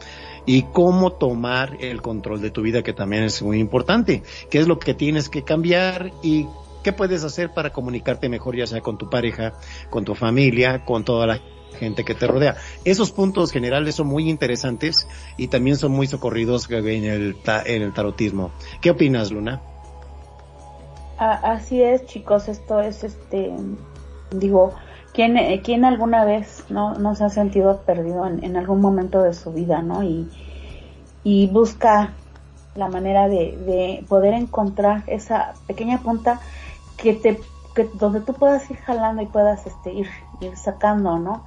[0.48, 4.66] y cómo tomar el control de tu vida, que también es muy importante, qué es
[4.66, 6.46] lo que tienes que cambiar y
[6.82, 9.52] qué puedes hacer para comunicarte mejor, ya sea con tu pareja,
[9.90, 11.40] con tu familia, con toda la
[11.78, 12.56] gente que te rodea.
[12.86, 15.06] Esos puntos generales son muy interesantes
[15.36, 18.50] y también son muy socorridos en el, ta- en el tarotismo.
[18.80, 19.60] ¿Qué opinas, Luna?
[21.18, 23.52] A- así es, chicos, esto es este,
[24.30, 24.72] digo,
[25.12, 29.22] ¿quién, eh, quién alguna vez no, no se ha sentido perdido en, en algún momento
[29.22, 30.02] de su vida, ¿no?
[30.02, 30.28] Y,
[31.24, 32.12] y busca
[32.74, 36.40] la manera de, de poder encontrar esa pequeña punta
[36.96, 37.40] que te,
[37.74, 40.08] que, donde tú puedas ir jalando y puedas este, ir,
[40.40, 41.44] ir sacando, ¿no?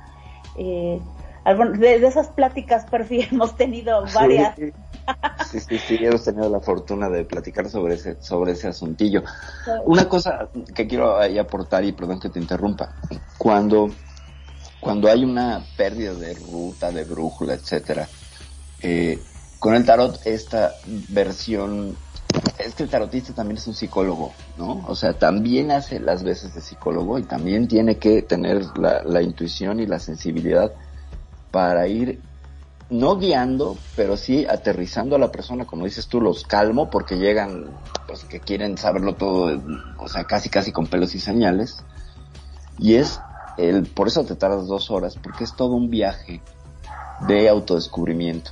[0.55, 1.01] Eh,
[1.45, 4.55] de, de esas pláticas, Perfi, hemos tenido varias.
[4.55, 4.73] Sí,
[5.51, 9.23] sí, sí, sí, hemos tenido la fortuna de platicar sobre ese, sobre ese asuntillo.
[9.85, 12.93] Una cosa que quiero ahí aportar, y perdón que te interrumpa,
[13.37, 13.89] cuando,
[14.79, 18.07] cuando hay una pérdida de ruta, de brújula, etcétera,
[18.81, 19.19] eh,
[19.59, 20.73] con el tarot esta
[21.09, 21.95] versión,
[22.57, 24.83] es que el tarotista también es un psicólogo, ¿no?
[24.87, 29.21] O sea, también hace las veces de psicólogo y también tiene que tener la, la
[29.21, 30.71] intuición y la sensibilidad
[31.51, 32.21] para ir
[32.91, 37.71] no guiando, pero sí aterrizando a la persona, como dices tú, los calmo porque llegan,
[38.05, 39.61] pues que quieren saberlo todo,
[39.97, 41.83] o sea, casi casi con pelos y señales.
[42.77, 43.21] Y es
[43.57, 46.41] el, por eso te tardas dos horas, porque es todo un viaje
[47.27, 48.51] de autodescubrimiento.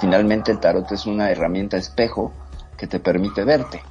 [0.00, 2.32] Finalmente el tarot es una herramienta espejo
[2.78, 3.82] que te permite verte,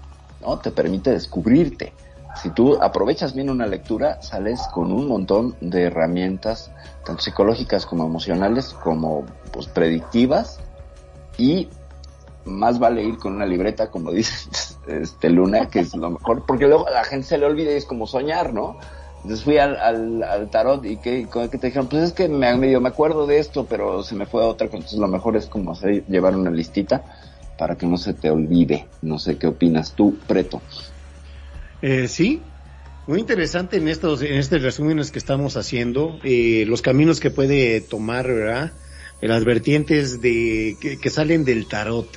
[0.41, 0.57] ¿no?
[0.57, 1.93] Te permite descubrirte.
[2.41, 6.71] Si tú aprovechas bien una lectura, sales con un montón de herramientas,
[7.05, 10.59] tanto psicológicas como emocionales, como pues predictivas,
[11.37, 11.69] y
[12.45, 14.49] más vale ir con una libreta, como dice
[14.87, 17.75] este Luna, que es lo mejor, porque luego a la gente se le olvida y
[17.75, 18.77] es como soñar, ¿no?
[19.25, 22.55] Entonces fui al, al, al tarot y que, que te dijeron, pues es que me,
[22.57, 24.67] medio me acuerdo de esto, pero se me fue a otra.
[24.67, 27.03] Entonces lo mejor es como hacer, llevar una listita
[27.57, 28.87] para que no se te olvide.
[29.01, 30.61] No sé qué opinas tú, Preto.
[31.81, 32.41] Eh, sí,
[33.07, 37.81] muy interesante en estos, en estos resúmenes que estamos haciendo, eh, los caminos que puede
[37.81, 38.73] tomar, ¿verdad?
[39.21, 42.07] Eh, Las vertientes de, que, que salen del tarot.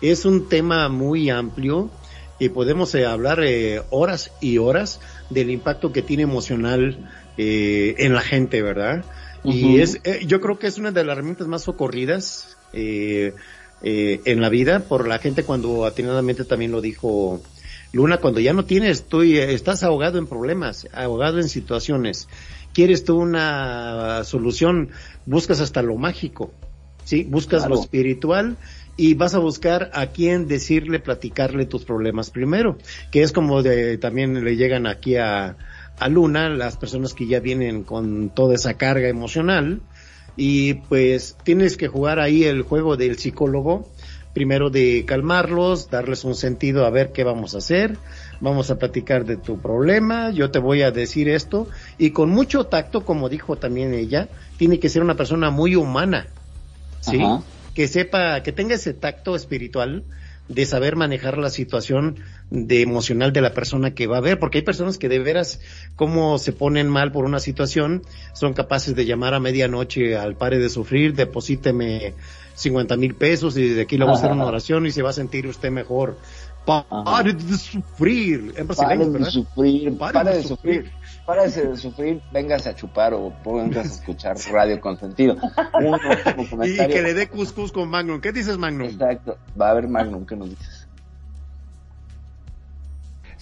[0.00, 1.90] Es un tema muy amplio
[2.38, 5.00] y podemos eh, hablar eh, horas y horas
[5.30, 9.04] del impacto que tiene emocional eh, en la gente, ¿verdad?
[9.44, 13.34] Y es, eh, yo creo que es una de las herramientas más socorridas eh,
[13.82, 17.42] eh, en la vida por la gente cuando atinadamente también lo dijo
[17.94, 22.28] Luna, cuando ya no tienes, estoy, estás ahogado en problemas, ahogado en situaciones,
[22.72, 24.90] quieres tú una solución,
[25.26, 26.52] buscas hasta lo mágico,
[27.04, 27.22] ¿sí?
[27.22, 27.76] Buscas Claro.
[27.76, 28.56] lo espiritual
[28.96, 32.78] y vas a buscar a quién decirle, platicarle tus problemas primero,
[33.12, 35.56] que es como de, también le llegan aquí a,
[35.98, 39.80] a Luna, las personas que ya vienen con toda esa carga emocional,
[40.36, 43.88] y pues tienes que jugar ahí el juego del psicólogo,
[44.34, 47.96] primero de calmarlos, darles un sentido a ver qué vamos a hacer,
[48.40, 52.64] vamos a platicar de tu problema, yo te voy a decir esto, y con mucho
[52.64, 54.28] tacto, como dijo también ella,
[54.58, 56.26] tiene que ser una persona muy humana,
[57.00, 57.22] ¿sí?
[57.22, 57.42] Ajá.
[57.74, 60.04] Que sepa, que tenga ese tacto espiritual
[60.48, 62.16] de saber manejar la situación
[62.50, 65.60] de emocional de la persona que va a ver, porque hay personas que de veras,
[65.96, 68.02] como se ponen mal por una situación,
[68.34, 72.14] son capaces de llamar a medianoche al pare de sufrir, deposíteme
[72.54, 75.10] 50 mil pesos y de aquí le vamos a hacer una oración y se va
[75.10, 76.16] a sentir usted mejor.
[76.64, 78.54] Pare de sufrir.
[78.56, 80.90] En Pare brasileño, de sufrir, Pare pare de de sufrir,
[81.26, 85.36] párese de sufrir, véngase a chupar o pónganse a escuchar radio con sentido.
[86.64, 88.20] Y que le dé cuscús con Magnum.
[88.20, 88.88] ¿Qué dices, Magnum?
[88.88, 90.73] Exacto, va a haber Magnum, ¿qué nos dices?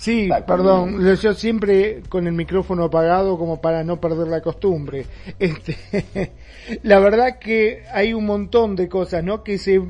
[0.03, 5.07] Sí, perdón, yo siempre con el micrófono apagado como para no perder la costumbre.
[5.39, 6.33] Este,
[6.83, 9.45] la verdad que hay un montón de cosas, ¿no?
[9.45, 9.81] Que se,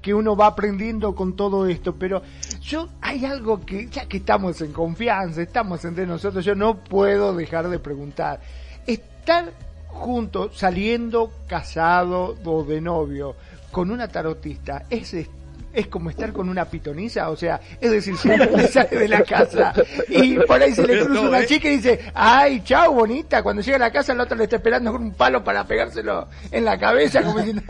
[0.00, 2.22] que uno va aprendiendo con todo esto, pero
[2.60, 7.32] yo, hay algo que, ya que estamos en confianza, estamos entre nosotros, yo no puedo
[7.32, 8.40] dejar de preguntar.
[8.84, 9.52] Estar
[9.86, 13.36] juntos, saliendo casado o de novio,
[13.70, 15.14] con una tarotista, es
[15.72, 19.72] es como estar con una pitonisa, o sea, es decir, siempre sale de la casa
[20.08, 21.46] y por ahí se le cruza una ¿eh?
[21.46, 24.56] chica y dice, ay, chao, bonita, cuando llega a la casa el otro le está
[24.56, 27.62] esperando con un palo para pegárselo en la cabeza, como diciendo,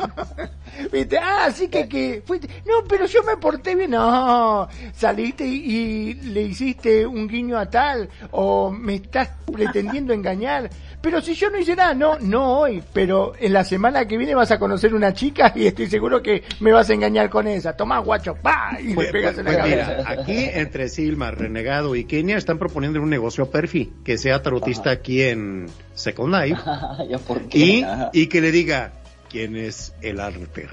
[0.93, 5.53] viste, ah, así que, que fuiste, no, pero yo me porté bien, no, saliste y,
[5.53, 10.71] y le hiciste un guiño a tal, o me estás pretendiendo engañar,
[11.03, 14.35] pero si yo no hice nada, no, no hoy, pero en la semana que viene
[14.35, 17.77] vas a conocer una chica y estoy seguro que me vas a engañar con esa.
[17.77, 19.97] Tomá, guacho, pa, y Pues, le pegas pues, en la pues, cabeza.
[19.99, 24.41] mira, aquí entre Silma, Renegado y Kenia están proponiendo un negocio a Perfi, que sea
[24.43, 26.61] tarotista aquí en Second Life
[27.11, 27.59] ¿Ya por qué?
[27.59, 28.93] y, y que le diga
[29.29, 30.71] quién es el Alper,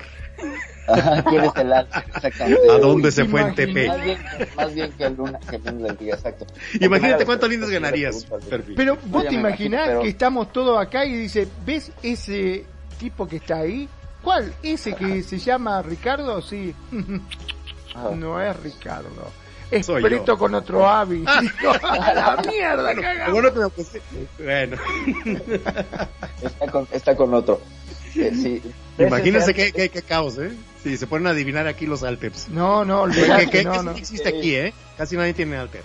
[0.88, 2.00] Ajá, ¿Quién es el alfa?
[2.16, 2.72] Exactamente.
[2.72, 3.88] a dónde se ¿te fue en imaginas?
[3.88, 4.18] Más bien,
[4.58, 6.48] más bien que Luna, que Luna le diga, exacto.
[6.80, 8.74] Imagínate cuántos Primera lindos vez que ganarías, me preguntas, Perfi.
[8.76, 12.66] Pero vos te imaginás imagino, pero- que estamos todos acá y dice, ¿ves ese
[12.98, 13.88] tipo que está ahí?
[14.24, 14.54] ¿Cuál?
[14.64, 16.42] ¿Ese que se llama Ricardo?
[16.42, 16.74] Sí.
[17.96, 18.10] Ajá.
[18.16, 19.32] no es Ricardo.
[19.72, 20.38] Es Soy Preto yo.
[20.40, 21.24] con otro Avi.
[21.28, 21.42] A
[22.16, 23.34] la mierda, cagamos.
[23.44, 24.02] Bueno, puse-
[24.40, 24.78] bueno.
[26.42, 27.62] Está con, está con otro.
[28.20, 28.62] Eh, sí.
[28.98, 30.52] imagínense qué, qué, qué caos, ¿eh?
[30.84, 32.50] Si se ponen a adivinar aquí los Alpers.
[32.50, 33.92] No, no, olvidate, que- no, no.
[33.92, 34.74] existe aquí, ¿eh?
[34.98, 35.84] Casi nadie tiene Alper.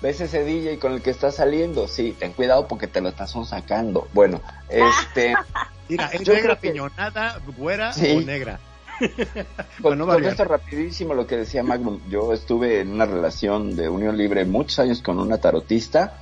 [0.00, 1.88] ¿Ves ese DJ con el que estás saliendo?
[1.88, 4.08] Sí, ten cuidado porque te lo estás sacando.
[4.12, 5.34] Bueno, este,
[5.88, 8.10] Mira, ¿es Yo negra creo que- piñonada, güera Sí.
[8.16, 8.60] o negra?
[9.80, 12.00] con, no con esto rapidísimo lo que decía Magnum.
[12.10, 16.14] Yo estuve en una relación de unión libre muchos años con una tarotista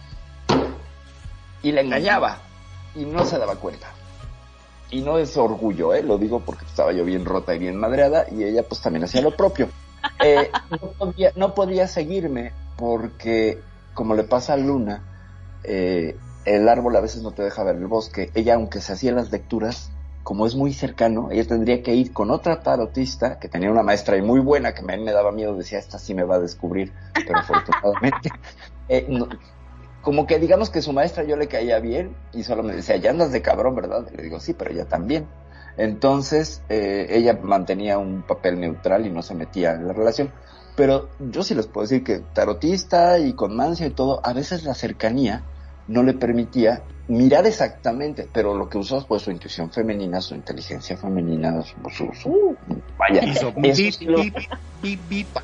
[1.62, 2.38] y la engañaba
[2.94, 3.88] y no se daba cuenta.
[4.90, 6.02] Y no es orgullo, ¿eh?
[6.02, 9.20] lo digo porque estaba yo bien rota y bien madreada y ella pues también hacía
[9.20, 9.68] lo propio.
[10.22, 15.04] Eh, no, podía, no podía seguirme porque, como le pasa a Luna,
[15.64, 18.30] eh, el árbol a veces no te deja ver el bosque.
[18.34, 19.90] Ella, aunque se hacía las lecturas,
[20.22, 24.16] como es muy cercano, ella tendría que ir con otra tarotista que tenía una maestra
[24.16, 26.94] y muy buena que me, me daba miedo, decía, esta sí me va a descubrir,
[27.26, 28.30] pero afortunadamente,
[28.88, 29.28] eh, no-
[30.06, 33.10] como que digamos que su maestra yo le caía bien y solo me decía, ya
[33.10, 34.06] andas de cabrón, ¿verdad?
[34.12, 35.28] Y le digo, sí, pero ella también.
[35.76, 40.32] Entonces, eh, ella mantenía un papel neutral y no se metía en la relación.
[40.76, 44.62] Pero yo sí les puedo decir que tarotista y con mancia y todo, a veces
[44.62, 45.44] la cercanía
[45.88, 50.96] no le permitía mirar exactamente, pero lo que usó fue su intuición femenina, su inteligencia
[50.96, 52.58] femenina, su, su- su-
[52.96, 54.36] vaya, Hizo bip,
[54.80, 55.36] bip, bip,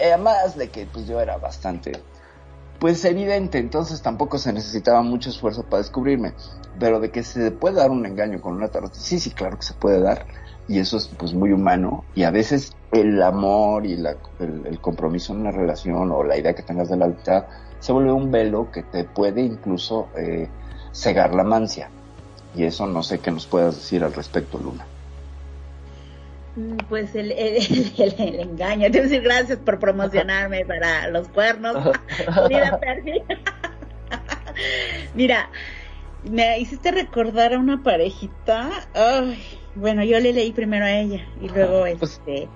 [0.00, 1.92] además de que pues yo era bastante
[2.78, 6.34] pues evidente, entonces tampoco se necesitaba mucho esfuerzo para descubrirme,
[6.78, 9.64] pero de que se puede dar un engaño con una tarot, sí, sí, claro que
[9.64, 10.26] se puede dar,
[10.68, 15.32] y eso es pues muy humano, y a veces el amor y la- el, compromiso
[15.32, 17.44] en una relación o la idea que tengas de la lealtad
[17.80, 20.48] se vuelve un velo que te puede incluso eh,
[20.92, 21.90] cegar la mancia,
[22.54, 24.86] y eso no sé qué nos puedas decir al respecto, Luna.
[26.56, 27.56] Mm, Pues el, el,
[27.98, 28.90] el- el engaño.
[28.90, 31.76] Te voy a decir gracias por promocionarme para los cuernos.
[35.14, 35.48] Mira,
[36.30, 38.70] me hiciste recordar a una parejita.
[38.94, 39.42] Ay,
[39.74, 42.48] bueno, yo le leí primero a ella y luego Pues, este.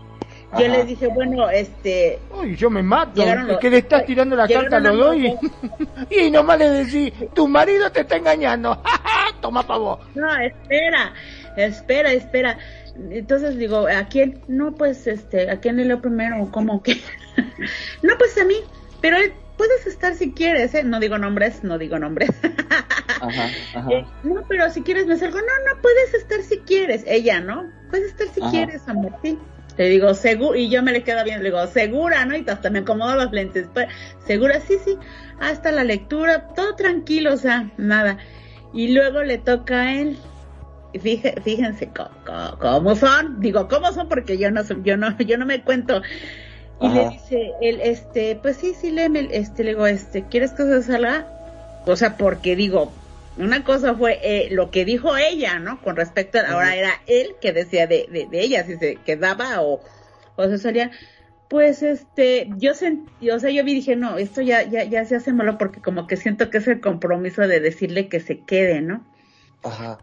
[0.52, 0.68] Yo ajá.
[0.78, 2.20] les dije, bueno, este.
[2.34, 3.22] Uy, yo me mato.
[3.24, 5.34] Los- que le estás tirando la carta los dos y,
[6.10, 8.80] y nomás le decís, tu marido te está engañando.
[9.42, 9.98] Toma pa' vos.
[10.14, 11.12] No, espera,
[11.56, 12.58] espera, espera.
[13.10, 14.40] Entonces digo, ¿a quién?
[14.48, 16.48] No, pues, este, ¿a quién le leo primero?
[16.50, 17.00] ¿Cómo que?
[18.02, 18.56] no, pues a mí.
[19.00, 20.84] Pero él, puedes estar si quieres, ¿eh?
[20.84, 22.30] No digo nombres, no digo nombres.
[23.20, 23.90] Ajá, ajá.
[23.90, 25.38] Eh, no, pero si quieres me salgo.
[25.38, 27.02] No, no, puedes estar si quieres.
[27.06, 27.68] Ella, ¿no?
[27.90, 28.50] Puedes estar si Ajá.
[28.50, 29.36] quieres, amor, sí.
[29.76, 32.36] Le digo, seguro, y yo me le quedo bien, le digo, segura, ¿no?
[32.36, 33.66] Y hasta me acomodo los lentes.
[33.72, 33.88] Pues,
[34.24, 34.96] segura, sí, sí.
[35.40, 38.18] Hasta la lectura, todo tranquilo, o sea, nada.
[38.72, 40.16] Y luego le toca a él.
[40.92, 41.92] Fíjense
[42.58, 46.00] cómo son, digo, cómo son porque yo no yo no, yo no me cuento.
[46.78, 46.94] Y Ajá.
[46.94, 50.64] le dice él, este, pues sí, sí, léeme, el- este, le digo, este, ¿quieres que
[50.64, 51.32] se salga?
[51.84, 53.02] O sea, porque digo,
[53.36, 55.80] una cosa fue eh, lo que dijo ella, ¿no?
[55.82, 59.62] Con respecto a, ahora era él que decía de, de, de ella, si se quedaba
[59.62, 59.82] o,
[60.36, 60.90] o se salía.
[61.48, 65.16] pues este, yo sentí, o sea, yo vi dije, no, esto ya, ya, ya se
[65.16, 68.82] hace malo porque como que siento que es el compromiso de decirle que se quede,
[68.82, 69.06] ¿no?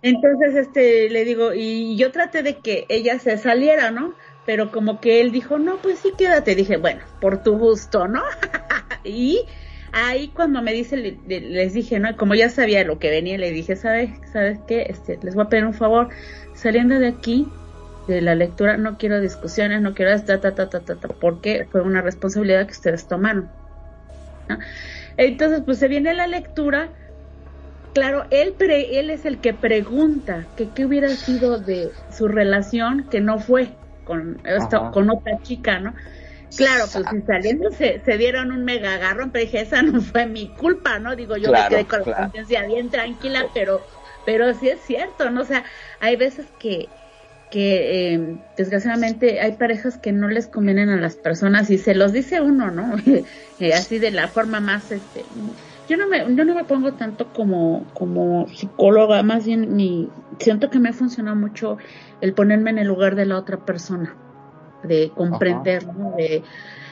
[0.01, 4.15] Entonces, este, le digo, y yo traté de que ella se saliera, ¿no?
[4.43, 6.53] Pero como que él dijo, no, pues sí, quédate.
[6.55, 8.21] Dije, bueno, por tu gusto, ¿no?
[9.03, 9.47] y
[9.91, 12.15] ahí cuando me dice, le- le- les dije, ¿no?
[12.17, 14.83] Como ya sabía lo que venía, le dije, ¿sabes, ¿sabes qué?
[14.89, 16.09] Este, les voy a pedir un favor.
[16.53, 17.57] Saliendo de aquí,
[18.05, 21.67] de la lectura, no quiero discusiones, no quiero ta, ta, ta, ta, ta, ta, porque
[21.71, 23.55] fue una responsabilidad que ustedes tomaron.
[25.17, 26.93] Entonces, pues se viene la lectura.
[27.95, 33.07] Claro, él, pre- él es el que pregunta que qué hubiera sido de su relación
[33.09, 34.41] que no fue con,
[34.91, 35.95] con otra chica, ¿no?
[36.55, 40.25] Claro, pues si saliendo se, se dieron un mega agarrón, pero dije, esa no fue
[40.27, 41.15] mi culpa, ¿no?
[41.15, 43.85] Digo, yo Claro, me quedé con la conciencia bien tranquila, pero,
[44.25, 45.41] pero sí es cierto, ¿no?
[45.41, 45.65] O sea,
[45.99, 46.95] hay veces que,
[47.49, 52.13] que eh, desgraciadamente hay parejas que no les convienen a las personas y se los
[52.13, 52.95] dice uno, ¿no?
[53.59, 55.29] Eh, así de la forma más, este,
[55.87, 60.09] yo no me, yo no me pongo tanto como, como psicóloga, más bien mi,
[60.39, 61.77] siento que me ha funcionado mucho
[62.21, 64.15] el ponerme en el lugar de la otra persona,
[64.83, 66.11] de comprender, ¿no?
[66.17, 66.43] De,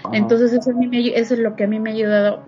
[0.03, 0.15] Ajá.
[0.17, 2.43] entonces eso, a mí me- eso es lo que a mí me ha ayudado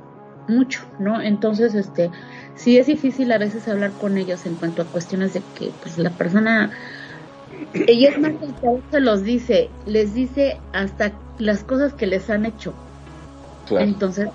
[0.48, 1.22] mucho, ¿no?
[1.22, 2.12] Entonces, este,
[2.56, 5.98] sí es difícil a veces hablar con ellos en cuanto a cuestiones de que, pues,
[5.98, 6.72] la persona,
[7.74, 8.48] ella es más que
[8.92, 12.74] se los dice, les dice hasta las cosas que les han hecho.
[13.66, 13.86] Claro.
[13.86, 14.28] Entonces,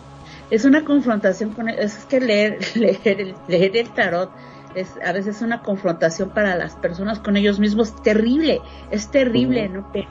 [0.51, 4.31] es una confrontación con es que leer, leer el, leer el tarot
[4.74, 8.60] es a veces una confrontación para las personas con ellos mismos terrible,
[8.90, 9.68] es terrible.
[9.68, 9.86] ¿no?
[9.93, 10.09] Pero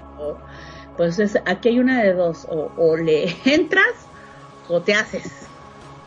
[0.98, 3.86] pues es, aquí hay una de dos, o, o le entras
[4.68, 5.50] o te haces.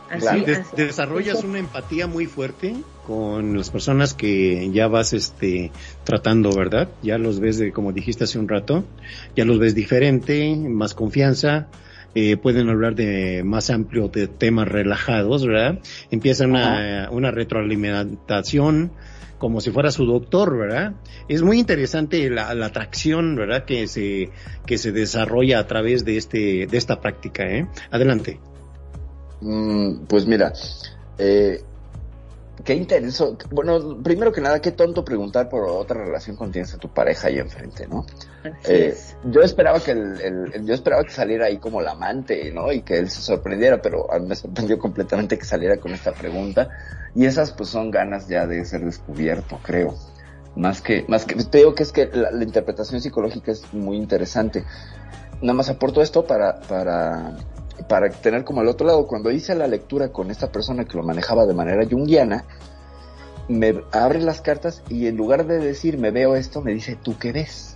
[0.09, 0.75] Des- así.
[0.77, 5.71] desarrollas una empatía muy fuerte con las personas que ya vas este
[6.03, 6.89] tratando, ¿verdad?
[7.01, 8.83] Ya los ves de como dijiste hace un rato,
[9.35, 11.69] ya los ves diferente, más confianza,
[12.15, 15.79] eh, pueden hablar de más amplio de temas relajados, ¿verdad?
[16.11, 18.91] Empieza una, una retroalimentación
[19.43, 20.93] como si fuera su doctor, ¿verdad?
[21.27, 23.65] Es muy interesante la, la atracción, ¿verdad?
[23.65, 24.29] Que se,
[24.65, 27.67] que se desarrolla a través de este, de esta práctica, ¿eh?
[27.91, 28.39] Adelante.
[29.41, 30.53] Mm, pues mira,
[31.17, 31.61] eh,
[32.63, 33.45] qué interesante.
[33.51, 37.27] Bueno, primero que nada, qué tonto preguntar por otra relación cuando tienes a tu pareja
[37.27, 38.05] ahí enfrente, ¿no?
[38.65, 39.15] Eh, es.
[39.23, 42.71] yo esperaba que el, el- el- yo esperaba que saliera ahí como la amante, ¿no?
[42.71, 46.11] Y que él se sorprendiera, pero a mí me sorprendió completamente que saliera con esta
[46.13, 46.69] pregunta.
[47.15, 49.95] Y esas pues son ganas ya de ser descubierto, creo.
[50.55, 53.97] Más que, más que, te digo que es que la, la interpretación psicológica es muy
[53.97, 54.63] interesante.
[55.41, 57.35] Nada más aporto esto para, para,
[57.87, 59.07] para tener como al otro lado.
[59.07, 62.45] Cuando hice la lectura con esta persona que lo manejaba de manera junguiana,
[63.47, 67.17] me abre las cartas y en lugar de decir me veo esto, me dice tú
[67.17, 67.75] qué ves.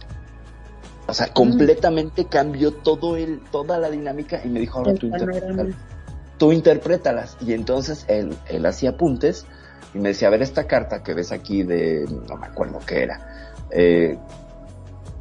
[1.08, 5.76] O sea, completamente cambió todo el, toda la dinámica y me dijo ahora tú interprétalas.
[6.38, 7.38] Tú interprétalas.
[7.40, 9.46] Y entonces él, él hacía apuntes
[9.94, 13.04] y me decía, a ver esta carta que ves aquí de, no me acuerdo qué
[13.04, 13.54] era.
[13.72, 14.18] Eh,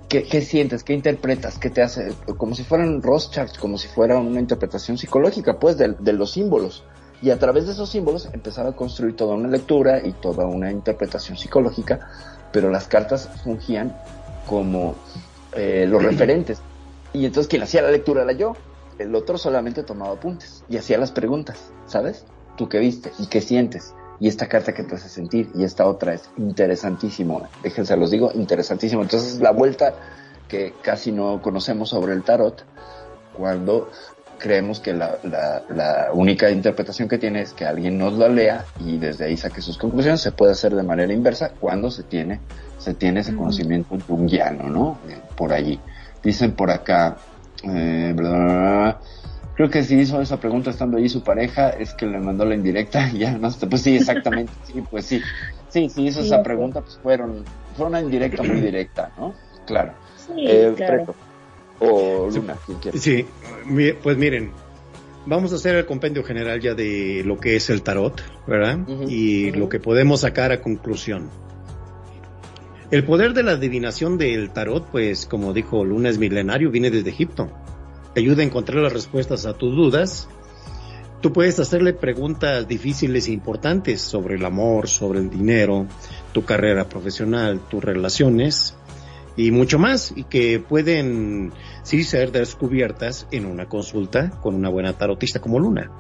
[0.09, 0.85] ¿qué, ¿Qué sientes?
[0.85, 1.59] ¿Qué interpretas?
[1.59, 2.13] ¿Qué te hace?
[2.37, 6.85] Como si fueran Rothschild, como si fuera una interpretación psicológica, pues, de, de los símbolos.
[7.23, 10.71] Y a través de esos símbolos empezaba a construir toda una lectura y toda una
[10.71, 12.09] interpretación psicológica,
[12.53, 13.97] pero las cartas fungían
[14.47, 14.95] como
[15.55, 16.61] eh, los referentes.
[17.13, 18.55] Y entonces quien hacía la lectura era yo,
[18.99, 22.25] el otro solamente tomaba apuntes y hacía las preguntas, ¿sabes?
[22.57, 23.13] ¿Tú qué viste?
[23.19, 23.95] ¿Y qué sientes?
[24.19, 28.31] Y esta carta que te hace sentir y esta otra es interesantísimo, déjense los digo,
[28.35, 29.03] interesantísimo.
[29.03, 29.97] Entonces la vuelta
[30.49, 32.67] que casi no conocemos sobre el tarot
[33.33, 33.91] cuando
[34.39, 38.69] creemos que la, la, la única interpretación que tiene es que alguien nos la lea
[38.77, 40.21] y desde ahí saque sus conclusiones.
[40.21, 42.45] Se puede hacer de manera inversa cuando se tiene,
[42.77, 43.39] se tiene ese Ujú.
[43.39, 45.01] conocimiento junguiano, ¿no?
[45.09, 45.83] Eh, por allí.
[46.23, 47.23] Dicen por acá,
[47.63, 49.01] eh, bla, bla, bla, bla.
[49.57, 52.55] Creo que si hizo esa pregunta estando allí su pareja, es que le mandó la
[52.55, 55.23] indirecta y ya no sé, pues sí, exactamente, sí, pues sí.
[55.69, 57.45] Sí, sí hizo Sí, esa pregunta, pues fueron,
[57.77, 59.35] fue una indirecta muy directa, ¿no?
[59.67, 59.93] Claro.
[60.17, 61.15] Sí, Eh, claro.
[61.79, 62.99] O Luna, quien quiera.
[62.99, 63.27] Sí,
[64.03, 64.51] pues miren,
[65.27, 68.79] vamos a hacer el compendio general ya de lo que es el tarot, ¿verdad?
[69.09, 71.29] Y lo que podemos sacar a conclusión.
[72.91, 77.11] El poder de la adivinación del tarot, pues como dijo Luna es milenario, viene desde
[77.11, 77.51] Egipto.
[78.17, 80.27] Te ayuda a encontrar las respuestas a tus dudas.
[81.21, 85.87] Tú puedes hacerle preguntas difíciles e importantes sobre el amor, sobre el dinero,
[86.33, 88.75] tu carrera profesional, tus relaciones
[89.37, 91.53] y mucho más, y que pueden
[91.83, 95.91] sí ser descubiertas en una consulta con una buena tarotista como Luna.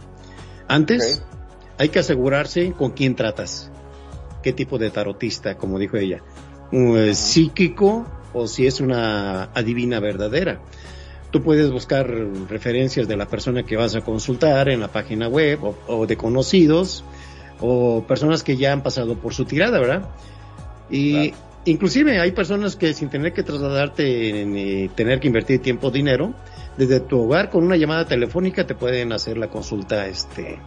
[0.68, 1.22] Antes,
[1.76, 3.70] hay que asegurarse con quién tratas,
[4.42, 6.22] qué tipo de tarotista, como dijo ella,
[6.72, 10.62] un eh, psíquico o si es una adivina verdadera.
[11.36, 12.08] Tú puedes buscar
[12.48, 16.16] referencias de la persona que vas a consultar en la página web o, o de
[16.16, 17.04] conocidos
[17.60, 20.08] o personas que ya han pasado por su tirada, ¿verdad?
[20.90, 21.34] Y
[21.66, 26.32] inclusive hay personas que sin tener que trasladarte ni tener que invertir tiempo o dinero,
[26.78, 30.58] desde tu hogar con una llamada telefónica te pueden hacer la consulta este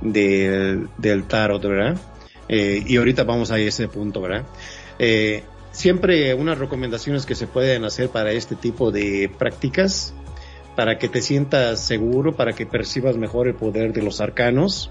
[0.00, 1.96] del, del tarot, ¿verdad?
[2.48, 4.46] Eh, y ahorita vamos a ese punto, ¿verdad?
[4.98, 10.14] Eh, siempre unas recomendaciones que se pueden hacer para este tipo de prácticas,
[10.76, 14.90] para que te sientas seguro, para que percibas mejor el poder de los arcanos.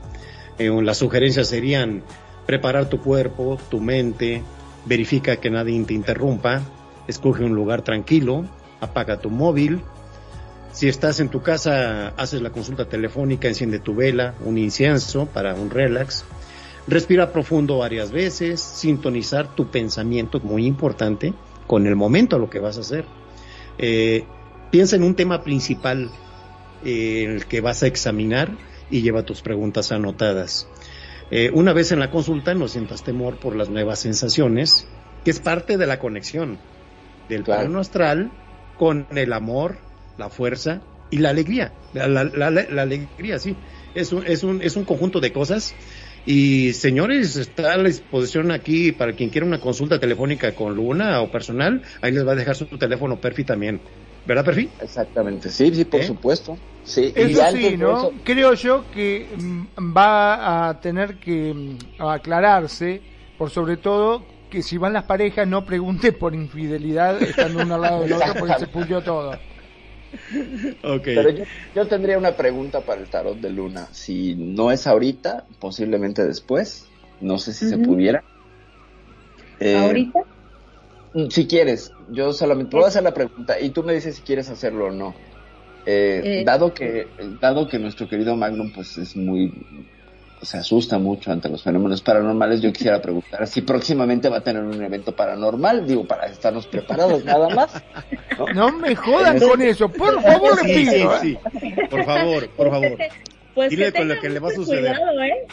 [0.59, 2.03] Eh, las sugerencias serían
[2.45, 4.43] preparar tu cuerpo, tu mente,
[4.85, 6.61] verifica que nadie te interrumpa,
[7.07, 8.45] escoge un lugar tranquilo,
[8.79, 9.81] apaga tu móvil.
[10.71, 15.53] Si estás en tu casa, haces la consulta telefónica, enciende tu vela, un incienso para
[15.53, 16.23] un relax.
[16.87, 21.33] Respira profundo varias veces, sintonizar tu pensamiento, muy importante,
[21.67, 23.05] con el momento a lo que vas a hacer.
[23.77, 24.25] Eh,
[24.71, 26.09] piensa en un tema principal
[26.83, 28.57] eh, el que vas a examinar
[28.89, 30.67] y lleva tus preguntas anotadas.
[31.29, 34.87] Eh, una vez en la consulta no sientas temor por las nuevas sensaciones,
[35.23, 36.59] que es parte de la conexión
[37.29, 37.61] del Claro.
[37.61, 38.31] plano astral
[38.75, 39.77] con el amor,
[40.17, 41.71] la fuerza y la alegría.
[41.93, 43.55] La, la- la- la alegría, sí.
[43.93, 45.73] Es un, es, un, es un conjunto de cosas.
[46.23, 51.21] Y señores, está a la disposición aquí para quien quiera una consulta telefónica con Luna
[51.21, 51.81] o personal.
[52.01, 53.81] Ahí les va a dejar su teléfono Perfi también.
[54.23, 54.69] ¿Verdad, Perfi?
[54.79, 56.03] Exactamente, sí, sí, por ¿Eh?
[56.03, 56.55] supuesto.
[56.83, 57.97] Sí, y antes sí, ¿no?
[57.97, 63.01] eso- Creo yo que mm, va a tener que mm, aclararse,
[63.37, 67.81] por sobre todo, que si van las parejas no pregunte por infidelidad estando uno al
[67.81, 69.39] lado del otro porque se pulió todo.
[70.83, 71.03] Ok.
[71.05, 71.43] Pero yo,
[71.75, 73.87] yo tendría una pregunta para el tarot de Luna.
[73.93, 76.87] Si no es ahorita, posiblemente después.
[77.19, 78.23] No sé si se pudiera.
[79.59, 80.19] Eh, Ahorita,
[81.29, 84.49] Si quieres, yo solamente voy a hacer la pregunta y tú me dices si quieres
[84.49, 85.15] hacerlo o no.
[85.85, 86.43] Eh, Eh.
[86.45, 87.07] dado que
[87.39, 89.51] dado que nuestro querido Magnum pues es muy
[90.41, 94.63] se asusta mucho ante los fenómenos paranormales, yo quisiera preguntar si próximamente va a tener
[94.63, 97.83] un evento paranormal, digo, para estarnos preparados nada más.
[98.37, 98.47] ¿no?
[98.53, 101.15] No me jodan con eso, por favor le Sí, sí, pido.
[101.15, 101.19] ¿eh?
[101.21, 101.37] sí.
[101.89, 102.97] Por favor, por favor.
[103.53, 104.95] pues Dile que con lo que le va a suceder.
[104.97, 105.47] Cuidado, ¿eh?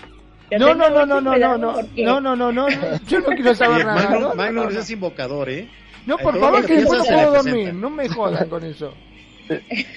[0.58, 2.68] No, no, no, no, no, no, no, no, no, no, no,
[3.06, 4.02] yo no quiero saber nada.
[4.02, 4.80] Magnum, No, no, Magnum no, no.
[4.80, 5.68] es invocador, ¿eh?
[6.06, 8.94] No, por favor, que después le puedo dormir, no me jodan con eso.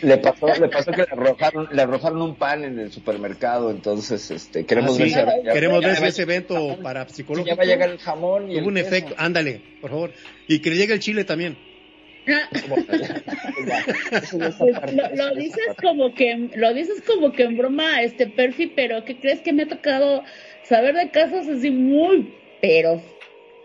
[0.02, 4.32] Le pasó, le pasó que le arrojaron, le arrojaron un pan en el supermercado, entonces
[4.32, 5.14] este queremos Ah, ver sí.
[5.14, 8.52] si ya- Queremos ya ver ese evento para ya psicológico va a llegar el jamón
[8.52, 8.88] y un queso.
[8.88, 9.16] efecto.
[9.18, 10.12] Ándale, por favor.
[10.48, 11.56] Y que le llegue el chile también.
[12.28, 12.68] Ya, ya
[14.94, 19.20] lo, ya dices como que lo dices como que en broma este Perfi pero ¿qué
[19.20, 20.24] crees que me ha tocado
[20.64, 23.02] saber de casos así muy pero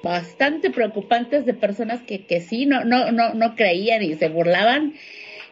[0.03, 4.95] bastante preocupantes de personas que, que sí no no no no creían y se burlaban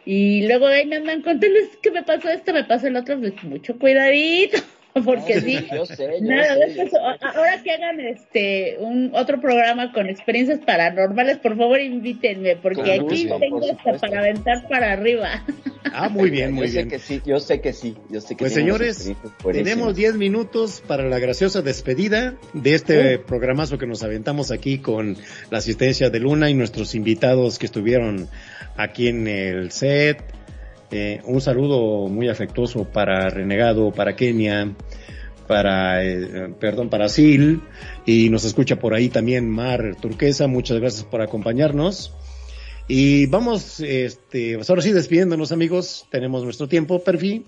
[0.05, 3.19] y luego ahí me andan contando "Es que me pasó esto me pasó el otro
[3.19, 4.57] pues mucho cuidadito
[5.05, 6.97] porque sí Yo sé, yo Nada, sé, de yo eso, sé.
[6.97, 12.81] a- ahora que hagan este un otro programa con experiencias paranormales, por favor invítenme, porque
[12.81, 15.43] Con aquí gusto, tengo por hasta para aventar para arriba.
[15.93, 16.89] Ah, muy bien, muy yo bien.
[16.89, 19.11] sé que sí, yo sé que sí, yo sé que Pues señores,
[19.51, 25.15] tenemos 10 minutos para la graciosa despedida de este programazo que nos aventamos aquí con
[25.51, 28.27] la asistencia de Luna y nuestros invitados que estuvieron
[28.77, 30.21] aquí en el set.
[30.91, 34.73] Eh, un saludo muy afectuoso para Renegado, para Kenia,
[35.47, 37.61] para, eh, perdón, para Sil
[38.05, 40.47] y nos escucha por ahí también Mar Turquesa.
[40.47, 42.13] Muchas gracias por acompañarnos.
[42.87, 47.45] Y vamos, este, pues ahora sí despidiéndonos amigos, tenemos nuestro tiempo, Perfi.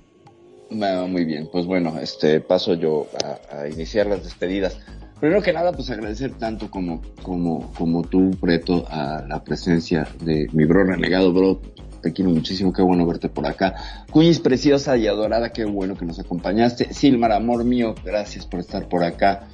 [0.69, 4.79] Muy bien, pues bueno, este paso yo a, a iniciar las despedidas.
[5.19, 10.47] Primero que nada, pues agradecer tanto como, como, como tú, Preto, a la presencia de
[10.53, 11.59] mi bro renegado, bro.
[12.01, 13.75] Te quiero muchísimo, qué bueno verte por acá.
[14.11, 16.93] Cuñis preciosa y adorada, qué bueno que nos acompañaste.
[16.93, 19.47] Silmar, amor mío, gracias por estar por acá.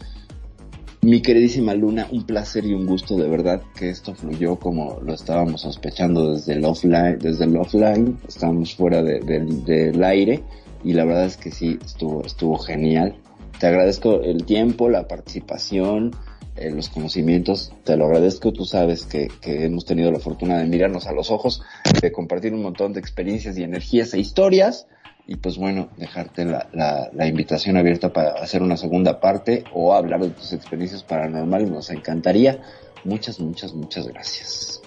[1.01, 5.13] Mi queridísima Luna, un placer y un gusto de verdad que esto fluyó como lo
[5.13, 10.43] estábamos sospechando desde el offline, desde el offline, estábamos fuera de- del- aire
[10.81, 13.15] y la verdad es que sí, estuvo, estuvo genial.
[13.59, 16.11] Te agradezco el tiempo, la participación,
[16.55, 20.65] eh, los conocimientos, te lo agradezco, tú sabes que, que hemos tenido la fortuna de
[20.65, 21.61] mirarnos a los ojos,
[22.01, 24.87] de compartir un montón de experiencias y energías e historias
[25.25, 29.93] y pues bueno, dejarte la, la, la invitación abierta para hacer una segunda parte o
[29.93, 32.61] hablar de tus experiencias paranormales, nos encantaría.
[33.05, 34.81] Muchas, muchas, muchas gracias.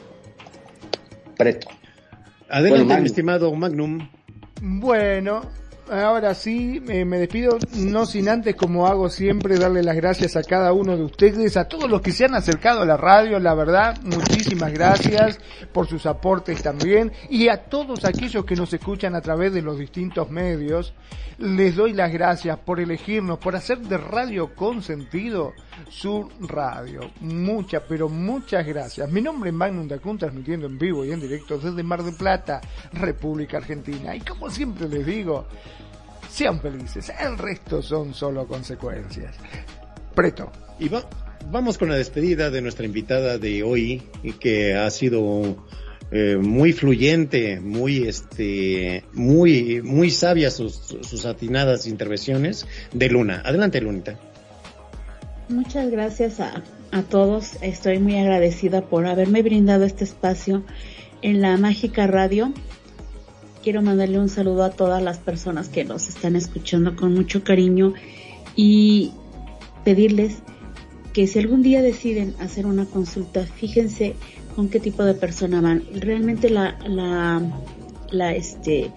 [1.36, 1.68] Preto.
[2.48, 4.08] Adelante, Bueno, mi estimado Magnum.
[4.62, 5.42] Bueno,
[5.90, 10.72] ahora sí me, despido, no sin antes, como hago siempre, darle las gracias a cada
[10.72, 13.98] uno de ustedes, a todos los que se han acercado a la radio, la verdad,
[14.02, 15.38] muchísimas gracias
[15.72, 19.78] por sus aportes también, y a todos aquellos que nos escuchan a través de los
[19.78, 20.92] distintos medios,
[21.38, 25.52] les doy las gracias por elegirnos, por hacer de Radio Consentido
[25.90, 27.10] su radio.
[27.20, 29.10] Muchas, pero muchas gracias.
[29.10, 32.60] Mi nombre es Magnum Dacun, transmitiendo en vivo y en directo desde Mar del Plata,
[32.92, 34.16] República Argentina.
[34.16, 35.46] Y como siempre les digo,
[36.36, 39.34] sean felices, el resto son solo consecuencias.
[40.14, 40.52] Preto.
[40.78, 41.08] Y va-
[41.50, 44.02] vamos con la despedida de nuestra invitada de hoy,
[44.38, 45.64] que ha sido
[46.10, 53.42] eh, muy fluyente, muy este, muy, muy sabia sus, sus atinadas intervenciones de Luna.
[53.44, 54.18] Adelante, Lunita.
[55.48, 57.52] Muchas gracias a, a todos.
[57.62, 60.64] Estoy muy agradecida por haberme brindado este espacio
[61.22, 62.52] en la Mágica Radio.
[63.66, 67.94] Quiero mandarle un saludo a todas las personas que nos están escuchando con mucho cariño
[68.54, 69.10] y
[69.84, 70.36] pedirles
[71.12, 74.14] que si algún día deciden hacer una consulta, fíjense
[74.54, 75.82] con qué tipo de persona van.
[75.92, 77.42] Realmente la, la,
[78.12, 78.92] la, este,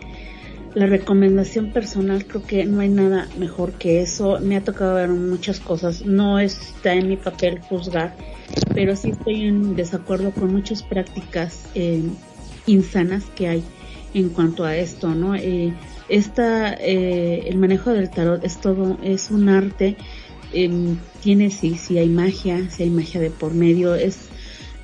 [0.75, 4.39] la recomendación personal creo que no hay nada mejor que eso.
[4.39, 6.05] Me ha tocado ver muchas cosas.
[6.05, 8.15] No está en mi papel juzgar,
[8.75, 12.03] pero sí estoy en desacuerdo con muchas prácticas eh,
[12.67, 13.63] insanas que hay
[14.13, 15.35] en cuanto a esto, ¿no?
[15.35, 15.73] Eh,
[16.09, 19.95] esta, eh, el manejo del tarot es todo, es un arte.
[20.53, 23.93] eh, tiene sí, sí hay magia, sí hay magia de por medio.
[23.93, 24.17] Es,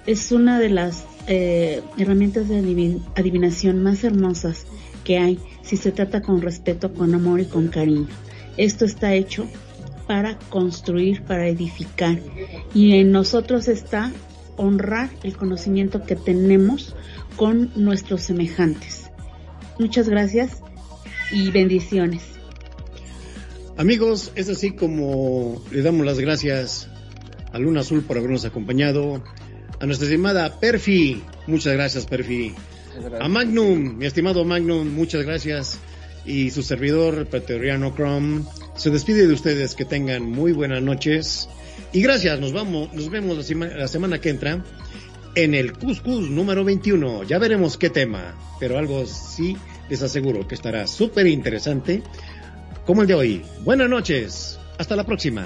[0.06, 4.68] es una de las eh, herramientas de adivin- adivinación más hermosas
[5.04, 8.08] que hay si se trata con respeto, con amor y con cariño.
[8.58, 9.48] Esto está hecho
[10.08, 12.20] para construir, para edificar.
[12.76, 14.12] Y en nosotros está
[14.58, 16.96] honrar el conocimiento que tenemos
[17.36, 19.05] con nuestros semejantes.
[19.80, 20.62] Muchas gracias
[21.32, 22.22] y bendiciones.
[23.78, 26.88] Amigos, es así como le damos las gracias
[27.52, 29.22] a Luna Azul por habernos acompañado.
[29.80, 32.54] A nuestra estimada Perfi, muchas gracias Perfi.
[33.20, 35.80] A Magnum, mi estimado Magnum, muchas gracias.
[36.26, 38.44] Y su servidor, Pretoriano Chrome,
[38.78, 39.76] se despide de ustedes.
[39.76, 41.50] Que tengan muy buenas noches.
[41.92, 44.64] Y gracias, nos vamos, nos vemos la, sema- la semana que entra
[45.36, 47.24] en el Cuscus número 21.
[47.24, 49.58] Ya veremos qué tema, pero algo sí
[49.90, 52.02] les aseguro que estará súper interesante
[52.86, 53.46] como el de hoy.
[53.64, 55.46] Buenas noches, hasta la próxima.